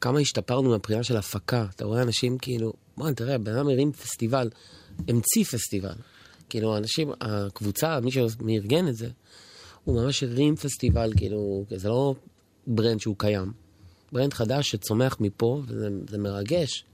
כמה 0.00 0.18
השתפרנו 0.18 0.70
מהבחינה 0.70 1.02
של 1.02 1.16
הפקה, 1.16 1.66
אתה 1.76 1.84
רואה 1.84 2.02
אנשים 2.02 2.38
כאילו, 2.38 2.72
בוא, 2.96 3.10
תראה, 3.10 3.38
בן 3.38 3.56
אדם 3.56 3.68
הרים 3.68 3.92
פסטיבל, 3.92 4.50
המציא 5.08 5.44
פסטיבל. 5.44 5.94
כאילו, 6.48 6.76
אנשים, 6.76 7.12
הקבוצה, 7.20 8.00
מי 8.00 8.10
שארגן 8.10 8.88
את 8.88 8.96
זה, 8.96 9.08
הוא 9.84 10.02
ממש 10.02 10.22
הרים 10.22 10.56
פסטיבל, 10.56 11.12
כאילו, 11.16 11.64
זה 11.70 11.88
לא 11.88 12.14
brand 12.66 13.00
שהוא 13.00 13.16
קיים. 13.18 13.52
brand 14.12 14.34
חדש 14.34 14.70
שצומח 14.70 15.16
מפה, 15.20 15.62
וזה 15.66 16.18
מרגש. 16.18 16.84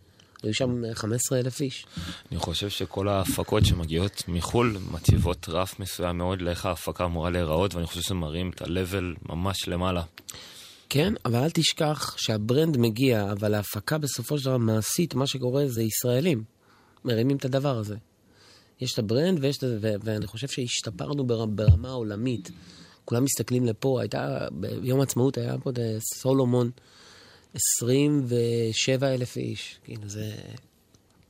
היו 0.43 0.55
שם 0.55 0.83
15 0.95 1.39
אלף 1.39 1.61
איש. 1.61 1.87
אני 2.31 2.39
חושב 2.39 2.69
שכל 2.69 3.09
ההפקות 3.09 3.67
שמגיעות 3.67 4.23
מחו"ל 4.29 4.77
מציבות 4.93 5.49
רף 5.49 5.81
מסוים 5.81 6.19
מאוד 6.19 6.43
לאיך 6.43 6.67
ההפקה 6.67 7.05
אמורה 7.05 7.31
להיראות, 7.31 7.75
ואני 7.75 7.87
חושב 7.87 8.01
שזה 8.01 8.15
מרים 8.15 8.51
את 8.51 8.63
ה 8.63 8.74
level 8.74 9.29
ממש 9.29 9.69
למעלה. 9.69 10.03
כן, 10.91 11.15
אבל 11.25 11.37
אל 11.37 11.51
תשכח 11.51 12.17
שה 12.17 12.39
brand 12.39 12.77
מגיע, 12.77 13.33
אבל 13.33 13.55
ההפקה 13.55 13.99
בסופו 13.99 14.39
של 14.39 14.45
דבר 14.45 14.57
מעשית, 14.57 15.15
מה 15.15 15.27
שקורה 15.27 15.69
זה 15.69 15.83
ישראלים. 15.83 16.45
מרימים 17.05 17.37
את 17.37 17.45
הדבר 17.45 17.79
הזה. 17.79 17.97
יש 18.81 18.95
את 18.95 18.99
ה 18.99 19.04
brand, 19.04 19.39
ויש 19.43 19.59
את, 19.59 19.65
ו, 19.65 19.93
ואני 20.05 20.27
חושב 20.27 20.49
שהשתפרנו 20.49 21.27
ברמה 21.27 21.89
העולמית. 21.89 22.51
כולם 23.05 23.25
מסתכלים 23.25 23.67
לפה, 23.67 24.01
הייתה, 24.01 24.49
ביום 24.51 25.01
העצמאות 25.01 25.39
היה 25.39 25.59
פה 25.59 25.71
סולומון, 26.15 26.71
27 27.55 29.15
אלף 29.15 29.37
איש. 29.37 29.79
כאילו, 29.85 30.09
זה, 30.09 30.33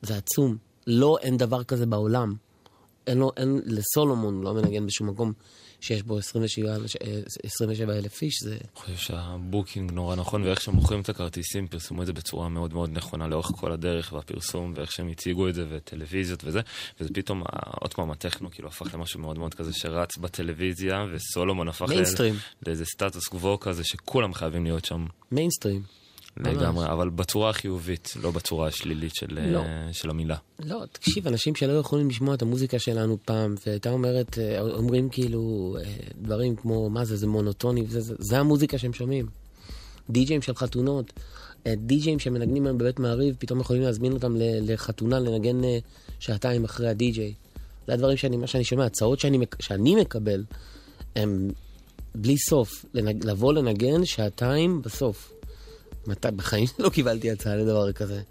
זה 0.01 0.17
עצום. 0.17 0.57
לא, 0.87 1.17
אין 1.21 1.37
דבר 1.37 1.63
כזה 1.63 1.85
בעולם. 1.85 2.33
אין 3.07 3.17
לו, 3.17 3.31
אין, 3.37 3.61
לסולומון 3.65 4.41
לא 4.41 4.53
מנגן 4.53 4.85
בשום 4.85 5.09
מקום 5.09 5.33
שיש 5.81 6.03
בו 6.03 6.17
27, 6.17 6.77
27 7.43 7.93
אלף 7.93 8.21
איש, 8.21 8.33
זה... 8.43 8.51
אני 8.51 8.69
חושב 8.75 8.95
שה 8.95 9.24
booking 9.24 9.91
נורא 9.91 10.15
נכון, 10.15 10.43
ואיך 10.43 10.61
שהם 10.61 10.75
מוכרים 10.75 11.01
את 11.01 11.09
הכרטיסים, 11.09 11.67
פרסמו 11.67 12.01
את 12.01 12.07
זה 12.07 12.13
בצורה 12.13 12.49
מאוד 12.49 12.73
מאוד 12.73 12.89
נכונה 12.89 13.27
לאורך 13.27 13.51
כל 13.55 13.71
הדרך, 13.71 14.13
והפרסום, 14.13 14.73
ואיך 14.75 14.91
שהם 14.91 15.07
הציגו 15.07 15.47
את 15.47 15.55
זה, 15.55 15.65
וטלוויזיות 15.69 16.43
וזה, 16.43 16.59
וזה 16.99 17.09
פתאום, 17.13 17.43
עוד 17.81 17.93
פעם, 17.93 18.11
הטכנו 18.11 18.51
כאילו 18.51 18.67
הפך 18.67 18.93
למשהו 18.93 19.19
מאוד 19.19 19.37
מאוד 19.37 19.53
כזה 19.53 19.73
שרץ 19.73 20.17
בטלוויזיה, 20.17 21.05
וסולומון 21.13 21.67
הפך 21.67 21.89
לאיזה 22.67 22.85
סטטוס 22.85 23.27
קוו 23.27 23.59
כזה, 23.59 23.83
שכולם 23.83 24.33
חייבים 24.33 24.63
להיות 24.63 24.85
שם. 24.85 25.05
מיינסטרים. 25.31 26.00
לגמרי, 26.37 26.85
אבל 26.85 27.09
בצורה 27.09 27.49
החיובית, 27.49 28.13
לא 28.21 28.31
בצורה 28.31 28.67
השלילית 28.67 29.15
של, 29.15 29.51
לא. 29.51 29.59
uh, 29.59 29.93
של 29.93 30.09
המילה. 30.09 30.35
לא, 30.59 30.83
תקשיב, 30.91 31.27
אנשים 31.27 31.55
שלא 31.55 31.73
יכולים 31.73 32.09
לשמוע 32.09 32.35
את 32.35 32.41
המוזיקה 32.41 32.79
שלנו 32.79 33.17
פעם, 33.25 33.55
והייתה 33.65 33.89
אומרת, 33.89 34.37
אה, 34.37 34.61
אומרים 34.61 35.09
כאילו 35.09 35.75
אה, 35.79 35.93
דברים 36.21 36.55
כמו, 36.55 36.89
מה 36.89 37.05
זה, 37.05 37.15
זה 37.15 37.27
מונוטוני, 37.27 37.85
זה, 37.87 38.01
זה, 38.01 38.15
זה 38.19 38.39
המוזיקה 38.39 38.77
שהם 38.77 38.93
שומעים. 38.93 39.27
די-ג'אים 40.09 40.41
של 40.41 40.55
חתונות, 40.55 41.13
די-ג'אים 41.67 42.19
שמנגנים 42.19 42.65
היום 42.65 42.77
בבית 42.77 42.99
מעריב, 42.99 43.35
פתאום 43.39 43.59
יכולים 43.59 43.81
להזמין 43.81 44.11
אותם 44.11 44.35
לחתונה 44.39 45.19
לנגן 45.19 45.61
שעתיים 46.19 46.63
אחרי 46.63 46.89
הדי-ג'יי. 46.89 47.33
זה 47.87 47.93
הדברים 47.93 48.17
שאני, 48.17 48.37
מה 48.37 48.47
שאני 48.47 48.63
שומע, 48.63 48.85
הצעות 48.85 49.19
שאני, 49.19 49.45
שאני 49.59 49.95
מקבל, 49.95 50.43
הם 51.15 51.49
בלי 52.15 52.37
סוף, 52.37 52.85
לנג, 52.93 53.25
לבוא 53.25 53.53
לנגן 53.53 54.05
שעתיים 54.05 54.81
בסוף. 54.81 55.31
מתי, 56.07 56.27
בחיים 56.35 56.67
לא 56.79 56.89
קיבלתי 56.89 57.31
הצעה 57.31 57.55
לדבר 57.55 57.91
כזה. 57.91 58.21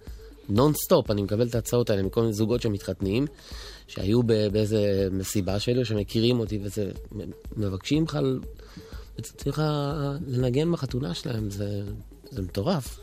נון 0.48 0.72
סטופ, 0.74 1.10
אני 1.10 1.22
מקבל 1.22 1.46
את 1.46 1.54
ההצעות 1.54 1.90
האלה 1.90 2.02
מכל 2.02 2.20
מיני 2.20 2.32
זוגות 2.32 2.62
שמתחתנים, 2.62 3.26
שהיו 3.86 4.22
באיזה 4.22 5.08
מסיבה 5.12 5.58
שלי, 5.58 5.84
שמכירים 5.84 6.40
אותי, 6.40 6.58
וזה, 6.62 6.90
מבקשים 7.56 8.04
לך, 8.04 8.18
צריך 9.20 9.62
לנגן 10.26 10.72
בחתונה 10.72 11.14
שלהם, 11.14 11.50
זה, 11.50 11.82
זה 12.30 12.42
מטורף. 12.42 12.98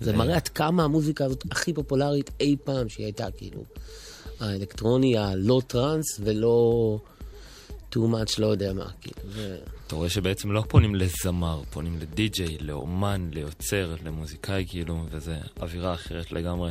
זה 0.00 0.12
מראה 0.12 0.36
עד 0.36 0.48
כמה 0.48 0.84
המוזיקה 0.84 1.24
הזאת 1.24 1.44
הכי 1.50 1.72
פופולרית 1.72 2.30
אי 2.40 2.56
פעם 2.64 2.88
שהיא 2.88 3.06
הייתה, 3.06 3.30
כאילו. 3.36 3.64
האלקטרוני 4.40 5.18
הלא 5.18 5.60
טראנס 5.66 6.20
ולא 6.20 6.98
too 7.94 7.98
much, 7.98 8.34
לא 8.38 8.46
יודע 8.46 8.72
מה, 8.72 8.86
כאילו. 9.00 9.20
אתה 9.86 9.96
רואה 9.96 10.08
שבעצם 10.10 10.52
לא 10.52 10.64
פונים 10.68 10.94
לזמר, 10.94 11.62
פונים 11.70 11.98
לדי-ג'יי, 12.00 12.58
לאומן, 12.60 13.28
ליוצר, 13.32 13.94
למוזיקאי, 14.04 14.64
כאילו, 14.68 15.04
וזה 15.10 15.36
אווירה 15.60 15.94
אחרת 15.94 16.32
לגמרי. 16.32 16.70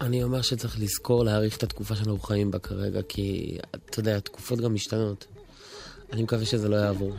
אני 0.00 0.22
אומר 0.22 0.42
שצריך 0.42 0.80
לזכור 0.80 1.24
להעריך 1.24 1.56
את 1.56 1.62
התקופה 1.62 1.94
שאנחנו 1.94 2.18
חיים 2.18 2.50
בה 2.50 2.58
כרגע, 2.58 3.00
כי, 3.08 3.58
אתה 3.74 4.00
יודע, 4.00 4.16
התקופות 4.16 4.60
גם 4.60 4.74
משתנות. 4.74 5.26
אני 6.12 6.22
מקווה 6.22 6.44
שזה 6.44 6.68
לא 6.68 6.76
יעבור. 6.76 7.16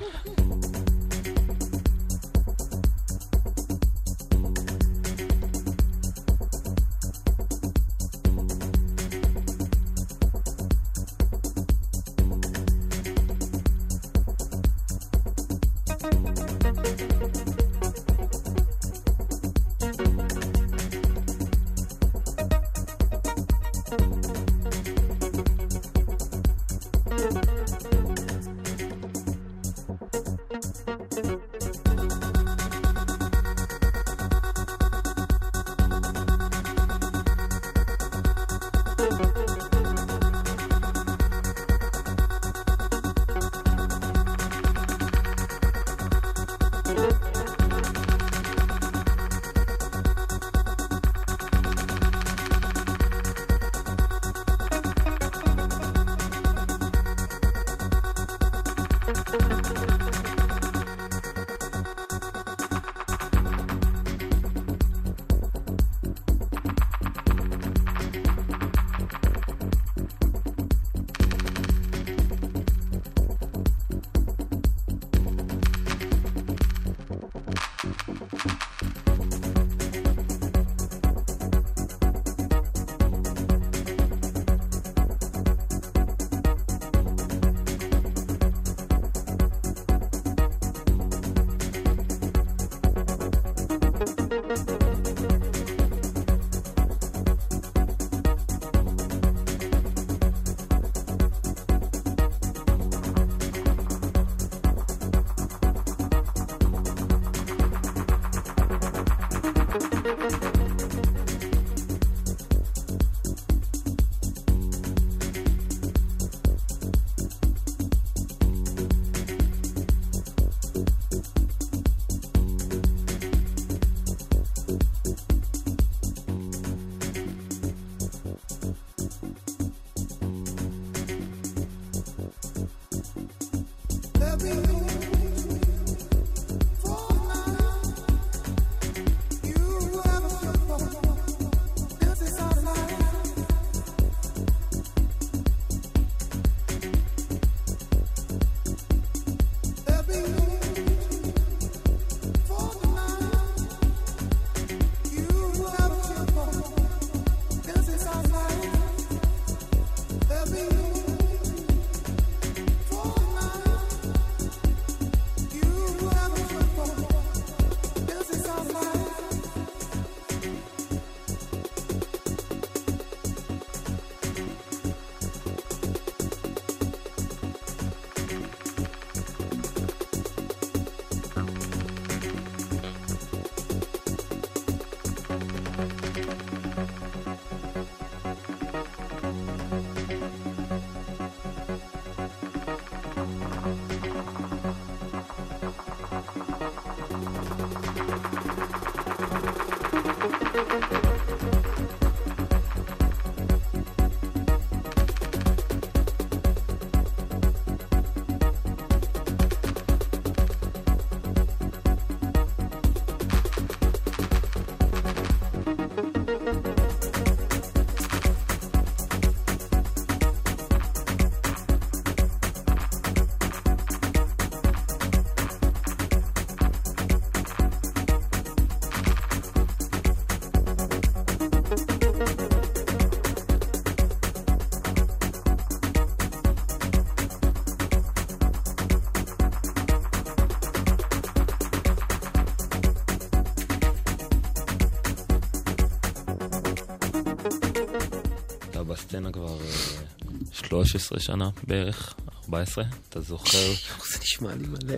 13 250.85 251.19
שנה 251.19 251.49
בערך, 251.67 252.15
14, 252.43 252.83
אתה 253.09 253.21
זוכר, 253.21 253.71
זה 254.11 254.19
נשמע 254.21 254.55
לי 254.55 254.67
מלא. 254.67 254.95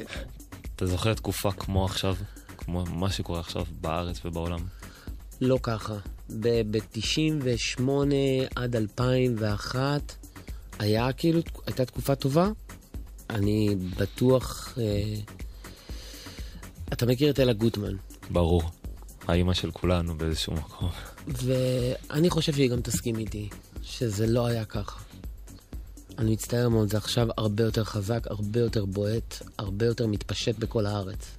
אתה 0.75 0.85
זוכר 0.85 1.13
תקופה 1.13 1.51
כמו 1.51 1.85
עכשיו, 1.85 2.15
כמו 2.57 2.85
מה 2.85 3.11
שקורה 3.11 3.39
עכשיו 3.39 3.65
בארץ 3.81 4.25
ובעולם? 4.25 4.59
לא 5.41 5.59
ככה. 5.63 5.93
ב-98 6.39 7.81
עד 8.55 8.75
2001 8.75 10.15
היה 10.79 11.13
כאילו, 11.13 11.41
הייתה 11.65 11.85
תקופה 11.85 12.15
טובה. 12.15 12.49
אני 13.29 13.75
בטוח... 13.97 14.73
אה, 14.77 15.13
אתה 16.93 17.05
מכיר 17.05 17.29
את 17.29 17.39
אלה 17.39 17.53
גוטמן, 17.53 17.95
ברור. 18.29 18.63
האימא 19.27 19.53
של 19.53 19.71
כולנו 19.71 20.17
באיזשהו 20.17 20.53
מקום. 20.53 20.89
ואני 21.27 22.29
חושב 22.29 22.53
שהיא 22.53 22.69
גם 22.69 22.81
תסכים 22.81 23.17
איתי, 23.17 23.49
שזה 23.83 24.27
לא 24.27 24.45
היה 24.45 24.65
ככה. 24.65 25.06
אני 26.17 26.31
מצטער 26.31 26.69
מאוד, 26.69 26.89
זה 26.89 26.97
עכשיו 26.97 27.27
הרבה 27.37 27.63
יותר 27.63 27.83
חזק, 27.83 28.27
הרבה 28.29 28.59
יותר 28.59 28.85
בועט, 28.85 29.41
הרבה 29.57 29.85
יותר 29.85 30.07
מתפשט 30.07 30.55
בכל 30.59 30.85
הארץ. 30.85 31.35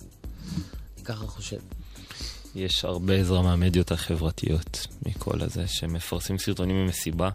אני 0.97 1.05
ככה 1.05 1.27
חושב. 1.27 1.59
יש 2.55 2.85
הרבה 2.85 3.15
עזרה 3.15 3.43
מהמדיות 3.43 3.93
החברתיות, 3.93 4.87
מכל 5.07 5.41
הזה, 5.41 5.67
שמפרסמים 5.67 6.39
סרטונים 6.39 6.77
ממסיבה, 6.77 7.31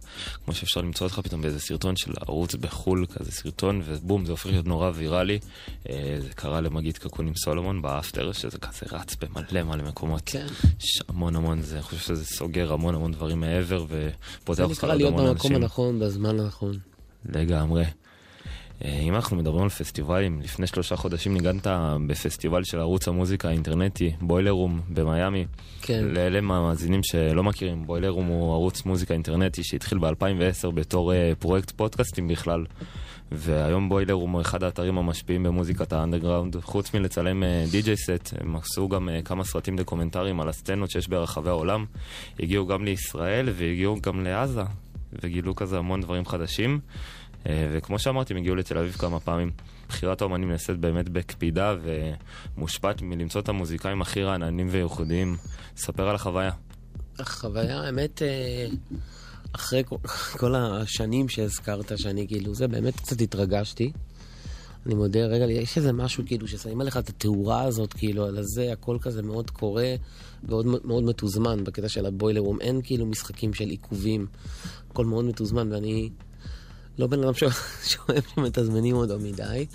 כמו 0.45 0.53
שאפשר 0.53 0.82
למצוא 0.82 1.07
אותך 1.07 1.20
פתאום 1.20 1.41
באיזה 1.41 1.60
סרטון 1.60 1.95
של 1.95 2.14
ערוץ 2.22 2.56
בחו"ל, 2.56 3.06
כזה 3.06 3.32
סרטון, 3.32 3.82
ובום, 3.86 4.26
זה 4.26 4.32
הופך 4.32 4.45
להיות 4.45 4.68
נורא 4.68 4.91
ויראלי. 4.95 5.40
אה, 5.90 6.18
זה 6.20 6.30
קרה 6.30 6.61
למגיד 6.61 6.98
קקון 6.98 7.28
עם 7.28 7.36
סולומון 7.36 7.82
באפטר, 7.82 8.32
שזה 8.32 8.57
כזה 8.57 8.86
רץ 8.91 9.15
במלא 9.15 9.64
מלא 9.64 9.84
מקומות. 9.84 10.22
כן. 10.26 10.48
יש 10.80 11.02
המון 11.07 11.36
המון, 11.36 11.61
זה, 11.61 11.76
אני 11.76 11.84
חושב 11.84 11.98
שזה 11.98 12.26
סוגר 12.26 12.74
המון 12.74 12.95
המון 12.95 13.11
דברים 13.11 13.40
מעבר, 13.40 13.86
ופותח 13.90 14.57
זה 14.57 14.64
אותך 14.64 14.78
נקרא 14.78 14.90
לעוד 14.90 14.99
להיות 15.02 15.14
המון 15.14 15.30
במקום 15.30 15.52
אנשים. 15.52 15.64
הנכון, 15.64 15.99
בזמן 15.99 16.40
הנכון. 16.40 16.93
לגמרי. 17.26 17.86
אה, 18.86 19.00
אם 19.00 19.16
אנחנו 19.16 19.38
מדברים 19.38 19.64
על 19.64 19.70
פסטיבלים, 19.70 20.41
לפני 20.41 20.68
שלושה 20.68 20.95
חודשים 20.95 21.34
ניגנת 21.34 21.68
בפסטיבל 22.08 22.64
של 22.64 22.80
ערוץ 22.80 23.08
המוזיקה 23.08 23.48
האינטרנטי, 23.48 24.12
Boiler 24.22 24.52
Room 24.52 24.81
במיאמי. 24.90 25.45
כן. 25.82 26.06
לאלה 26.06 26.41
מהמאזינים 26.41 27.02
שלא 27.04 27.44
מכירים, 27.44 27.86
Boiler 27.85 28.10
Room 28.10 28.26
הוא 28.26 28.54
ערוץ 28.54 28.86
מוזיקה 28.86 29.14
אינטרנטי 29.14 29.64
שהתחיל 29.64 29.98
ב-2010 29.98 30.72
בתור 30.74 31.14
אה, 31.14 31.32
פרויקט 31.40 31.72
פודקאסטים 31.72 32.28
בכלל. 32.28 32.66
והיום 33.32 33.90
Boiler 33.90 34.14
Room 34.14 34.31
הוא 34.32 34.41
אחד 34.41 34.64
האתרים 34.64 34.98
המשפיעים 34.98 35.44
במוזיקת 35.44 35.94
האנדרגראונד. 35.94 36.56
חוץ 36.62 36.94
מלצלם 36.94 37.44
אה, 37.44 37.66
DJ 37.72 37.98
set, 37.98 38.34
הם 38.40 38.56
עשו 38.56 38.90
גם 38.90 39.10
כמה 39.26 39.44
סרטים 39.44 39.76
דוקומנטריים 39.76 40.41
על 40.41 40.50
הסצנות 40.50 40.91
שיש 40.91 41.08
ברחבי 41.08 41.50
העולם. 41.50 41.86
הגיעו 42.40 42.68
גם 42.68 42.86
לישראל 42.86 43.50
והגיעו 43.54 44.02
גם 44.02 44.24
לעזה, 44.24 44.64
וגילו 45.22 45.56
כזה 45.56 45.78
המון 45.78 46.02
דברים 46.02 46.26
חדשים. 46.26 46.80
אה, 47.48 47.70
וכמו 47.72 47.99
שאמרתי, 47.99 48.34
הם 48.34 48.40
הגיעו 48.40 48.56
לתל 48.56 48.78
אביב 48.78 48.91
כמה 48.91 49.20
פעמים. 49.20 49.52
בחירת 49.90 50.22
האומנים 50.22 50.52
נעשית 50.52 50.78
באמת 50.78 51.10
בקפידה 51.10 51.76
ומושפעת 52.57 53.02
מלמצוא 53.02 53.41
את 53.41 53.49
המוזיקאים 53.49 54.02
הכי 54.02 54.24
רעננים 54.24 54.68
וייחודיים. 54.72 55.38
ספר 55.78 56.10
על 56.10 56.15
החוויה. 56.15 56.52
החוויה, 57.20 57.82
האמת, 57.82 58.22
אה, 58.22 58.68
אחרי 59.53 59.84
כל, 60.38 60.56
השנים 60.56 61.30
שהזכרת, 61.30 61.91
שאני 61.98 62.28
כאילו, 62.28 62.56
זה 62.56 62.68
באמת 62.68 62.95
קצת 62.95 63.22
התרגשתי. 63.22 63.91
אני 64.86 64.95
מודה, 64.95 65.26
רגע, 65.26 65.45
יש 65.45 65.78
איזה 65.78 65.91
משהו 65.91 66.24
כאילו 66.26 66.48
ששמים 66.48 66.82
עליך 66.82 66.98
את 66.98 67.10
התאורה 67.10 67.64
הזאת, 67.64 67.94
כאילו, 67.94 68.26
על 68.26 68.38
הזה, 68.38 68.74
הכל 68.74 68.98
כזה 69.02 69.22
מאוד 69.22 69.49
קורה 69.49 69.95
מאוד 70.44 70.65
מאוד 70.86 71.03
מתוזמן 71.03 71.64
בקטע 71.64 71.90
של 71.90 72.06
הבוילר 72.06 72.41
רום. 72.41 72.61
אין 72.61 72.82
כאילו 72.84 73.06
משחקים 73.06 73.53
של 73.53 73.70
עיכובים, 73.70 74.28
הכל 74.90 75.06
מאוד 75.06 75.26
מתוזמן, 75.26 75.74
ואני 75.74 76.10
לא 76.98 77.07
בן 77.07 77.24
אדם 77.24 77.34
ש- 77.34 77.44
שאוהב 77.90 78.24
שמתזמנים 78.36 78.95
אותו 78.95 79.20
מדי, 79.20 79.65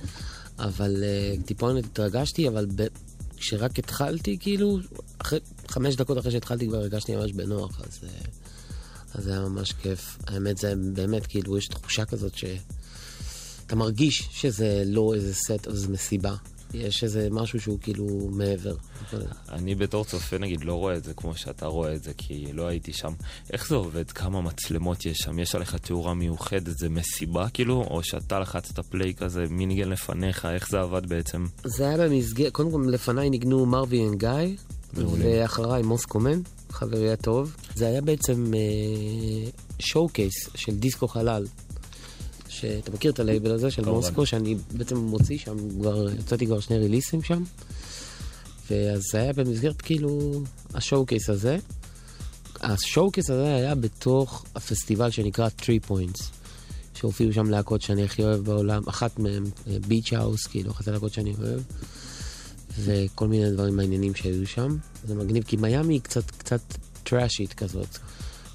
אבל 0.59 0.97
uh, 0.97 1.47
טיפונת 1.47 1.85
התרגשתי, 1.85 2.49
אבל 2.49 2.67
ב... 2.75 2.87
כשרק 3.37 3.79
התחלתי, 3.79 4.37
כאילו, 4.41 4.79
אחרי, 5.19 5.39
חמש 5.69 5.97
דקות 5.97 6.19
אחרי 6.19 6.33
שהתחלתי 6.33 6.67
כבר 6.69 6.77
הרגשתי 6.77 7.17
ממש 7.17 7.33
בנוח, 7.33 7.81
אז, 7.81 7.99
אה, 8.05 8.09
אז 9.15 9.25
זה 9.25 9.31
היה 9.31 9.41
ממש 9.41 9.73
כיף. 9.73 10.19
האמת 10.27 10.59
זה 10.59 10.75
באמת, 10.93 11.27
כאילו, 11.27 11.59
יש 11.59 11.69
תחושה 11.69 12.05
כזאת 12.05 12.33
שאתה 12.37 13.77
מרגיש 13.77 14.29
שזה 14.33 14.83
לא 14.87 15.15
איזה 15.15 15.35
סט 15.35 15.67
איזה 15.67 15.89
מסיבה. 15.89 16.35
יש 16.75 17.05
איזה 17.05 17.29
משהו 17.31 17.61
שהוא 17.61 17.79
כאילו 17.81 18.07
מעבר. 18.31 18.77
אני 19.49 19.75
בתור 19.75 20.05
צופה 20.05 20.39
נגיד 20.39 20.65
לא 20.65 20.75
רואה 20.75 20.97
את 20.97 21.05
זה 21.05 21.15
כמו 21.15 21.35
שאתה 21.35 21.67
רואה 21.67 21.95
את 21.95 22.03
זה, 22.03 22.13
כי 22.17 22.53
לא 22.53 22.67
הייתי 22.67 22.93
שם. 22.93 23.13
איך 23.53 23.69
זה 23.69 23.75
עובד? 23.75 24.11
כמה 24.11 24.41
מצלמות 24.41 25.07
יש 25.07 25.19
שם? 25.19 25.39
יש 25.39 25.55
עליך 25.55 25.75
תאורה 25.75 26.15
מיוחדת? 26.15 26.79
זה 26.79 26.89
מסיבה 26.89 27.49
כאילו? 27.49 27.85
או 27.91 28.03
שאתה 28.03 28.39
לחצת 28.39 28.79
play 28.79 29.15
כזה, 29.15 29.45
מי 29.51 29.67
ניגן 29.67 29.89
לפניך? 29.89 30.45
איך 30.45 30.69
זה 30.69 30.81
עבד 30.81 31.09
בעצם? 31.09 31.47
זה 31.65 31.89
היה 31.89 31.99
במסגרת, 31.99 32.53
קודם 32.53 32.71
כל 32.71 32.85
לפניי 32.89 33.31
ניגנו 33.31 33.67
Marvin & 33.67 34.19
Guy, 34.19 34.57
ואחריי 34.95 35.83
מוסקומן, 35.83 36.41
חברי 36.71 37.13
הטוב. 37.13 37.57
זה 37.75 37.87
היה 37.87 38.01
בעצם 38.01 38.53
show 39.79 40.07
uh, 40.07 40.13
case 40.13 40.49
של 40.55 40.77
Disco 40.77 41.09
Halal. 41.09 41.47
שאתה 42.61 42.93
מכיר 42.93 43.11
את 43.11 43.21
הלייבל 43.21 43.51
הזה 43.51 43.71
של. 43.71 43.85
מוסקו, 43.85 44.27
שאני 44.27 44.57
בעצם 44.73 44.97
מוציא 44.97 45.39
שם, 45.39 45.57
כבר, 45.81 46.09
יצאתי 46.19 46.47
כבר 46.47 46.61
שני 46.61 46.79
ריליסים 46.79 47.23
שם. 47.23 47.43
ואז 48.71 49.03
זה 49.13 49.19
היה 49.19 49.33
במסגרת 49.33 49.83
כאילו 49.83 50.43
ה 50.75 51.07
showcase 51.07 51.31
הזה. 51.31 51.59
ה 52.61 53.11
showcase 53.11 53.31
הזה 53.31 53.55
היה 53.55 53.75
בתוך 53.75 54.45
הפסטיבל 54.55 55.11
שנקרא 55.11 55.49
3 55.63 55.79
Points. 55.89 56.23
שהופיעו 56.95 57.33
שם 57.33 57.51
להקות 57.51 57.83
שאני 57.83 58.05
הכי 58.05 58.23
אוהב 58.23 58.45
בעולם, 58.45 58.83
אחת 58.89 59.19
מהן 59.19 59.45
Beach 59.87 60.13
House, 60.13 60.47
כאילו, 60.47 60.71
אחת 60.71 60.89
הלהקות 60.89 61.13
שאני 61.13 61.35
אוהב. 61.39 61.61
וכל 62.79 63.29
מיני 63.29 63.51
דברים 63.51 63.77
מעניינים 63.77 64.15
שהיו 64.15 64.47
שם. 64.47 64.77
זה 65.05 65.15
מגניב, 65.15 65.45
כי 65.45 65.57
מיאמי 65.57 65.95
היא 65.95 66.01
קצת, 66.01 66.31
קצת 66.31 66.61
טראשית 67.03 67.53
כזאת. 67.53 67.99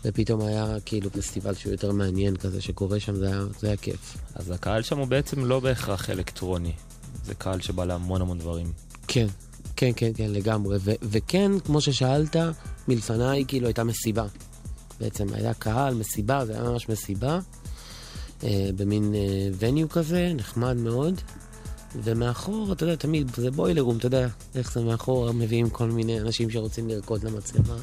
ופתאום 0.06 0.42
היה 0.42 0.78
כאילו 0.86 1.12
פסטיבל 1.12 1.54
שהוא 1.54 1.72
יותר 1.72 1.92
מעניין 1.92 2.36
כזה 2.36 2.62
שקורה 2.62 3.00
שם, 3.00 3.16
זה 3.16 3.28
היה, 3.28 3.42
זה 3.60 3.68
היה 3.68 3.78
כיף. 3.78 4.18
אז 4.36 4.52
הקהל 4.52 4.82
שם 4.82 4.98
הוא 4.98 5.08
בעצם 5.08 5.46
לא 5.46 5.60
בהכרח 5.60 6.10
אלקטרוני. 6.10 6.74
זה 7.26 7.36
קהל 7.36 7.62
שבא 7.62 7.86
להמון 7.86 8.22
המון 8.22 8.40
דברים. 8.40 8.72
כן, 9.08 9.28
כן, 9.76 9.92
כן, 9.96 10.12
כן, 10.16 10.32
לגמרי. 10.32 10.78
ו- 10.82 10.92
וכן, 11.02 11.60
כמו 11.60 11.82
ששאלת, 11.82 12.36
מלפניי 12.88 13.46
כאילו 13.48 13.68
הייתה 13.68 13.84
מסיבה. 13.84 14.26
בעצם 15.00 15.28
היה 15.34 15.54
קהל, 15.54 15.94
מסיבה, 15.94 16.46
זה 16.46 16.54
היה 16.54 16.64
ממש 16.64 16.90
מסיבה. 16.90 17.40
אה, 18.44 18.70
במין 18.76 19.16
אה, 19.16 19.50
וניו 19.60 19.90
כזה, 19.90 20.32
נחמד 20.36 20.78
מאוד. 20.78 21.22
ומאחור, 22.04 22.74
אתה 22.74 22.84
יודע, 22.84 22.96
תמיד, 22.96 23.32
זה 23.36 23.52
בוילר 23.52 23.82
רום, 23.82 23.98
אתה 23.98 24.06
יודע, 24.06 24.28
איך 24.56 24.74
זה 24.74 24.84
מאחור, 24.84 25.32
מביאים 25.32 25.70
כל 25.70 25.92
מיני 25.92 26.20
אנשים 26.20 26.50
שרוצים 26.50 26.90
לרקוד 26.90 27.24
למצלמה. 27.24 27.76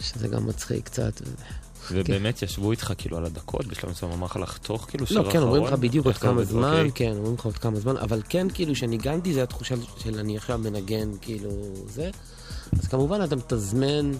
שזה 0.00 0.28
גם 0.28 0.46
מצחיק 0.46 0.84
קצת. 0.84 1.12
ובאמת 1.92 2.42
ישבו 2.42 2.70
איתך 2.70 2.92
כאילו 2.98 3.16
על 3.16 3.24
הדקות, 3.24 3.66
בשלב 3.66 3.90
מסוים 3.90 4.12
אמר 4.12 4.26
לך 4.26 4.36
לחתוך 4.36 4.86
כאילו 4.88 5.06
שיר 5.06 5.20
לא? 5.20 5.30
כן, 5.30 5.42
אומרים 5.42 5.64
לך 5.64 5.72
בדיוק 5.72 6.06
עוד 6.06 6.16
כמה? 6.16 6.44
זמן, 6.44 6.86
אוקיי. 6.86 6.90
כן, 6.94 7.16
אומרים 7.16 7.34
לך 7.34 7.44
עוד 7.44 7.58
כמה 7.58 7.80
זמן, 7.80 7.96
אבל 7.96 8.22
כן, 8.28 8.46
כאילו, 8.54 8.74
כשניגנתי, 8.74 9.34
זה 9.34 9.42
התחושה 9.42 9.74
של 9.98 10.18
אני 10.18 10.36
עכשיו 10.36 10.58
מנגן, 10.58 11.10
כאילו, 11.20 11.50
זה. 11.88 12.10
אז 12.78 12.88
כמובן 12.88 13.24
אתה 13.24 13.36
מתזמן 13.36 14.12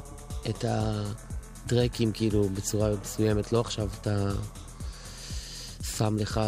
את 0.49 0.65
הטרקים, 0.69 2.13
כאילו, 2.13 2.49
בצורה 2.55 2.91
מסוימת, 3.03 3.53
לא 3.53 3.61
עכשיו 3.61 3.89
אתה 4.01 4.31
שם 5.97 6.17
לך 6.17 6.41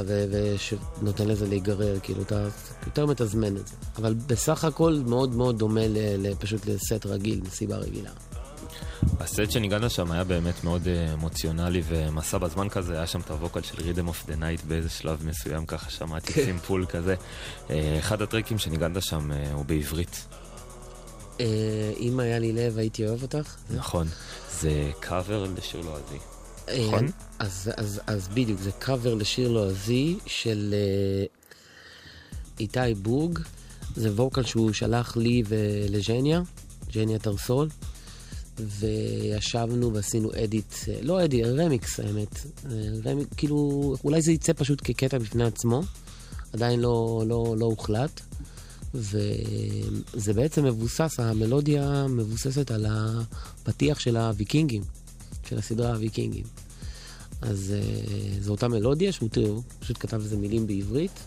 ונותן 1.01 1.29
לזה 1.29 1.49
להיגרר, 1.49 1.99
כאילו, 2.03 2.23
אתה 2.23 2.49
יותר 2.87 3.07
מתזמן 3.07 3.57
את 3.57 3.67
זה. 3.67 3.75
אבל 3.97 4.15
בסך 4.15 4.65
הכל 4.65 5.01
מאוד 5.07 5.35
מאוד 5.35 5.59
דומה 5.59 5.81
פשוט 6.39 6.67
לסט 6.67 7.07
רגיל, 7.07 7.41
מסיבה 7.47 7.77
רגילה. 7.77 8.11
הסט 9.21 9.51
שניגנת 9.51 9.91
שם 9.91 10.11
היה 10.11 10.25
באמת 10.25 10.65
מאוד 10.65 10.89
אה, 10.89 11.13
אמוציונלי 11.13 11.83
ומסע 11.89 12.39
בזמן 12.39 12.69
כזה, 12.69 12.97
היה 12.97 13.07
שם 13.07 13.21
את 13.21 13.31
ה 13.31 13.36
vocal 13.36 13.63
של 13.63 13.83
Rhythm 13.83 14.09
of 14.09 14.27
the 14.27 14.37
Night 14.37 14.65
באיזה 14.65 14.89
שלב 14.89 15.27
מסוים, 15.27 15.67
ככה 15.67 15.91
שמעתי 15.91 16.33
כן. 16.33 16.45
סימפול 16.45 16.87
כזה. 16.87 17.15
אה, 17.71 17.99
אחד 17.99 18.23
הטרקים 18.23 18.59
שניגנת 18.59 19.03
שם 19.03 19.33
אה, 19.33 19.53
הוא 19.53 19.65
בעברית, 19.65 20.27
אם 22.01 22.21
היה 22.21 22.39
לי 22.39 22.53
לב, 22.53 22.79
הייתי 22.79 23.07
אוהב 23.07 23.23
אותך. 23.23 23.57
נכון. 23.71 24.07
זה 24.61 24.91
קאבר 25.01 25.47
לשיר 25.57 25.81
לועזי. 25.81 26.19
אה, 26.69 26.87
נכון? 26.87 27.07
אז, 27.39 27.71
אז, 27.77 28.01
אז 28.07 28.29
בדיוק, 28.29 28.61
זה 28.61 28.71
קאבר 28.79 29.15
לשיר 29.15 29.49
לועזי 29.49 30.19
של 30.27 30.75
אה, 30.75 31.25
איתי 32.61 32.95
בוג. 33.03 33.39
זה 33.97 34.13
ווקל 34.13 34.43
שהוא 34.43 34.73
שלח 34.73 35.17
לי 35.17 35.43
ולז'ניה, 35.49 36.43
ז'ניה 36.93 37.19
טרסול. 37.19 37.69
וישבנו 38.67 39.95
ועשינו 39.95 40.31
אדיט, 40.45 40.75
אה, 40.89 40.99
לא 41.03 41.25
אדיט, 41.25 41.47
רמיקס 41.47 42.01
האמת. 42.01 42.47
אה, 42.67 42.71
רמיק, 43.05 43.29
כאילו, 43.37 43.95
אולי 44.05 44.23
זה 44.23 44.33
יצא 44.33 44.53
פשוט 44.57 44.81
כקטע 44.85 45.19
בפני 45.19 45.45
עצמו, 45.45 45.83
עדיין 46.53 46.81
לא, 46.81 47.23
לא, 47.27 47.55
לא 47.59 47.67
הוחלט. 47.67 48.21
וזה 48.95 50.33
בעצם 50.35 50.65
מבוסס, 50.65 51.21
המלודיה 51.21 52.07
מבוססת 52.09 52.71
על 52.71 52.87
הפתיח 52.89 53.99
של 53.99 54.17
הוויקינגים, 54.17 54.83
של 55.49 55.59
הסדרה 55.59 55.91
הוויקינגים. 55.91 56.45
אז 57.43 57.75
uh, 57.75 58.43
זו 58.43 58.51
אותה 58.51 58.69
מלודיה 58.69 59.13
שהוא 59.13 59.31
פשוט 59.79 59.97
כתב 60.01 60.21
איזה 60.23 60.37
מילים 60.37 60.67
בעברית. 60.67 61.21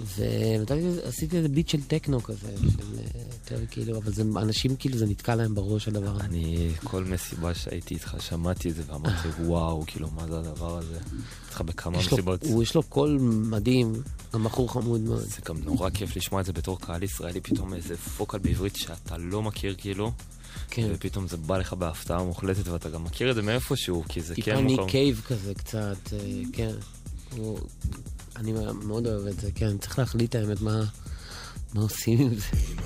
ועשיתי 0.00 1.36
איזה 1.36 1.48
ביט 1.48 1.68
של 1.68 1.82
טכנו 1.82 2.22
כזה, 2.22 2.48
של 2.56 2.84
יותר 3.52 3.66
כאילו, 3.70 3.98
אבל 3.98 4.12
זה, 4.12 4.22
אנשים 4.36 4.76
כאילו 4.76 4.98
זה 4.98 5.06
נתקע 5.06 5.34
להם 5.34 5.54
בראש 5.54 5.88
הדבר 5.88 6.10
הזה. 6.10 6.24
אני, 6.24 6.68
כל 6.84 7.04
מסיבה 7.04 7.54
שהייתי 7.54 7.94
איתך 7.94 8.16
שמעתי 8.20 8.70
את 8.70 8.74
זה 8.74 8.82
ואמרתי, 8.86 9.28
וואו, 9.44 9.84
כאילו, 9.86 10.08
מה 10.10 10.26
זה 10.26 10.38
הדבר 10.38 10.78
הזה? 10.78 10.98
איתך 11.46 11.60
בכמה 11.60 11.98
מסיבות. 11.98 12.44
הוא, 12.44 12.62
יש 12.62 12.74
לו 12.74 12.82
קול 12.82 13.18
מדהים, 13.20 13.92
גם 14.34 14.44
בחור 14.44 14.72
חמוד 14.72 15.00
מאוד. 15.00 15.20
זה 15.20 15.40
גם 15.44 15.56
נורא 15.64 15.90
כיף 15.90 16.16
לשמוע 16.16 16.40
את 16.40 16.46
זה 16.46 16.52
בתור 16.52 16.80
קהל 16.80 17.02
ישראלי, 17.02 17.40
פתאום 17.40 17.74
איזה 17.74 17.96
vocal 17.96 18.38
בעברית 18.38 18.76
שאתה 18.76 19.16
לא 19.18 19.42
מכיר 19.42 19.74
כאילו, 19.78 20.12
כן. 20.70 20.88
ופתאום 20.94 21.28
זה 21.28 21.36
בא 21.36 21.58
לך 21.58 21.72
בהפתעה 21.72 22.24
מוחלטת 22.24 22.68
ואתה 22.68 22.88
גם 22.88 23.04
מכיר 23.04 23.30
את 23.30 23.34
זה 23.34 23.42
מאיפשהו, 23.42 24.04
כי 24.08 24.20
זה 24.20 24.34
טיפה 24.34 24.50
כן 24.50 24.66
מקום. 24.66 24.88
קייב 24.88 25.22
כזה 25.26 25.54
קצת, 25.54 26.12
אה, 26.12 26.42
כן. 26.52 26.72
אני 28.36 28.52
מאוד 28.84 29.06
אוהב 29.06 29.26
את 29.26 29.40
זה, 29.40 29.50
כן. 29.54 29.78
צריך 29.78 29.98
להחליט 29.98 30.34
האמת 30.34 30.60
מה, 30.60 30.84
מה 31.74 31.80
עושים 31.82 32.20
עם 32.20 32.34
זה. 32.34 32.44
אם 32.52 32.76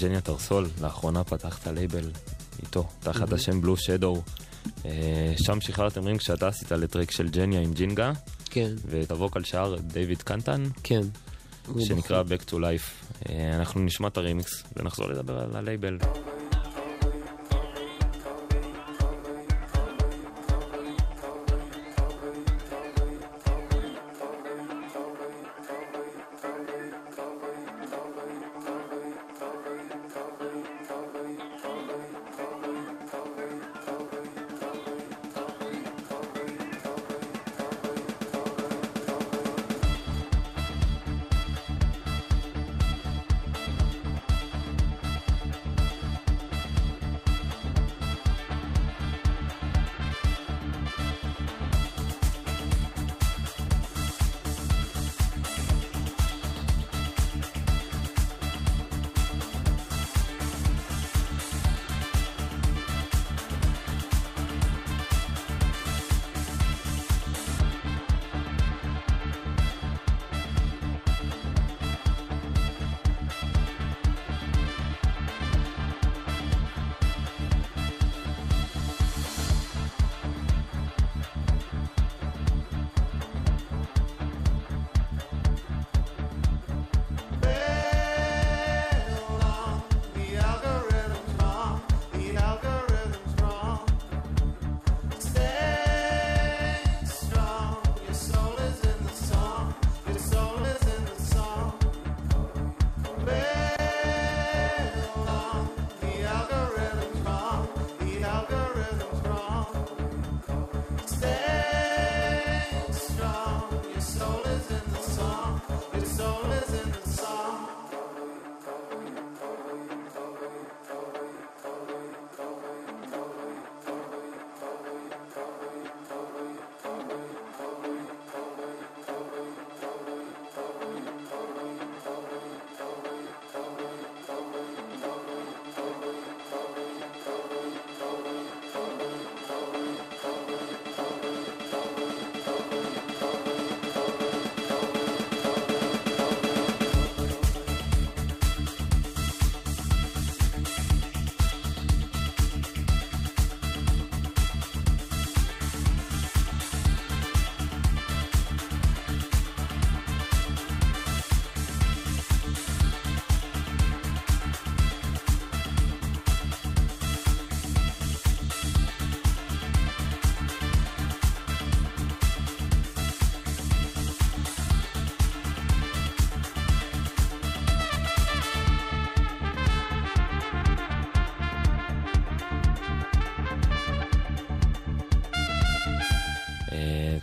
ג'ניה 0.00 0.20
טרסול, 0.20 0.68
לאחרונה 0.80 1.24
פתחת 1.24 1.66
לייבל 1.66 2.10
איתו, 2.62 2.88
תחת 3.00 3.32
השם 3.32 3.60
Blue 3.60 3.76
Shadow. 3.76 4.22
שם 5.36 5.60
שחררתם 5.60 6.04
רימיקס 6.04 6.20
שאתה 6.20 6.48
עשית 6.48 6.72
לטרק 6.72 7.10
של 7.10 7.28
ג'ניה 7.28 7.60
עם 7.60 7.72
ג'ינגה, 7.72 8.12
כן, 8.44 8.70
ואת 8.86 9.10
ה 9.10 9.16
vocal 9.16 9.44
שר 9.44 9.76
דיוויד 9.80 10.22
קנטן, 10.22 10.62
כן. 10.82 11.02
שנקרא 11.78 12.22
Back 12.22 12.50
to 12.50 12.52
Life. 12.52 13.16
אה, 13.28 13.56
אנחנו 13.56 13.80
נשמע 13.80 14.08
את 14.08 14.16
הרימיקס 14.16 14.62
ונחזור 14.76 15.08
לדבר 15.08 15.38
על 15.38 15.56
הלייבל. 15.56 15.98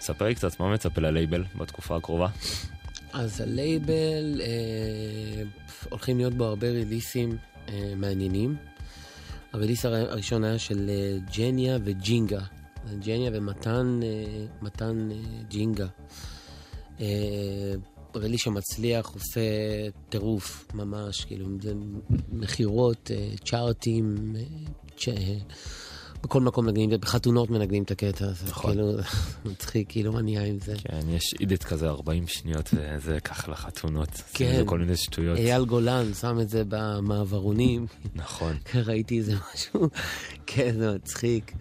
ספר 0.07 0.25
לי 0.25 0.35
קצת 0.35 0.59
מה 0.59 0.73
מצפה 0.73 1.01
ללייבל 1.01 1.43
בתקופה 1.57 1.95
הקרובה. 1.95 2.27
אז 3.13 3.41
הלייבל, 3.41 4.41
אה, 4.41 5.43
הולכים 5.89 6.17
להיות 6.17 6.34
בו 6.34 6.43
הרבה 6.45 6.69
ריליסים 6.69 7.38
אה, 7.69 7.93
מעניינים. 7.95 8.55
הריליס 9.53 9.85
הר- 9.85 10.11
הראשון 10.11 10.43
היה 10.43 10.59
של 10.59 10.89
אה, 10.89 11.17
ג'ניה 11.38 11.77
וג'ינגה. 11.84 12.41
ג'ניה 13.05 13.31
ומתן 13.34 13.99
אה, 14.03 14.07
מתן 14.61 15.09
אה, 15.11 15.15
ג'ינגה. 15.49 15.88
אה, 16.99 17.05
ריליס 18.15 18.41
שמצליח, 18.41 19.05
עושה 19.13 19.41
טירוף 20.09 20.67
ממש, 20.73 21.25
כאילו, 21.25 21.47
מכירות, 22.31 23.11
אה, 23.13 23.29
צ'ארטים, 23.45 24.35
אה, 24.35 24.43
צ'... 24.97 25.07
בכל 26.23 26.41
מקום 26.41 26.65
מנגנים, 26.65 26.89
בחתונות 26.89 27.49
מנגנים 27.49 27.84
את 27.84 27.91
הקטע 27.91 28.26
הזה. 28.26 28.45
נכון. 28.45 28.72
כאילו, 28.72 28.91
מצחיק, 29.52 29.89
כאילו, 29.89 30.14
מה 30.14 30.22
נהיה 30.22 30.44
עם 30.44 30.60
זה? 30.60 30.73
כן, 30.84 30.99
יש 31.10 31.34
אידית 31.39 31.64
כזה 31.64 31.89
40 31.89 32.27
שניות 32.27 32.69
וזה 32.73 33.19
ככה 33.19 33.52
לחתונות. 33.52 34.10
כן. 34.34 34.56
זה 34.56 34.64
כל 34.65 34.80
מיני 34.80 34.98
שטויות. 34.98 35.38
אייל 35.38 35.65
גולן 35.65 36.14
שם 36.14 36.39
את 36.39 36.49
זה 36.49 36.64
במעברונים, 36.68 37.85
נכון. 38.15 38.57
ראיתי 38.76 39.18
איזה 39.18 39.35
משהו, 39.53 39.89
כן, 40.48 40.76
זה 40.77 40.95
מצחיק. 40.95 41.52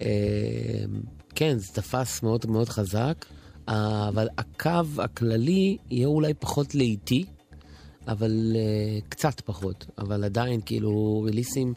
אה, 0.00 0.08
כן, 1.34 1.58
זה 1.58 1.72
תפס 1.72 2.22
מאוד 2.22 2.46
מאוד 2.46 2.68
חזק, 2.68 3.24
אבל 3.68 4.28
הקו 4.38 4.70
הכללי 4.98 5.76
יהיה 5.90 6.06
אולי 6.06 6.34
פחות 6.34 6.74
לאיטי, 6.74 7.24
אבל 8.08 8.56
אה, 8.56 9.00
קצת 9.08 9.40
פחות, 9.40 9.86
אבל 9.98 10.24
עדיין 10.24 10.60
כאילו 10.66 11.22
ריליסים, 11.26 11.74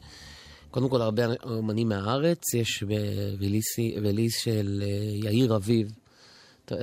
קודם 0.71 0.89
כל 0.89 1.01
הרבה 1.01 1.23
אומנים 1.43 1.89
מהארץ, 1.89 2.53
יש 2.53 2.83
ריליס 3.97 4.43
של 4.43 4.83
אה, 4.85 5.31
יאיר 5.31 5.55
אביב. 5.55 5.91
לא 6.71 6.75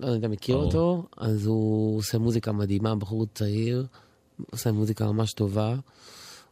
יודע 0.00 0.14
אם 0.14 0.18
אתה 0.18 0.28
מכיר. 0.28 0.56
אותו, 0.56 1.06
אז 1.16 1.46
הוא 1.46 1.98
עושה 1.98 2.18
מוזיקה 2.18 2.52
מדהימה, 2.52 2.94
בחור 2.94 3.26
צעיר, 3.34 3.86
עושה 4.50 4.72
מוזיקה 4.72 5.12
ממש 5.12 5.32
טובה, 5.32 5.76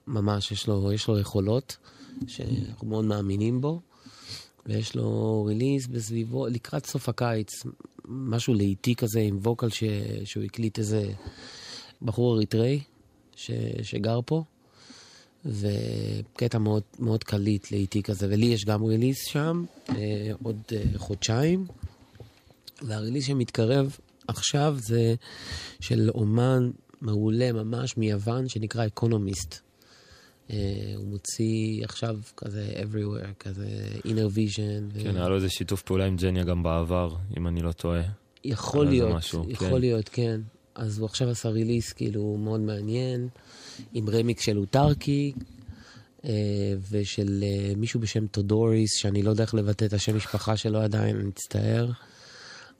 ממש, 0.07 0.53
יש 0.53 0.67
לו, 0.67 0.93
יש 0.93 1.09
לו 1.09 1.19
יכולות, 1.19 1.77
שאנחנו 2.27 2.87
מאוד 2.87 3.05
מאמינים 3.05 3.61
בו, 3.61 3.81
ויש 4.67 4.97
לו 4.97 5.45
ריליז 5.45 5.87
בסביבו, 5.87 6.47
לקראת 6.47 6.87
סוף 6.87 7.09
הקיץ, 7.09 7.51
משהו 8.05 8.55
לאיטי 8.55 8.95
כזה 8.95 9.21
עם 9.21 9.39
ווקל 9.43 9.69
ש, 9.69 9.85
שהוא 10.25 10.45
הקליט 10.45 10.79
איזה 10.79 11.13
בחור 12.03 12.35
אריתראי 12.37 12.81
שגר 13.83 14.21
פה, 14.27 14.45
וקטע 15.45 16.59
מאוד, 16.59 16.83
מאוד 16.99 17.25
קליט 17.25 17.73
לאיטי 17.73 18.03
כזה, 18.03 18.27
ולי 18.31 18.47
יש 18.47 18.65
גם 18.65 18.85
ריליז 18.85 19.17
שם, 19.19 19.65
אה, 19.89 19.95
עוד 20.43 20.57
אה, 20.73 20.83
חודשיים. 20.97 21.67
והריליז 22.83 23.25
שמתקרב 23.25 23.97
עכשיו 24.29 24.77
זה 24.79 25.15
של 25.81 26.11
אומן 26.15 26.71
מעולה 27.01 27.53
ממש 27.53 27.97
מיוון 27.97 28.49
שנקרא 28.49 28.87
אקונומיסט. 28.87 29.61
Uh, 30.49 30.55
הוא 30.97 31.07
מוציא 31.07 31.85
עכשיו 31.85 32.19
כזה 32.37 32.73
everywhere, 32.77 33.35
כזה 33.39 33.67
inner 33.99 34.37
vision. 34.37 34.93
ו- 34.93 35.03
כן, 35.03 35.17
היה 35.17 35.29
לו 35.29 35.37
איזה 35.37 35.49
שיתוף 35.49 35.83
פעולה 35.83 36.05
עם 36.05 36.17
ג'ניה 36.17 36.45
גם 36.45 36.63
בעבר, 36.63 37.15
אם 37.37 37.49
אני 37.49 37.63
לא 37.63 37.73
טועה. 37.73 38.03
יכול 38.45 38.87
להיות, 38.87 39.15
משהו, 39.15 39.51
יכול 39.51 39.69
כן. 39.69 39.81
להיות, 39.81 40.09
כן. 40.09 40.41
אז 40.75 40.99
הוא 40.99 41.07
עכשיו 41.07 41.31
עשה 41.31 41.49
ריליס 41.49 41.93
כאילו 41.93 42.37
מאוד 42.37 42.61
מעניין, 42.61 43.29
עם 43.93 44.11
רמיקס 44.11 44.45
של 44.45 44.59
Autarkic, 44.59 45.33
אה, 46.25 46.75
ושל 46.91 47.45
אה, 47.47 47.73
מישהו 47.77 48.01
בשם 48.01 48.27
טודוריס, 48.27 48.91
שאני 48.97 49.23
לא 49.23 49.31
יודע 49.31 49.45
איך 49.45 49.55
לבטא 49.55 49.85
את 49.85 49.93
השם 49.93 50.17
משפחה 50.17 50.57
שלו 50.57 50.81
עדיין, 50.81 51.17
אני 51.17 51.25
מצטער. 51.25 51.91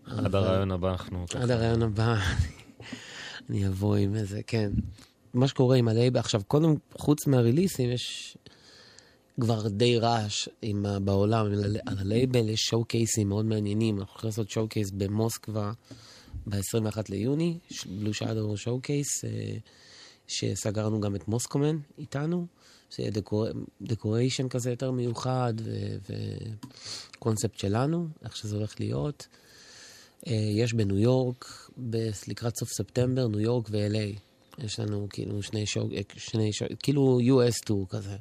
עד 0.07 0.35
הרעיון 0.35 0.71
הבא 0.71 0.91
אנחנו... 0.91 1.25
עד 1.35 1.51
הרעיון 1.51 1.83
הבא, 1.83 2.17
אני 3.51 3.67
אבוא 3.67 3.97
עם 3.97 4.15
איזה, 4.15 4.41
כן. 4.47 4.71
מה 5.35 5.49
שקורה 5.49 5.77
עם 5.77 5.89
הלייבל, 5.89 6.21
עכשיו, 6.21 6.43
קודם, 6.49 6.75
חוץ 6.99 7.27
מהריליסים, 7.27 7.91
יש 7.91 8.37
כבר 9.41 9.69
די 9.69 9.99
רעש 9.99 10.49
עם, 10.63 10.87
בעולם 11.05 11.47
על, 11.47 11.77
הלייבל, 11.87 12.49
יש 12.49 12.61
showcase 12.61 12.85
ים 12.85 13.29
מאוד 13.29 13.45
מעניינים, 13.45 13.99
אנחנו 13.99 14.13
הולכים 14.13 14.29
לעשות 14.29 14.51
showcase 14.51 14.91
במוסקבה 14.91 15.73
ב-21 16.47 16.97
ליוני, 17.09 17.59
Blue 17.87 18.15
Shadow 18.15 18.57
showcase, 18.57 19.25
אה, 19.25 19.57
שסגרנו 20.33 21.01
גם 21.01 21.17
את 21.17 21.29
מוסקומן 21.29 21.79
איתנו, 21.99 22.47
זה 22.91 23.03
decoration 23.83 24.49
כזה 24.49 24.71
יותר 24.71 24.91
מיוחד, 24.91 25.55
וקונספט 27.19 27.59
שלנו, 27.59 28.09
איך 28.25 28.37
שזה 28.37 28.57
הולך 28.57 28.81
להיות. 28.81 29.27
אה, 30.27 30.33
יש 30.33 30.73
בניו 30.73 30.99
יורק, 30.99 31.71
ב- 31.91 32.11
לקראת 32.29 32.57
סוף 32.57 32.69
ספטמבר, 32.69 33.29
ניו 33.29 33.41
יורק 33.41 33.69
ו-LA. 33.71 34.19
יש 34.65 34.81
לנו 34.81 35.07
כאילו 35.11 35.43
שני 35.43 35.67
show, 35.67 35.91
אה, 35.93 36.01
שני 36.17 36.53
show, 36.53 36.71
כאילו 36.83 37.21
US 37.21 37.65
tour 37.65 37.87
כזה. 37.89 38.17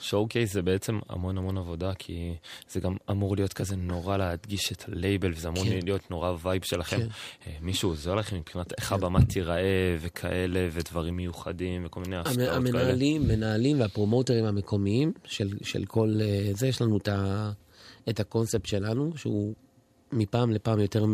showcase 0.00 0.52
זה 0.52 0.62
בעצם 0.62 0.98
המון 1.08 1.38
המון 1.38 1.58
עבודה, 1.58 1.94
כי 1.94 2.34
זה 2.70 2.80
גם 2.80 2.96
אמור 3.10 3.36
להיות 3.36 3.52
כזה 3.52 3.76
נורא 3.76 4.16
להדגיש 4.16 4.72
את 4.72 4.84
הלייבל, 4.88 5.32
וזה 5.32 5.48
אמור 5.48 5.64
כן. 5.64 5.78
להיות 5.82 6.10
נורא 6.10 6.32
vibe 6.42 6.62
שלכם. 6.64 6.96
כן. 6.96 7.06
אה, 7.46 7.56
מישהו 7.60 7.90
עוזר 7.90 8.14
לכם 8.14 8.36
מבחינת 8.36 8.72
איך 8.78 8.92
הבמה 8.92 9.24
תיראה, 9.24 9.96
וכאלה, 10.00 10.68
ודברים 10.72 11.16
מיוחדים, 11.16 11.86
וכל 11.86 12.00
מיני 12.00 12.16
הפתעות 12.16 12.36
כאלה. 12.36 12.56
המנהלים, 12.56 13.28
מנהלים 13.28 13.80
והפרומוטרים 13.80 14.44
המקומיים 14.44 15.12
של, 15.24 15.48
של 15.62 15.84
כל 15.84 16.14
אה, 16.20 16.50
זה, 16.52 16.68
יש 16.68 16.82
לנו 16.82 16.96
את, 16.96 17.08
ה, 17.08 17.50
את 18.08 18.20
הקונספט 18.20 18.66
שלנו, 18.66 19.12
שהוא 19.16 19.54
מפעם 20.12 20.50
לפעם 20.50 20.80
יותר 20.80 21.04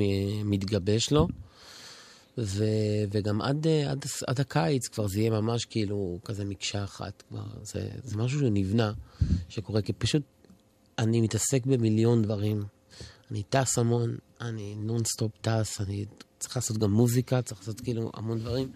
מתגבש 0.44 1.10
לו. 1.10 1.28
ו, 2.38 2.64
וגם 3.10 3.42
עד, 3.42 3.66
עד, 3.88 4.04
עד 4.26 4.40
הקיץ 4.40 4.88
כבר 4.88 5.06
זה 5.06 5.20
יהיה 5.20 5.30
ממש 5.30 5.64
כאילו 5.64 6.18
כזה 6.24 6.44
מקשה 6.44 6.84
אחת 6.84 7.22
כבר. 7.28 7.44
זה, 7.62 7.88
זה 8.04 8.16
משהו 8.16 8.40
שנבנה, 8.40 8.92
שקורה, 9.48 9.82
כי 9.82 9.92
פשוט 9.92 10.22
אני 10.98 11.20
מתעסק 11.20 11.66
במיליון 11.66 12.22
דברים. 12.22 12.64
אני 13.30 13.42
טס 13.42 13.78
המון, 13.78 14.16
אני 14.40 14.74
נונסטופ 14.74 15.32
טס, 15.40 15.80
אני 15.80 16.04
צריך 16.38 16.56
לעשות 16.56 16.78
גם 16.78 16.90
מוזיקה, 16.90 17.42
צריך 17.42 17.60
לעשות 17.60 17.80
כאילו 17.80 18.10
המון 18.14 18.38
דברים. 18.38 18.72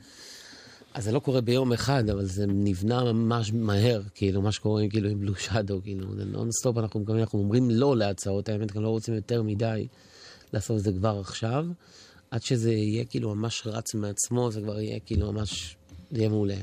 אז 0.95 1.05
זה 1.05 1.12
לא 1.12 1.19
קורה 1.19 1.41
ביום 1.41 1.73
אחד, 1.73 2.11
אבל 2.11 2.24
זה 2.24 2.47
נבנה 2.47 3.12
ממש 3.12 3.53
מהר, 3.53 4.03
כאילו, 4.15 4.43
מה 4.43 4.53
שקורה 4.53 4.83
כאילו 4.91 5.09
עם 5.09 5.20
Blue 5.20 5.35
Shadow, 5.35 5.81
כאילו, 5.83 6.16
זה 6.16 6.24
נונסטופ, 6.24 6.78
אנחנו 6.78 7.01
מקווים, 7.01 7.20
אנחנו 7.20 7.39
אומרים 7.39 7.70
לא 7.70 7.97
להצעות, 7.97 8.49
האמת, 8.49 8.73
גם 8.73 8.83
לא 8.83 8.89
רוצים 8.89 9.15
יותר 9.15 9.43
מדי 9.43 9.87
לעשות 10.53 10.78
את 10.78 10.83
זה 10.83 10.93
כבר 10.93 11.20
עכשיו, 11.20 11.66
עד 12.31 12.43
שזה 12.43 12.73
יהיה 12.73 13.05
כאילו 13.05 13.35
ממש 13.35 13.62
רץ 13.66 13.94
מעצמו, 13.94 14.51
זה 14.51 14.61
כבר 14.61 14.81
יהיה 14.81 15.01
כאילו 15.01 15.32
ממש, 15.32 15.77
זה 16.11 16.19
יהיה 16.19 16.28
מעולה. 16.28 16.57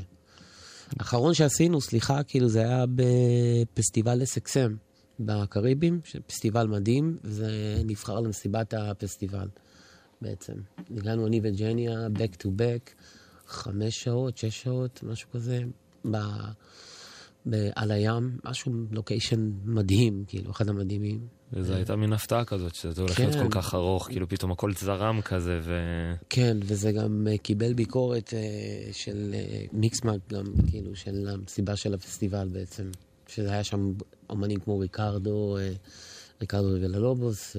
האחרון 0.99 1.33
שעשינו, 1.33 1.81
סליחה, 1.81 2.23
כאילו, 2.23 2.49
זה 2.49 2.59
היה 2.59 2.85
בפסטיבל 2.95 4.21
SXM 4.21 4.71
בקריבים, 5.19 6.01
פסטיבל 6.27 6.67
מדהים, 6.67 7.17
וזה 7.23 7.81
נבחר 7.85 8.19
למסיבת 8.19 8.73
הפסטיבל 8.73 9.47
בעצם. 10.21 10.53
הגענו 10.97 11.27
אני 11.27 11.39
וג'ניה, 11.43 12.07
back 12.17 12.43
to 12.43 12.47
back. 12.47 12.91
חמש 13.47 14.03
שעות, 14.03 14.37
שש 14.37 14.63
שעות, 14.63 15.03
משהו 15.03 15.29
כזה, 15.31 15.59
ב, 16.11 16.17
ב, 17.45 17.69
על 17.75 17.91
הים, 17.91 18.37
משהו, 18.45 18.71
לוקיישן 18.91 19.51
מדהים, 19.65 20.23
כאילו, 20.27 20.51
אחד 20.51 20.69
המדהימים. 20.69 21.27
וזו 21.53 21.73
הייתה 21.73 21.95
מין 21.95 22.13
הפתעה 22.13 22.45
כזאת, 22.45 22.75
שזה 22.75 23.01
הולך 23.01 23.19
להיות 23.19 23.33
כן. 23.33 23.43
כל 23.43 23.49
כך 23.49 23.75
ארוך, 23.75 24.07
כאילו 24.07 24.29
פתאום 24.29 24.51
הכל 24.51 24.73
זרם 24.73 25.21
כזה, 25.21 25.59
ו... 25.63 25.73
כן, 26.29 26.57
וזה 26.61 26.91
גם 26.91 27.27
uh, 27.33 27.37
קיבל 27.37 27.73
ביקורת 27.73 28.29
uh, 28.29 28.93
של 28.93 29.33
uh, 29.33 29.69
מיקסמאק, 29.73 30.19
גם 30.33 30.45
כאילו, 30.69 30.95
של 30.95 31.29
המסיבה 31.29 31.75
של 31.75 31.93
הפסטיבל 31.93 32.47
בעצם. 32.47 32.91
שזה 33.27 33.51
היה 33.51 33.63
שם 33.63 33.93
אומנים 34.29 34.59
כמו 34.59 34.79
ריקרדו, 34.79 35.57
ריקרדו 36.41 36.67
וללובוס, 36.67 37.55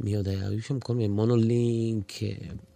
מי 0.00 0.16
עוד 0.16 0.28
היה? 0.28 0.48
היו 0.48 0.62
שם 0.62 0.80
כל 0.80 0.94
מיני 0.94 1.08
מונולינק, 1.08 2.12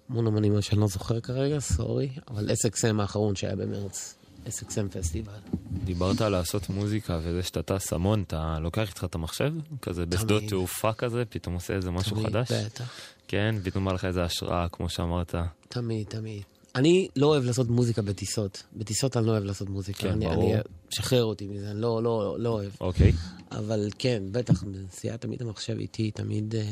המון 0.08 0.26
אומנים 0.26 0.62
שאני 0.62 0.80
לא 0.80 0.86
זוכר 0.86 1.20
כרגע, 1.20 1.58
סורי, 1.58 2.08
אבל 2.28 2.50
SXM 2.50 3.00
האחרון 3.00 3.36
שהיה 3.36 3.56
במרץ, 3.56 4.14
SXM 4.46 4.88
פסטיבל. 4.98 5.32
דיברת 5.84 6.20
על 6.20 6.32
לעשות 6.32 6.68
מוזיקה 6.68 7.18
וזה 7.22 7.42
שאתה 7.42 7.62
טס 7.62 7.92
המון, 7.92 8.22
אתה 8.22 8.58
לוקח 8.60 8.88
איתך 8.88 9.04
את 9.04 9.14
המחשב? 9.14 9.52
כזה 9.82 10.06
בשדות 10.06 10.42
תעופה 10.48 10.92
כזה, 10.92 11.24
פתאום 11.24 11.54
עושה 11.54 11.74
איזה 11.74 11.90
משהו 11.90 12.16
תמיד, 12.16 12.26
חדש? 12.26 12.52
בטח. 12.52 12.90
כן, 13.28 13.54
פתאום 13.64 13.84
בא 13.84 13.92
לך 13.92 14.04
איזה 14.04 14.24
השראה, 14.24 14.68
כמו 14.68 14.88
שאמרת. 14.88 15.34
תמיד, 15.68 16.06
תמיד. 16.06 16.42
אני 16.74 17.08
לא 17.16 17.26
אוהב 17.26 17.44
לעשות 17.44 17.68
מוזיקה 17.68 18.02
בטיסות. 18.02 18.62
בטיסות 18.76 19.16
אני 19.16 19.26
לא 19.26 19.30
אוהב 19.30 19.44
לעשות 19.44 19.68
מוזיקה. 19.68 20.00
כן, 20.00 20.10
אני, 20.10 20.26
ברור. 20.26 20.54
אני, 20.54 20.62
שחרר 20.90 21.24
אותי 21.24 21.46
מזה, 21.46 21.70
אני 21.70 21.80
לא, 21.80 22.02
לא, 22.02 22.36
לא 22.38 22.48
אוהב. 22.48 22.70
אוקיי. 22.80 23.12
אבל 23.50 23.88
כן, 23.98 24.22
בטח, 24.32 24.62
בנסיעה 24.62 25.16
תמיד 25.16 25.42
המחשב 25.42 25.78
איתי, 25.78 26.10
תמיד 26.10 26.54
אה, 26.54 26.62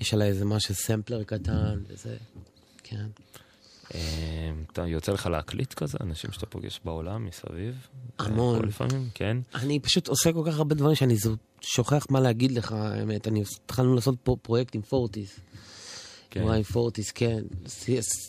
יש 0.00 0.14
עליי 0.14 0.28
איזה 0.28 0.44
משהו, 0.44 0.74
סמפלר 0.74 1.24
קטן 1.24 1.78
וזה, 1.88 2.16
כן. 2.82 3.06
אה, 3.94 4.50
אתה 4.72 4.86
יוצא 4.86 5.12
לך 5.12 5.26
להקליט 5.26 5.74
כזה, 5.74 5.98
אנשים 6.00 6.32
שאתה 6.32 6.46
פוגש 6.46 6.80
בעולם 6.84 7.24
מסביב? 7.24 7.88
המון. 8.18 8.60
פה 8.60 8.66
לפעמים, 8.66 9.08
כן. 9.14 9.36
אני 9.54 9.80
פשוט 9.80 10.08
עושה 10.08 10.32
כל 10.32 10.42
כך 10.46 10.58
הרבה 10.58 10.74
דברים 10.74 10.94
שאני 10.94 11.14
שוכח 11.60 12.06
מה 12.10 12.20
להגיד 12.20 12.52
לך, 12.52 12.72
האמת. 12.72 13.28
אני 13.28 13.42
התחלנו 13.64 13.94
לעשות 13.94 14.14
פה 14.22 14.36
פרויקט 14.42 14.74
עם 14.74 14.82
פורטיס. 14.82 15.40
כן. 16.30 16.48
עם 16.48 16.62
פורטיס, 16.62 17.10
כן. 17.10 17.42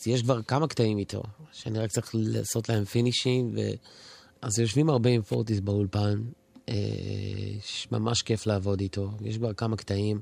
יש, 0.05 0.21
כבר 0.21 0.41
כמה 0.41 0.67
קטעים 0.67 0.97
איתו, 0.97 1.23
שאני 1.51 1.79
רק 1.79 1.89
צריך 1.89 2.11
לעשות 2.13 2.69
להם 2.69 2.85
פינישים, 2.85 3.51
ו... 3.55 3.59
אז 4.41 4.59
יושבים 4.59 4.89
הרבה 4.89 5.09
עם 5.09 5.21
פורטיס 5.21 5.59
באולפן. 5.59 6.21
אה, 6.69 6.75
ממש 7.91 8.21
כיף 8.21 8.47
לעבוד 8.47 8.79
איתו. 8.79 9.11
יש 9.21 9.37
כבר 9.37 9.53
כמה 9.53 9.77
קטעים. 9.77 10.19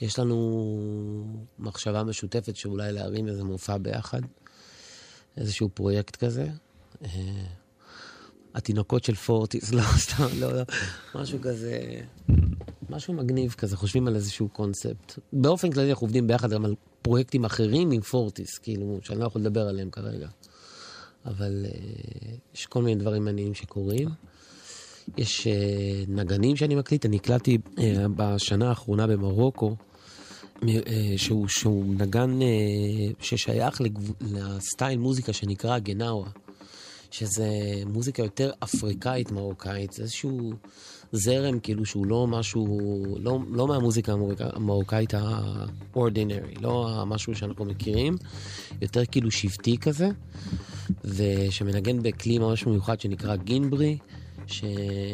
יש 0.00 0.18
לנו 0.18 1.46
מחשבה 1.58 2.02
משותפת 2.04 2.56
שאולי 2.56 2.92
להרים 2.92 3.28
איזה 3.28 3.44
מופע 3.44 3.78
ביחד. 3.78 4.20
איזשהו 5.36 5.68
פרויקט 5.68 6.16
כזה. 6.16 6.46
אה, 7.04 7.08
התינוקות 8.54 9.04
של 9.04 9.14
פורטיס, 9.14 9.72
לא, 9.72 9.82
סתם, 10.04 10.26
לא, 10.38 10.52
לא, 10.52 10.62
משהו 11.14 11.38
כזה, 11.42 12.00
משהו 12.90 13.14
מגניב 13.14 13.54
כזה, 13.58 13.76
חושבים 13.76 14.08
על 14.08 14.16
איזשהו 14.16 14.48
קונספט. 14.48 15.18
באופן 15.32 15.70
כללי 15.70 15.90
אנחנו 15.90 16.04
עובדים 16.04 16.26
ביחד 16.26 16.50
גם 16.50 16.64
על 16.64 16.74
פרויקטים 17.02 17.44
אחרים 17.44 17.90
עם 17.90 18.00
פורטיס, 18.00 18.58
כאילו, 18.58 18.98
שאני 19.02 19.20
לא 19.20 19.24
יכול 19.24 19.40
לדבר 19.40 19.68
עליהם 19.68 19.90
כרגע. 19.90 20.28
אבל 21.26 21.66
uh, 21.68 22.54
יש 22.54 22.66
כל 22.66 22.82
מיני 22.82 23.00
דברים 23.00 23.24
מעניינים 23.24 23.54
שקורים. 23.54 24.08
יש 25.16 25.46
uh, 25.46 26.10
נגנים 26.10 26.56
שאני 26.56 26.74
מקליט, 26.74 27.06
אני 27.06 27.16
הקלטתי 27.16 27.58
בשנה 28.16 28.68
האחרונה 28.68 29.06
במרוקו, 29.06 29.76
שהוא, 31.16 31.48
שהוא 31.48 31.94
נגן 31.94 32.38
uh, 32.40 32.44
ששייך. 33.20 33.80
לסטייל 34.20 34.98
מוזיקה 34.98 35.32
שנקרא 35.32 35.78
גנאווה. 35.78 36.28
שזה 37.12 37.48
מוזיקה 37.86 38.22
יותר 38.22 38.50
אפריקאית 38.64 39.32
מרוקאית, 39.32 39.92
זה 39.92 40.02
איזשהו 40.02 40.52
זרם 41.12 41.58
כאילו 41.60 41.86
שהוא 41.86 42.06
לא 42.06 42.26
משהו, 42.26 42.66
לא, 43.20 43.38
לא 43.50 43.66
מהמוזיקה 43.66 44.12
המרוקא, 44.12 44.48
המרוקאית 44.52 45.14
ה-ordinary, 45.14 46.60
לא 46.60 47.00
המשהו 47.00 47.34
שאנחנו 47.34 47.64
מכירים, 47.64 48.16
יותר 48.82 49.04
כאילו 49.04 49.30
שבטי 49.30 49.78
כזה, 49.78 50.08
ושמנגן 51.04 52.02
בכלי 52.02 52.38
ממש 52.38 52.66
מיוחד 52.66 53.00
שנקרא 53.00 53.36
גינברי. 53.36 53.98
ש... 54.46 54.64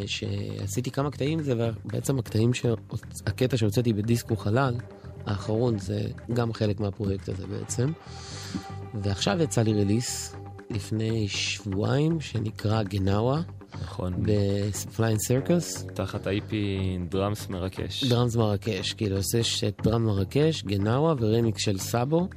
שעשיתי 0.07 0.91
כמה 0.91 1.11
קטעים, 1.11 1.43
זה 1.43 1.71
בעצם 1.85 2.19
הקטעים, 2.19 2.55
ש... 2.55 2.67
הקטע 3.27 3.57
שהוצאתי 3.57 3.93
ב 3.93 4.00
Disco 4.00 4.37
Halal, 4.37 4.75
האחרון, 5.29 5.79
זה 5.79 6.01
גם 6.33 6.53
חלק 6.53 6.81
מהפרויקט 6.81 7.29
הזה 7.29 7.47
בעצם. 7.47 7.93
ועכשיו 8.95 9.43
יצא 9.43 9.63
לי 9.63 9.73
release, 9.73 10.37
לפני 10.71 11.29
שבועיים, 11.29 12.21
שנקרא 12.21 12.83
גנאווה, 12.83 13.41
נכון. 13.83 14.15
ב 14.23 14.36
Flying 14.36 15.17
Circus. 15.19 15.87
תחת 15.95 16.27
ה-EP 16.27 16.53
Drums 17.09 17.49
Marrakesh. 17.49 18.05
Drums 18.05 18.37
Marrakesh, 18.37 18.93
כאילו 18.93 19.17
עושה 19.17 19.69
את 19.69 19.81
Drum 19.83 20.05
Marrakesh, 20.05 20.63
גנאווה 20.63 21.15
ורמיקס 21.19 21.59
של 21.59 21.79
סאבו, 21.79 22.29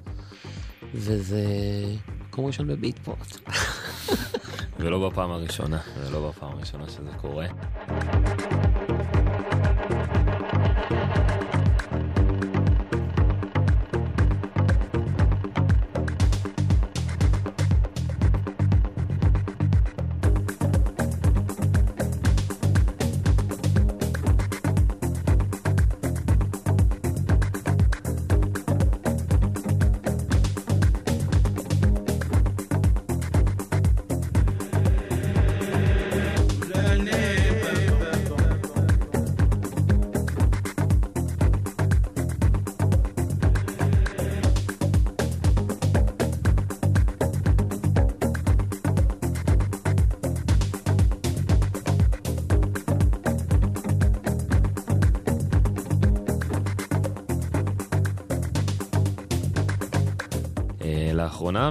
וזה 0.94 1.46
מקום 2.28 2.46
ראשון 2.46 2.68
ב 2.68 2.75
Beatport. 2.75 3.38
ולא 4.80 5.10
בפעם 5.10 5.32
הראשונה, 5.32 5.80
ולא 6.00 6.30
בפעם 6.30 6.52
הראשונה 6.52 6.90
שזה 6.90 7.12
קורה. 7.22 7.48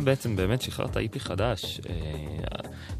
לאחרונה 0.00 0.16
בעצם 0.16 0.36
באמת 0.36 0.62
שחררת 0.62 0.96
איפי 0.96 1.20
חדש. 1.20 1.80
אה, 1.88 1.94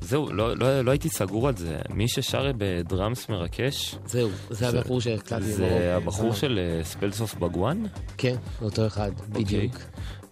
זהו, 0.00 0.32
לא, 0.32 0.56
לא, 0.56 0.80
לא 0.80 0.90
הייתי 0.90 1.08
סגור 1.08 1.48
על 1.48 1.56
זה. 1.56 1.78
מי 1.90 2.08
ששר 2.08 2.52
בדראמס 2.58 3.28
מרקש, 3.28 3.96
זהו, 4.06 4.30
זה 4.50 4.68
הבחור 4.68 5.00
שהקלטתי 5.00 5.52
זה. 5.52 5.96
הבחור 5.96 6.34
של 6.34 6.58
אה, 6.58 6.84
ספלסוף 6.84 7.34
בגואן? 7.34 7.82
כן, 8.16 8.36
אותו 8.62 8.86
אחד, 8.86 9.10
בדיוק. 9.28 9.74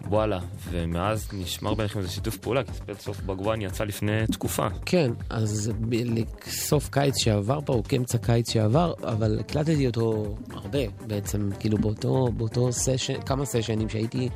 וואלה, 0.07 0.39
ומאז 0.71 1.29
נשמר 1.33 1.75
ביניכם 1.75 1.99
איזה 1.99 2.11
שיתוף 2.11 2.37
פעולה, 2.37 2.65
כי 2.65 2.73
ספלסוף 2.73 3.21
בגואן 3.21 3.61
יצא 3.61 3.85
לפני 3.85 4.27
תקופה. 4.33 4.67
כן, 4.87 5.11
אז 5.31 5.73
לסוף 5.91 6.89
קיץ 6.89 7.17
שעבר 7.17 7.61
פה, 7.65 7.73
או 7.73 7.83
כאמצע 7.83 8.19
קיץ 8.19 8.51
שעבר, 8.51 8.93
אבל 9.03 9.39
הקלטתי 9.41 9.87
אותו 9.87 10.37
הרבה 10.51 10.79
בעצם, 11.07 11.51
כאילו 11.61 11.79
באותו, 11.79 12.29
באותו 12.37 12.73
סשן, 12.73 13.21
כמה 13.21 13.45
סשנים 13.45 13.89
שהייתי, 13.89 14.29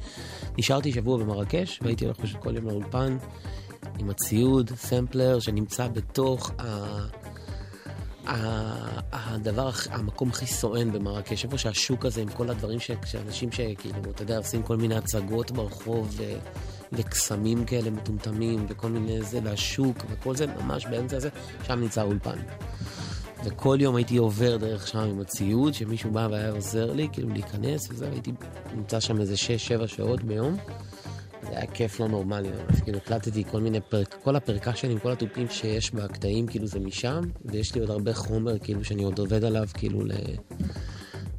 נשארתי 0.59 0.93
שבוע 0.93 1.19
במרקש, 1.19 1.81
והייתי 1.83 2.05
הולך 2.05 2.17
פשוט 2.17 2.41
כל 2.41 2.57
יום 2.57 2.69
לאולפן 2.69 3.17
עם 3.99 4.11
הציוד, 4.11 4.71
סמפלר, 4.77 5.41
שנמצא 5.41 5.89
בתוך 5.89 6.51
ה... 6.59 6.99
הדבר, 9.13 9.71
המקום 9.91 10.29
הכי 10.29 10.47
סואן 10.47 10.93
במרקש, 10.93 11.45
איפה 11.45 11.59
שהשוק 11.59 12.07
הזה 12.07 12.23
עם 12.23 12.29
כל 12.29 12.51
הדברים 12.51 12.79
שאנשים 13.05 13.53
שכאילו, 13.53 14.11
אתה 14.11 14.23
יודע, 14.23 14.39
עושים 14.39 14.63
כל 14.63 14.77
מיני 14.77 14.95
הצגות 14.95 15.51
ברחוב 15.51 16.15
ו- 16.17 16.39
וקסמים 16.93 17.65
כאלה 17.65 17.91
מטומטמים 17.91 18.67
וכל 18.69 18.89
מיני 18.89 19.23
זה, 19.23 19.41
והשוק 19.43 19.97
וכל 20.11 20.37
זה, 20.37 20.47
ממש 20.47 20.87
באמצע 20.87 21.17
הזה, 21.17 21.29
שם 21.67 21.81
נמצא 21.81 22.01
האולפן. 22.01 22.39
וכל 23.45 23.79
יום 23.81 23.97
הייתי 23.97 24.17
עובר 24.17 24.57
דרך 24.57 24.89
שם 24.89 24.99
עם 24.99 25.21
הציוד, 25.21 25.75
שמישהו 25.75 26.11
בא 26.11 26.29
והיה 26.31 26.51
עוזר 26.51 26.93
לי, 26.93 27.09
כאילו 27.13 27.29
להיכנס 27.29 27.89
וזה, 27.91 28.09
והייתי 28.11 28.33
נמצא 28.77 29.01
שם 29.01 29.21
איזה 29.21 29.35
6-7 29.85 29.87
שעות 29.87 30.23
ביום. 30.25 30.57
זה 31.43 31.49
היה 31.51 31.67
כיף 31.67 32.01
לא 32.01 32.09
נורמלי, 32.09 32.49
ממש 32.49 32.81
כאילו 32.81 32.99
הקלטתי 32.99 33.45
כל 33.51 33.61
מיני 33.61 33.81
פרק, 33.81 34.17
כל 34.25 34.37
הפרקשנים, 34.37 34.99
כל 34.99 35.13
התופים 35.13 35.47
שיש 35.51 35.91
בקטעים, 35.91 36.47
כאילו 36.47 36.67
זה 36.67 36.81
משם, 36.81 37.21
ויש 37.45 37.75
לי 37.75 37.81
עוד 37.81 37.91
הרבה 37.91 38.15
חומר, 38.15 38.59
כאילו 38.59 38.85
שאני 38.85 39.05
עוד 39.05 39.19
עובד 39.19 39.45
עליו, 39.45 39.69
כאילו 39.75 40.05
ל... 40.05 40.13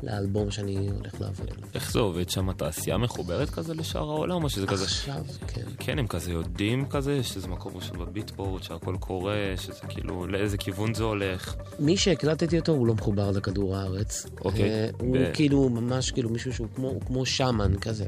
לאלבום 0.03 0.51
שאני 0.51 0.89
הולך 0.97 1.21
לעבוד 1.21 1.47
עליו. 1.51 1.69
איך 1.73 1.91
זה 1.91 1.99
עובד 1.99 2.29
שם? 2.29 2.49
התעשייה 2.49 2.97
מחוברת 2.97 3.49
כזה 3.49 3.73
לשאר 3.73 4.09
העולם, 4.09 4.43
או 4.43 4.49
שזה 4.49 4.67
כזה... 4.67 4.85
עכשיו, 4.85 5.23
כן. 5.47 5.61
כן, 5.79 5.99
הם 5.99 6.07
כזה 6.07 6.31
יודעים 6.31 6.85
כזה, 6.85 7.23
שזה 7.23 7.47
מקום 7.47 7.75
ראשון 7.75 7.99
בביטבורד, 7.99 8.63
שהכל 8.63 8.95
קורה, 8.99 9.53
שזה 9.57 9.79
כאילו, 9.89 10.27
לאיזה 10.27 10.57
כיוון 10.57 10.93
זה 10.93 11.03
הולך. 11.03 11.55
מי 11.79 11.97
שהקלטתי 11.97 12.59
אותו 12.59 12.71
הוא 12.71 12.87
לא 12.87 12.93
מחובר 12.93 13.31
לכדור 13.31 13.75
הארץ. 13.75 14.25
אוקיי. 14.45 14.69
אה, 14.69 14.89
הוא 14.99 15.17
כאילו 15.33 15.69
ממש 15.69 16.11
כאילו 16.11 16.29
מישהו 16.29 16.53
שהוא 16.53 16.67
כמו, 16.75 16.99
כמו 17.05 17.25
שמן 17.25 17.79
כזה. 17.79 18.05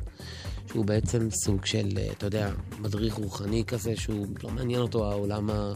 שהוא 0.71 0.85
בעצם 0.85 1.31
סוג 1.31 1.65
של, 1.65 1.89
אה, 1.97 2.07
אתה 2.17 2.25
יודע, 2.25 2.51
מדריך 2.79 3.13
רוחני 3.13 3.63
כזה, 3.67 3.95
שהוא 3.95 4.27
לא 4.43 4.49
מעניין 4.49 4.81
אותו 4.81 5.11
העולם 5.11 5.49
ה... 5.49 5.73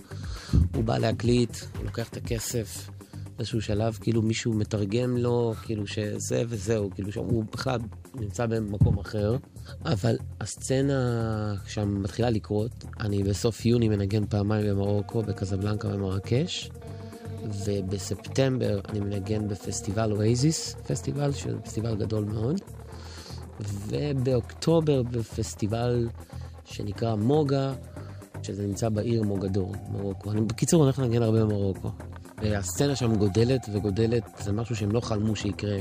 הוא 0.75 0.83
בא 0.83 0.97
להקליט, 0.97 1.57
הוא 1.77 1.85
לוקח 1.85 2.07
את 2.09 2.17
הכסף. 2.17 2.89
באיזשהו 3.39 3.61
שלב, 3.61 3.97
כאילו 4.01 4.21
מישהו 4.21 4.53
מתרגם 4.53 5.17
לו, 5.17 5.53
כאילו 5.63 5.87
שזה 5.87 6.43
וזהו, 6.47 6.89
כאילו 6.95 7.11
שהוא 7.11 7.43
בכלל 7.53 7.79
נמצא 8.15 8.45
במקום 8.45 8.99
אחר. 8.99 9.37
אבל 9.85 10.17
הסצנה 10.41 11.53
שם 11.67 12.03
מתחילה 12.03 12.29
לקרות, 12.29 12.71
אני 12.99 13.23
בסוף 13.23 13.65
יוני 13.65 13.89
מנגן 13.89 14.25
פעמיים 14.25 14.67
במרוקו, 14.69 15.21
בקזבלנקה 15.21 15.87
ומרקש. 15.87 16.69
ובספטמבר 17.65 18.79
אני 18.89 18.99
מנגן 18.99 19.47
בפסטיבל 19.47 20.11
אוייזיס, 20.11 20.75
פסטיבל 20.87 21.31
שהוא 21.31 21.61
פסטיבל 21.63 21.95
גדול 21.95 22.23
מאוד, 22.25 22.61
ובאוקטובר 23.87 25.03
בפסטיבל 25.03 26.09
שנקרא 26.65 27.15
מוגה, 27.15 27.73
שזה 28.43 28.67
נמצא 28.67 28.89
בעיר 28.89 29.23
מוגדור, 29.23 29.75
מרוקו. 29.91 30.31
אני 30.31 30.41
בקיצור 30.41 30.83
הולך 30.83 30.99
לנגן 30.99 31.21
הרבה 31.21 31.45
במרוקו. 31.45 31.91
והסצנה 32.41 32.95
שם 32.95 33.15
גודלת 33.15 33.69
וגודלת, 33.73 34.23
זה 34.39 34.51
משהו 34.51 34.75
שהם 34.75 34.91
לא 34.91 34.99
חלמו 34.99 35.35
שיקרה 35.35 35.77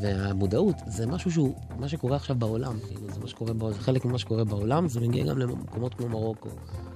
והמודעות 0.00 0.76
זה 0.86 1.06
משהו 1.06 1.30
שהוא, 1.30 1.54
מה 1.78 1.88
שקורה 1.88 2.16
עכשיו 2.16 2.36
בעולם, 2.36 2.78
כאילו, 2.88 3.10
זה 3.10 3.20
מה 3.20 3.28
שקורה, 3.28 3.72
זה 3.72 3.80
חלק 3.80 4.04
ממה 4.04 4.18
שקורה 4.18 4.44
בעולם, 4.44 4.88
זה 4.88 5.00
מגיע 5.00 5.24
גם 5.24 5.38
למקומות 5.38 5.94
כמו 5.94 6.08
מרוקו. 6.08 6.48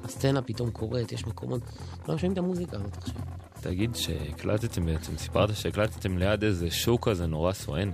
הסצנה 0.04 0.42
פתאום 0.42 0.70
קורית, 0.70 1.12
יש 1.12 1.26
מקומות, 1.26 1.60
כולם 2.04 2.18
שומעים 2.18 2.32
את 2.32 2.38
המוזיקה 2.38 2.76
הזאת 2.76 2.96
עכשיו. 2.96 3.14
תגיד 3.60 3.94
שהקלטתם 3.94 4.86
בעצם, 4.86 5.16
סיפרת 5.16 5.56
שהקלטתם 5.56 6.18
ליד 6.18 6.44
איזה 6.44 6.70
שוק 6.70 7.08
כזה 7.08 7.26
נורא 7.26 7.52
סואן. 7.52 7.90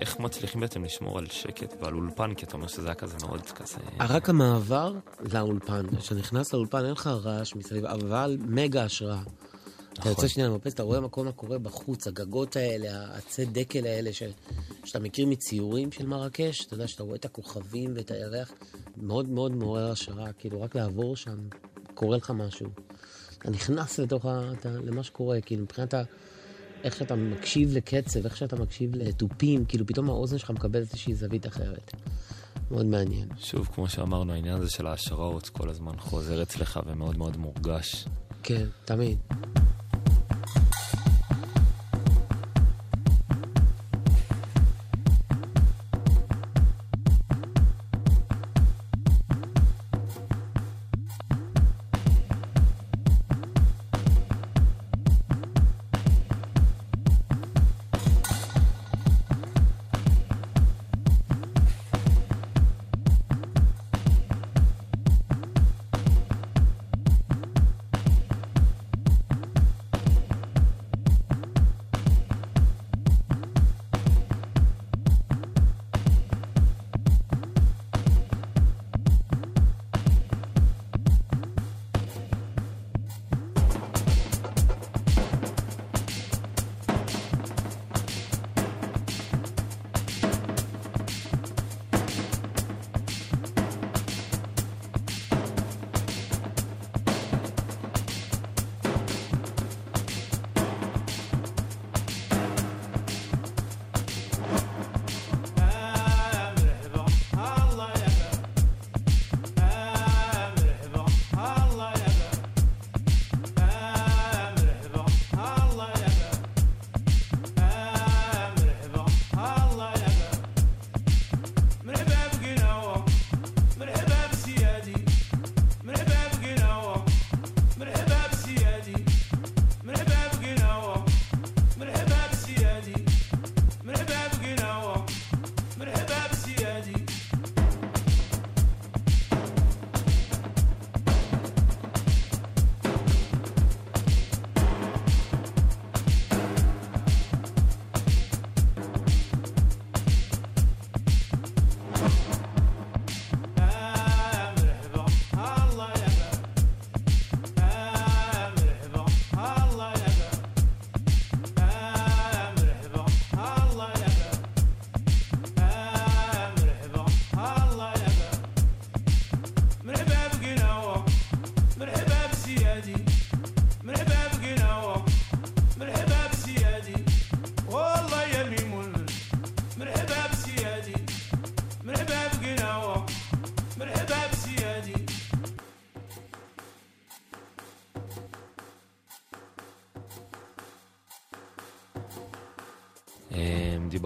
איך 0.00 0.20
מצליחים 0.20 0.60
בעצם 0.60 0.84
לשמור 0.84 1.18
על 1.18 1.26
שקט 1.26 1.74
ועל 1.80 1.94
אולפן? 1.94 2.34
כי 2.34 2.46
אתה 2.46 2.54
אומר 2.54 2.66
שזה 2.66 2.86
היה 2.86 2.94
כזה 2.94 3.16
מאוד 3.26 3.40
כזה... 3.40 3.76
רק 4.00 4.28
המעבר 4.28 4.94
לאולפן, 5.32 5.86
כשאתה 5.98 6.14
נכנס 6.14 6.52
לאולפן 6.52 6.84
אין 6.84 6.92
לך 6.92 7.06
רעש 7.06 7.54
מסביב, 7.54 7.84
אבל 7.84 8.36
מגה 8.40 8.84
השראה. 8.84 9.20
אתה 10.00 10.08
יוצא 10.08 10.28
שנייה 10.28 10.48
למפס, 10.48 10.74
אתה 10.74 10.82
רואה 10.82 11.00
מה 11.00 11.08
קורה 11.08 11.58
בחוץ, 11.58 12.06
הגגות 12.06 12.56
האלה, 12.56 13.06
העצי 13.06 13.44
דקל 13.44 13.86
האלה, 13.86 14.12
ש... 14.12 14.22
שאתה 14.84 14.98
מכיר 14.98 15.26
מציורים 15.26 15.92
של 15.92 16.06
מרקש, 16.06 16.66
אתה 16.66 16.74
יודע 16.74 16.88
שאתה 16.88 17.02
רואה 17.02 17.16
את 17.16 17.24
הכוכבים 17.24 17.92
ואת 17.96 18.10
הירח, 18.10 18.52
מאוד 18.96 19.28
מאוד 19.28 19.52
מעורר 19.52 19.90
השראה, 19.90 20.32
כאילו 20.32 20.62
רק 20.62 20.74
לעבור 20.74 21.16
שם, 21.16 21.38
קורה 21.94 22.16
לך 22.16 22.30
משהו. 22.30 22.66
אתה 23.38 23.50
נכנס 23.50 23.98
לתוך 23.98 24.26
ה... 24.26 24.52
אתה... 24.52 24.68
למה 24.68 25.02
שקורה, 25.02 25.40
כאילו 25.40 25.62
מבחינת 25.62 25.94
ה... 25.94 26.02
איך 26.84 26.96
שאתה 26.96 27.14
מקשיב 27.14 27.76
לקצב, 27.76 28.24
איך 28.24 28.36
שאתה 28.36 28.56
מקשיב 28.56 28.96
לתופים, 28.96 29.64
כאילו 29.64 29.86
פתאום 29.86 30.10
האוזן 30.10 30.38
שלך 30.38 30.50
מקבלת 30.50 30.82
איזושהי 30.82 31.14
זווית 31.14 31.46
אחרת. 31.46 31.92
מאוד 32.70 32.86
מעניין. 32.86 33.28
שוב, 33.38 33.68
כמו 33.74 33.88
שאמרנו, 33.88 34.32
העניין 34.32 34.56
הזה 34.56 34.70
של 34.70 34.86
ההשראות 34.86 35.48
כל 35.48 35.68
הזמן 35.68 35.98
חוזר 35.98 36.42
אצלך 36.42 36.80
ומאוד 36.86 37.18
מאוד 37.18 37.36
מורגש. 37.36 38.04
כן, 38.46 38.66
תמיד. 38.84 39.18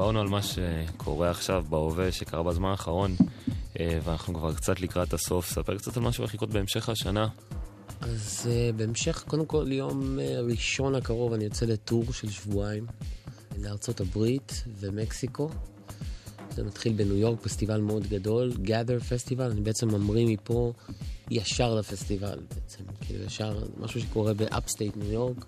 דיברנו 0.01 0.21
על 0.21 0.29
מה 0.29 0.41
שקורה 0.43 1.31
עכשיו 1.31 1.65
בהווה, 1.69 2.13
שקרה 2.13 2.43
בזמן 2.43 2.69
האחרון, 2.69 3.17
אה, 3.81 3.99
ואנחנו 4.05 4.35
כבר 4.35 4.55
קצת 4.55 4.81
לקראת 4.81 5.13
הסוף. 5.13 5.51
ספר 5.51 5.79
קצת 5.79 5.97
על 5.97 6.03
מה 6.03 6.13
שהולך 6.13 6.35
לקרות 6.35 6.51
בהמשך 6.51 6.89
השנה. 6.89 7.29
אז 8.01 8.49
אה, 8.49 8.77
בהמשך, 8.77 9.25
קודם 9.29 9.47
כל, 9.47 9.73
יום 9.73 10.19
אה, 10.19 10.51
ראשון 10.51 10.95
הקרוב 10.95 11.33
אני 11.33 11.45
יוצא 11.45 11.67
ל 11.67 11.76
tour 11.76 12.13
של 12.13 12.31
שבועיים 12.31 12.87
לארצות 13.59 14.01
הברית 14.01 14.65
ומקסיקו. 14.79 15.51
זה 16.55 16.65
מתחיל 16.65 16.93
בניו 16.93 17.17
יורק, 17.17 17.41
פסטיבל 17.41 17.81
מאוד 17.81 18.07
גדול, 18.07 18.53
Gather 18.65 19.05
פסטיבל, 19.09 19.51
אני 19.51 19.61
בעצם 19.61 19.89
ממריא 19.89 20.27
מפה 20.27 20.73
ישר 21.31 21.75
לפסטיבל 21.75 22.39
בעצם, 22.55 22.85
כאילו 23.01 23.25
ישר, 23.25 23.65
משהו 23.81 24.01
שקורה 24.01 24.35
ב 24.35 24.42
upstate 24.43 24.97
ניו 24.97 25.13
יורק. 25.13 25.45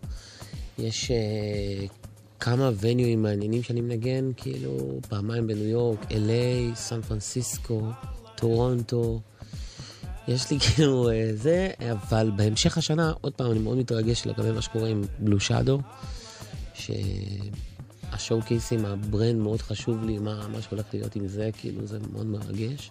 יש 0.78 1.10
אה, 1.10 2.01
כמה 2.44 2.70
venue 2.80 3.10
ים 3.10 3.22
מעניינים 3.22 3.62
שאני 3.62 3.80
מנגן, 3.80 4.30
כאילו, 4.36 5.00
פעמיים 5.08 5.46
בניו 5.46 5.68
יורק, 5.68 6.10
LA, 6.10 6.74
סן 6.74 7.02
פרנסיסקו, 7.02 7.82
טורונטו. 8.34 9.20
יש 10.28 10.50
לי 10.50 10.58
כאילו 10.64 11.10
אה, 11.10 11.30
זה, 11.34 11.70
אבל 11.92 12.30
בהמשך 12.36 12.78
השנה, 12.78 13.12
עוד 13.20 13.32
פעם, 13.32 13.50
אני 13.50 13.58
מאוד 13.58 13.78
מתרגש 13.78 14.26
לגבי 14.26 14.52
מה 14.52 14.62
שקורה 14.62 14.88
עם 14.88 15.02
Blue 15.18 15.40
Shadow, 15.40 15.80
שה 16.74 18.42
showcase 18.42 18.73
ים, 18.73 18.84
ה 18.84 18.93
brand 18.93 19.36
מאוד 19.36 19.62
חשוב 19.62 20.04
לי, 20.04 20.18
מה, 20.18 20.48
מה 20.48 20.62
שהולך 20.62 20.86
להיות 20.92 21.16
עם 21.16 21.28
זה, 21.28 21.50
כאילו, 21.58 21.86
זה 21.86 21.98
מאוד 22.12 22.26
מרגש. 22.26 22.90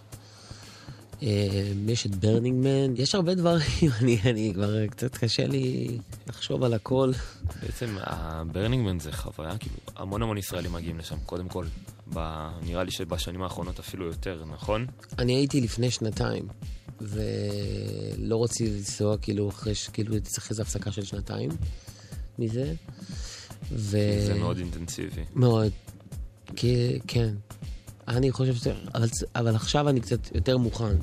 אה, 1.23 1.71
יש 1.87 2.05
את 2.05 2.15
Burning 2.15 2.67
Man, 2.67 2.93
יש 2.95 3.15
הרבה 3.15 3.35
דברים, 3.35 3.91
אני, 4.01 4.17
אני 4.25 4.51
כבר 4.55 4.87
קצת 4.87 5.17
קשה 5.17 5.47
לי 5.47 5.97
לחשוב 6.27 6.63
על 6.63 6.73
הכל. 6.73 7.11
בעצם 7.61 7.95
ה 7.99 8.10
Burning 8.10 8.85
Man 8.85 8.99
זה 8.99 9.11
חוויה, 9.11 9.57
כאילו 9.57 9.75
המון 9.95 10.21
המון 10.21 10.37
ישראלים 10.37 10.73
מגיעים 10.73 10.99
לשם, 10.99 11.17
קודם 11.25 11.49
כל. 11.49 11.65
ב... 12.13 12.47
נראה 12.63 12.83
לי 12.83 12.91
שבשנים 12.91 13.41
האחרונות 13.41 13.79
אפילו 13.79 14.05
יותר, 14.05 14.43
נכון? 14.53 14.85
אני 15.19 15.33
הייתי 15.33 15.61
לפני 15.61 15.91
שנתיים, 15.91 16.47
ולא 17.01 18.43
רציתי 18.43 18.69
לנסוע 18.69 19.17
כאילו 19.17 19.49
אחרי, 19.49 19.73
כאילו 19.93 20.13
הייתי 20.13 20.29
צריך 20.29 20.49
איזו 20.49 20.61
הפסקה 20.61 20.91
של 20.91 21.03
שנתיים 21.03 21.49
מזה. 22.39 22.73
ו... 23.71 23.97
זה 24.25 24.33
מאוד 24.39 24.57
אינטנסיבי. 24.57 25.23
מאוד, 25.35 25.71
כן. 27.07 27.33
אני 28.07 28.31
חושב 28.31 28.55
ש... 28.55 28.67
אבל, 28.95 29.07
אבל 29.35 29.55
עכשיו 29.55 29.89
אני 29.89 30.01
קצת 30.01 30.35
יותר 30.35 30.57
מוכן. 30.57 30.95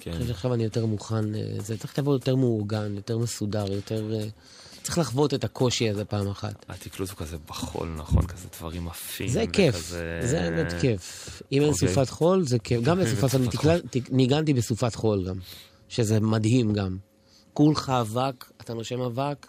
כן. 0.00 0.10
אני 0.10 0.18
חושב 0.20 0.28
שעכשיו 0.32 0.54
אני 0.54 0.64
יותר 0.64 0.86
מוכן, 0.86 1.34
אה, 1.34 1.40
זה 1.58 1.76
צריך 1.78 1.98
לבוא 1.98 2.12
יותר 2.12 2.36
מאורגן, 2.36 2.92
יותר 2.96 3.18
מסודר, 3.18 3.72
יותר... 3.72 4.10
צריך 4.20 4.32
צריך 4.82 4.98
לחוות 4.98 5.34
את 5.34 5.44
הקושי 5.44 5.90
הזה 5.90 6.04
פעם 6.04 6.28
אחת. 6.28 6.64
התקלוט 6.68 7.10
הוא 7.10 7.16
כזה 7.18 7.36
בחול, 7.48 7.94
נכון? 7.98 8.26
כזה 8.26 8.48
דברים 8.58 8.88
עפים. 8.88 9.28
זה 9.28 9.44
כיף, 9.52 9.74
וכזה- 9.74 10.20
זה 10.24 10.40
האמת 10.44 10.72
כיף. 10.80 11.42
אם 11.52 11.62
אין 11.62 11.70
אוקיי. 11.72 11.88
סופת 11.88 12.10
חול, 12.10 12.46
זה 12.46 12.58
כיף. 12.58 12.82
גם 12.82 12.98
בסופת 13.02 13.30
חול, 13.30 13.40
אני 13.40 13.48
תקלט- 13.48 14.10
ניגנתי 14.12 14.54
בסופת 14.54 14.94
חול 14.94 15.28
גם, 15.28 15.36
שזה 15.88 16.20
מדהים 16.20 16.72
גם. 16.72 16.96
כולך 17.54 17.88
אבק, 18.00 18.50
אתה 18.60 18.74
נושם 18.74 19.00
אבק, 19.00 19.46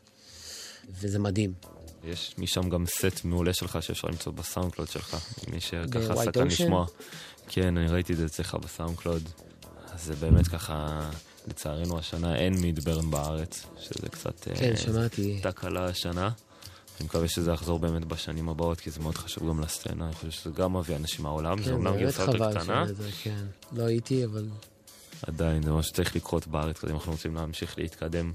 וזה 1.02 1.20
מדהים. 1.20 1.54
יש 2.04 2.36
משם 2.38 2.70
גם 2.70 2.86
סט 2.86 3.24
מעולה 3.24 3.54
שלך 3.54 3.84
שאפשר 3.84 4.08
למצוא 4.08 4.32
בסאונדקלוד 4.32 4.88
שלך. 4.88 5.18
מי 5.52 5.60
שככה 5.60 6.14
Ocean? 6.14 6.44
לשמוע. 6.46 6.86
כן, 7.48 7.78
אני 7.78 7.88
ראיתי 7.88 8.14
את 8.14 8.18
זה 8.18 8.26
אצלך 8.26 8.56
ב 8.56 8.62
SoundCloud. 8.62 9.30
אז 9.94 10.04
זה 10.04 10.16
באמת 10.16 10.48
ככה, 10.48 11.10
לצערנו 11.48 12.00
השנה 12.00 12.36
אין 12.36 12.54
מידברן 12.62 13.12
בארץ, 13.12 13.66
שזה 13.80 14.10
קצת 14.10 14.48
אה, 14.48 14.56
כן, 14.56 14.78
שמעתי. 14.78 15.40
תקלה 15.44 15.86
השנה. 15.86 16.30
אני 17.00 17.06
מקווה 17.06 17.28
שזה 17.28 17.52
יחזור 17.52 17.80
באמת 17.80 18.06
בשנים 18.06 18.50
הבאות, 18.50 18.80
כי 18.80 18.92
זה 18.92 19.00
מאוד 19.00 19.18
חשוב 19.18 19.50
גם 19.50 19.60
לסצנה. 19.60 20.06
אני 20.06 20.14
חושב 20.14 20.32
שזה 20.32 20.50
גם 20.50 20.78
מביא 20.78 20.96
אנשים 20.96 21.24
מהעולם, 21.24 21.58
זה 21.58 21.64
כן, 21.64 21.72
אומנם 21.72 21.92
באמת 21.92 22.04
גרסה 22.04 22.24
יותר 22.24 22.60
קטנה, 22.60 22.88
שזה, 22.88 23.10
כן. 23.24 23.46
לא 23.72 23.84
הייתי, 23.84 24.26
אבל 24.26 24.48
עדיין 25.28 25.64
זה 25.64 25.72
מה 25.72 25.84
שצריך 25.84 26.16
לקרות 26.16 26.48
בארץ, 26.48 26.78
כזה 26.78 26.92
אם 26.92 26.98
אנחנו 26.98 27.12
רוצים 27.12 27.36
להמשיך 27.36 27.78
להתקדם. 27.78 28.32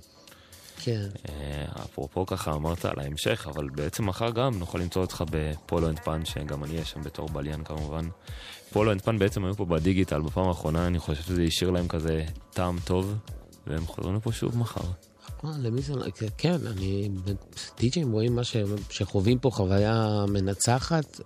כן. 0.77 1.07
אה, 1.29 1.65
אפרופו 1.85 2.27
ככה 2.27 2.53
אמרת 2.53 2.85
על 2.85 2.99
ההמשך, 2.99 3.47
אבל 3.55 3.69
בעצם 3.69 4.07
מחר 4.07 4.31
גם 4.31 4.59
נוכל 4.59 4.79
למצוא 4.79 5.03
אותך 5.03 5.25
ב 5.31 5.42
Polo 5.42 5.89
and 5.89 5.99
Pan, 5.99 6.25
שגם 6.25 6.65
אני 6.65 6.73
אהיה 6.73 6.85
שם 6.85 7.03
בתור 7.03 7.29
בליין 7.29 7.65
כמובן. 7.65 8.09
פולו 8.73 8.93
אנד 8.93 9.03
פן 9.03 9.19
בעצם 9.19 9.45
היו 9.45 9.55
פה 9.55 9.65
בדיגיטל 9.65 10.21
בפעם 10.21 10.49
האחרונה, 10.49 10.87
אני 10.87 10.99
חושב 10.99 11.23
שזה 11.23 11.43
השאיר 11.43 11.71
להם 11.71 11.89
כזה 11.89 12.25
טעם 12.51 12.77
טוב, 12.85 13.15
והם 13.67 13.87
חוזרים 13.87 14.17
לפה 14.17 14.33
שוב 14.33 14.59
מחר. 14.59 14.89
אה, 15.45 15.51
למי 15.59 15.83
זה... 15.83 15.93
כן, 16.39 16.67
אני... 16.67 17.09
די.ג'ים 17.79 18.13
רואים 18.13 18.37
מה 18.37 18.45
ש... 18.45 18.57
שחווים 18.91 19.39
פה 19.39 19.51
חוויה 19.51 20.25
מנצחת, 20.29 21.21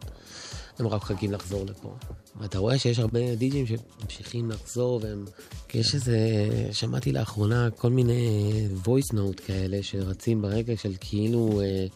הם 0.79 0.87
רק 0.87 1.03
מחכים 1.03 1.33
לחזור 1.33 1.67
לפה. 1.67 1.95
ואתה 2.41 2.59
רואה 2.59 2.79
שיש 2.79 2.99
הרבה 2.99 3.35
די.ג'ים 3.35 3.67
שממשיכים 3.67 4.51
לחזור, 4.51 5.01
והם... 5.03 5.25
כי 5.69 5.79
יש 5.79 5.95
איזה... 5.95 6.19
שמעתי 6.73 7.13
לאחרונה 7.13 7.71
כל 7.71 7.91
מיני 7.91 8.51
voice 8.85 9.13
note 9.13 9.43
כאלה 9.47 9.79
שרצים 9.83 10.43
ברגע 10.43 10.77
של 10.77 10.93
כאילו 11.01 11.61
אה, 11.61 11.87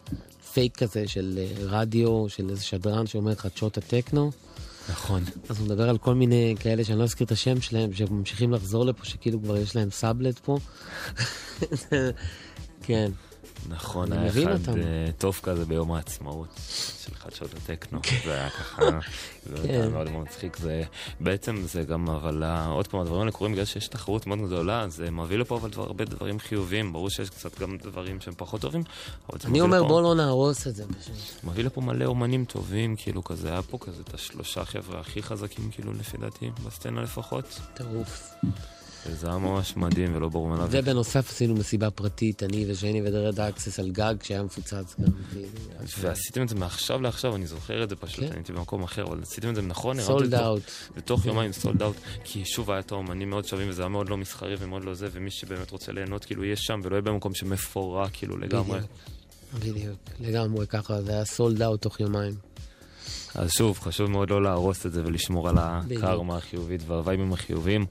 פייק 0.53 0.77
כזה 0.77 1.07
של 1.07 1.39
אה, 1.39 1.65
רדיו, 1.65 2.29
של 2.29 2.49
איזה 2.49 2.63
שדרן 2.63 3.07
שאומר 3.07 3.35
חדשות 3.35 3.77
הטכנו. 3.77 4.31
נכון. 4.89 5.23
אז 5.49 5.59
הוא 5.59 5.65
מדבר 5.65 5.89
על 5.89 5.97
כל 5.97 6.15
מיני 6.15 6.55
כאלה 6.59 6.83
שאני 6.83 6.99
לא 6.99 7.03
אזכיר 7.03 7.25
את 7.25 7.31
השם 7.31 7.61
שלהם, 7.61 7.93
שממשיכים 7.93 8.53
לחזור 8.53 8.85
לפה, 8.85 9.05
שכאילו 9.05 9.41
כבר 9.41 9.57
יש 9.57 9.75
להם 9.75 9.91
סאבלט 9.91 10.39
פה. 10.39 10.57
כן. 12.85 13.11
נכון, 13.69 14.11
אני 14.13 14.21
היה 14.29 14.43
אחד 14.55 14.67
אותם. 14.69 14.79
אה, 14.81 14.83
טוב 15.17 15.39
כזה 15.43 15.65
ביום 15.65 15.91
העצמאות 15.91 16.47
של 17.05 17.15
חדשות 17.15 17.49
הטכנו. 17.53 17.99
זה 18.25 18.33
היה 18.33 18.49
ככה, 18.49 18.81
זה 19.49 19.63
כן. 19.63 19.69
היה 19.69 19.89
מאוד 19.89 20.09
מאוד 20.11 20.23
מצחיק. 20.23 20.57
זה 20.57 20.83
בעצם 21.19 21.55
זה 21.67 21.83
גם, 21.83 22.09
אבל 22.09 22.43
אה, 22.43 22.65
עוד 22.67 22.87
פעם, 22.87 22.99
הדברים 22.99 23.19
האלה 23.21 23.31
קורים 23.31 23.53
בגלל 23.53 23.65
שיש 23.65 23.87
תחרות 23.87 24.27
מאוד 24.27 24.39
גדולה, 24.39 24.89
זה 24.89 25.11
מביא 25.11 25.37
לפה 25.37 25.57
אבל 25.57 25.69
דבר- 25.69 25.83
הרבה 25.83 26.05
דברים 26.05 26.39
חיוביים. 26.39 26.93
ברור 26.93 27.09
שיש 27.09 27.29
קצת 27.29 27.59
גם 27.59 27.77
דברים 27.77 28.21
שהם 28.21 28.33
פחות 28.37 28.61
טובים, 28.61 28.83
אבל 29.29 29.39
זה 29.39 29.43
אני 29.47 29.51
מביא 29.51 29.61
אומר 29.61 29.77
לפה- 29.79 29.87
בוא 29.87 30.01
לא 30.01 30.15
נהרוס 30.15 30.67
את 30.67 30.75
זה 30.75 30.83
פשוט. 30.87 31.43
מביא 31.43 31.63
לפה 31.63 31.81
מלא 31.81 32.05
אומנים 32.05 32.45
טובים, 32.45 32.95
כאילו 32.95 33.23
כזה, 33.23 33.49
היה 33.51 33.61
פה 33.61 33.77
כזה 33.81 34.01
את 34.09 34.13
השלושה 34.13 34.65
חבר'ה 34.65 34.99
הכי 34.99 35.23
חזקים, 35.23 35.69
כאילו, 35.71 35.93
לפי 35.93 36.17
דעתי, 36.17 36.51
בסצנה 36.65 37.01
לפחות. 37.01 37.59
טירוף. 37.73 38.29
וזה 39.07 39.27
היה 39.27 39.37
ממש 39.37 39.77
מדהים 39.77 40.15
ולא 40.15 40.29
ברור 40.29 40.47
מאליו. 40.47 40.67
ובנוסף 40.71 41.29
עשינו 41.29 41.53
מסיבה 41.53 41.91
פרטית, 41.91 42.43
אני 42.43 42.65
וז'ני 42.67 43.01
ו 43.01 43.10
Red 43.10 43.39
Axes 43.39 43.79
על 43.79 43.91
גג 43.91 44.15
שהיה 44.23 44.43
מפוצץ 44.43 44.95
גם. 45.01 45.11
ועשיתם 45.99 46.41
את 46.41 46.49
זה 46.49 46.55
מעכשיו 46.55 47.01
לעכשיו, 47.01 47.35
אני 47.35 47.47
זוכר 47.47 47.83
את 47.83 47.89
זה 47.89 47.95
פשוט, 47.95 48.19
כן. 48.19 48.25
אני 48.25 48.35
הייתי 48.35 48.53
במקום 48.53 48.83
אחר, 48.83 49.03
אבל 49.03 49.19
עשיתם 49.21 49.49
את 49.49 49.55
זה 49.55 49.61
נכון, 49.61 50.01
sold 50.01 50.29
זה 50.29 50.45
out. 50.45 50.71
בתוך 50.97 51.25
יומיים 51.25 51.51
sold 51.51 51.81
out, 51.81 51.95
כי 52.23 52.45
שוב 52.45 52.71
היה 52.71 52.79
את 52.79 52.91
האומנים 52.91 53.29
מאוד 53.29 53.45
שווים, 53.45 53.69
וזה 53.69 53.81
היה 53.81 53.89
מאוד 53.89 54.09
לא 54.09 54.17
מסחרי 54.17 54.55
ומאוד 54.59 54.83
לא 54.83 54.93
זה, 54.93 55.07
ומי 55.11 55.31
שבאמת 55.31 55.71
רוצה 55.71 55.91
ליהנות, 55.91 56.25
כאילו, 56.25 56.43
יהיה 56.43 56.55
שם, 56.55 56.79
ולא 56.83 56.95
יהיה 56.95 57.01
במקום 57.01 57.35
שמפורק, 57.35 58.09
כאילו, 58.13 58.37
לגמרי. 58.37 58.79
בדיוק, 59.59 59.99
לגמרי 60.19 60.67
ככה, 60.67 61.01
זה 61.01 61.11
היה 61.11 61.25
סולד 61.25 61.61
אאוט 61.61 61.81
תוך 61.81 61.99
יומיים. 61.99 62.33
אז 63.35 63.51
שוב, 63.51 63.79
חשוב 63.79 64.09
מאוד 64.09 64.29
לא 64.29 64.43
להרוס 64.43 64.85
את 64.85 64.93
זה 64.93 65.01
ולשמור 65.05 65.49
על. 65.49 65.57
הקרמה 65.57 66.37
החיובית 66.37 66.81
והווייבים 66.87 67.33
החיוביים. 67.33 67.85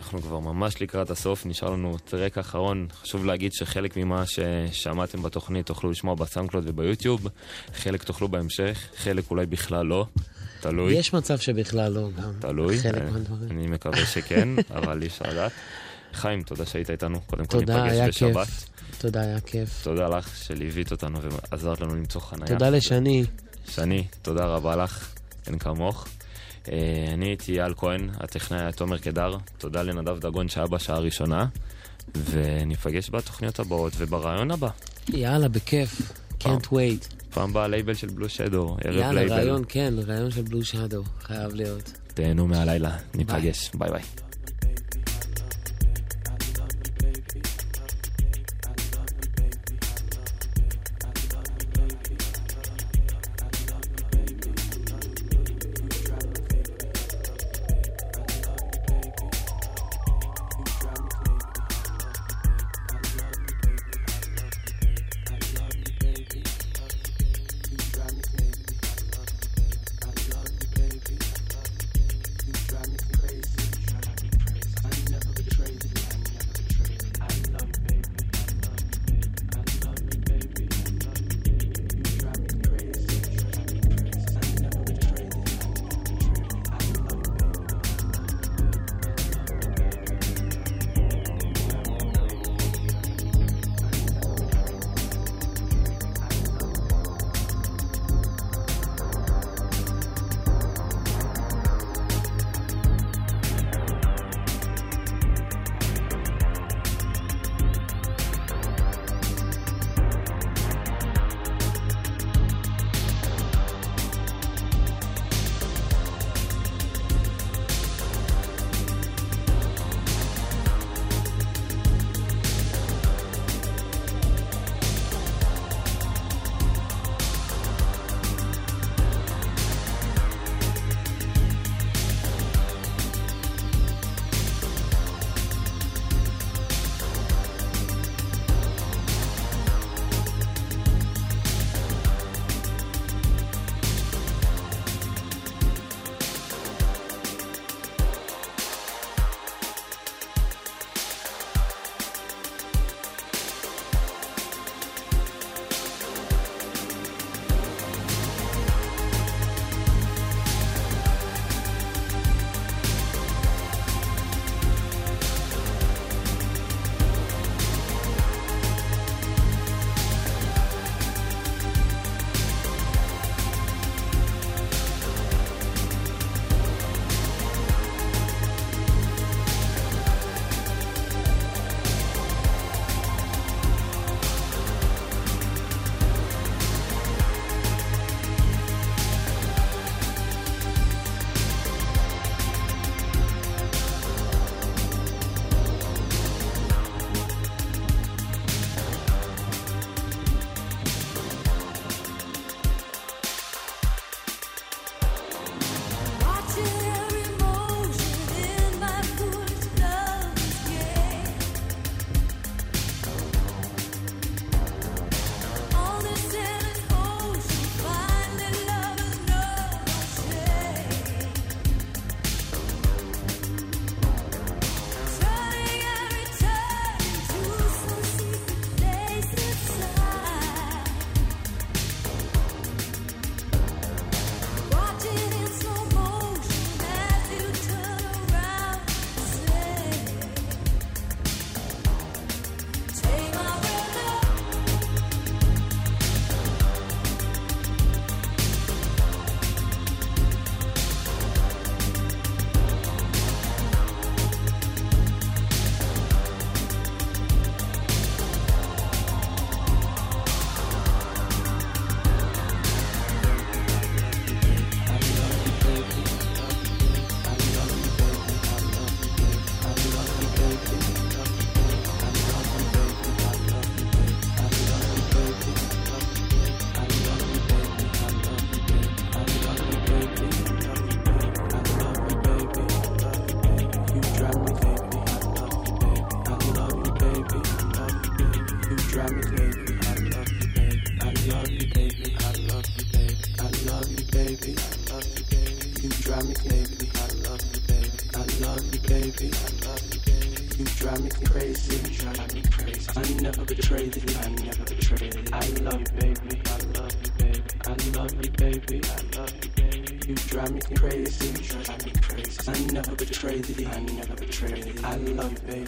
אנחנו 0.00 0.22
כבר 0.22 0.38
ממש 0.38 0.82
לקראת 0.82 1.10
הסוף, 1.10 1.46
נשאר 1.46 1.70
לנו 1.70 1.96
טרק 2.04 2.38
אחרון. 2.38 2.86
חשוב 3.02 3.24
להגיד 3.24 3.52
שחלק 3.52 3.96
ממה 3.96 4.24
ששמעתם 4.26 5.22
בתוכנית 5.22 5.66
תוכלו 5.66 5.90
לשמוע 5.90 6.14
בסאונדקלוד 6.14 6.64
וביוטיוב, 6.68 7.28
חלק 7.74 8.02
תוכלו 8.02 8.28
בהמשך, 8.28 8.88
חלק 8.96 9.30
אולי 9.30 9.46
בכלל 9.46 9.86
לא, 9.86 10.06
תלוי. 10.60 10.94
יש 10.94 11.14
מצב 11.14 11.38
שבכלל 11.38 11.92
לא 11.92 12.08
גם. 12.10 12.32
תלוי, 12.40 12.78
חלק 12.78 13.02
מהדברים. 13.12 13.50
אני 13.50 13.66
מקווה 13.66 14.06
שכן, 14.06 14.48
אבל 14.76 15.02
אי 15.02 15.06
אפשר 15.06 15.24
לדעת. 15.30 15.52
חיים, 16.12 16.42
תודה 16.42 16.66
שהיית 16.66 16.90
איתנו, 16.90 17.20
קודם 17.20 17.46
כל 17.46 17.58
ניפגש 17.58 18.08
בשבת. 18.08 18.46
כיף. 18.46 18.68
תודה, 18.98 19.20
היה 19.20 19.40
כיף. 19.40 19.82
תודה 19.82 20.08
לך 20.08 20.36
שליווית 20.36 20.90
אותנו 20.90 21.18
ועזרת 21.22 21.80
לנו 21.80 21.94
למצוא 21.94 22.20
חניה. 22.20 22.46
תודה 22.46 22.70
לשני. 22.70 23.24
שני, 23.68 24.06
תודה 24.22 24.44
רבה 24.44 24.76
לך, 24.76 25.12
אין 25.46 25.58
כמוך. 25.58 26.06
אה, 26.72 27.06
אני 27.12 27.26
הייתי 27.26 27.60
אייל 27.60 27.74
כהן, 27.76 28.10
הטכנאי 28.20 28.60
היה 28.60 28.72
תומר 28.72 28.98
קדר, 28.98 29.36
תודה 29.58 29.82
לנדב 29.82 30.18
דגון 30.18 30.48
שהיה 30.48 30.66
בשעה 30.66 30.96
הראשונה, 30.96 31.46
וניפגש 32.30 33.10
בתוכניות 33.10 33.58
הבאות 33.60 33.92
ובריאיון 33.96 34.50
הבא. 34.50 34.68
יאללה, 35.08 35.48
בכיף. 35.48 36.12
can't 36.40 36.66
wait. 36.66 37.14
פעם 37.30 37.52
באה 37.52 37.68
לייבל 37.68 37.94
של 37.94 38.06
Blue 38.06 38.28
Shadow, 38.28 38.76
ערב 38.84 38.96
יאללה, 38.96 39.12
לייבל. 39.12 39.32
רעיון, 39.32 39.64
כן, 39.68 39.94
ריאיון 40.06 40.30
של 40.30 40.42
Blue 40.42 40.64
Shadow. 40.64 41.02
חייב 41.22 41.54
להיות. 41.54 41.92
תהנו 42.14 42.46
מהלילה, 42.46 42.96
ניפגש, 43.14 43.70
ביי 43.74 43.90
ביי. 43.90 44.25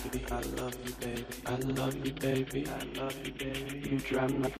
baby. 0.04 0.24
I 0.30 0.40
love 0.40 0.76
you, 0.84 0.92
baby. 1.00 1.24
I 1.46 1.56
love 1.56 2.06
you, 2.06 2.12
baby. 2.12 2.66
I 2.68 3.00
love 3.00 3.26
you, 3.26 3.32
baby. 3.32 3.88
You 3.90 3.98
drive 3.98 4.38
me. 4.38 4.52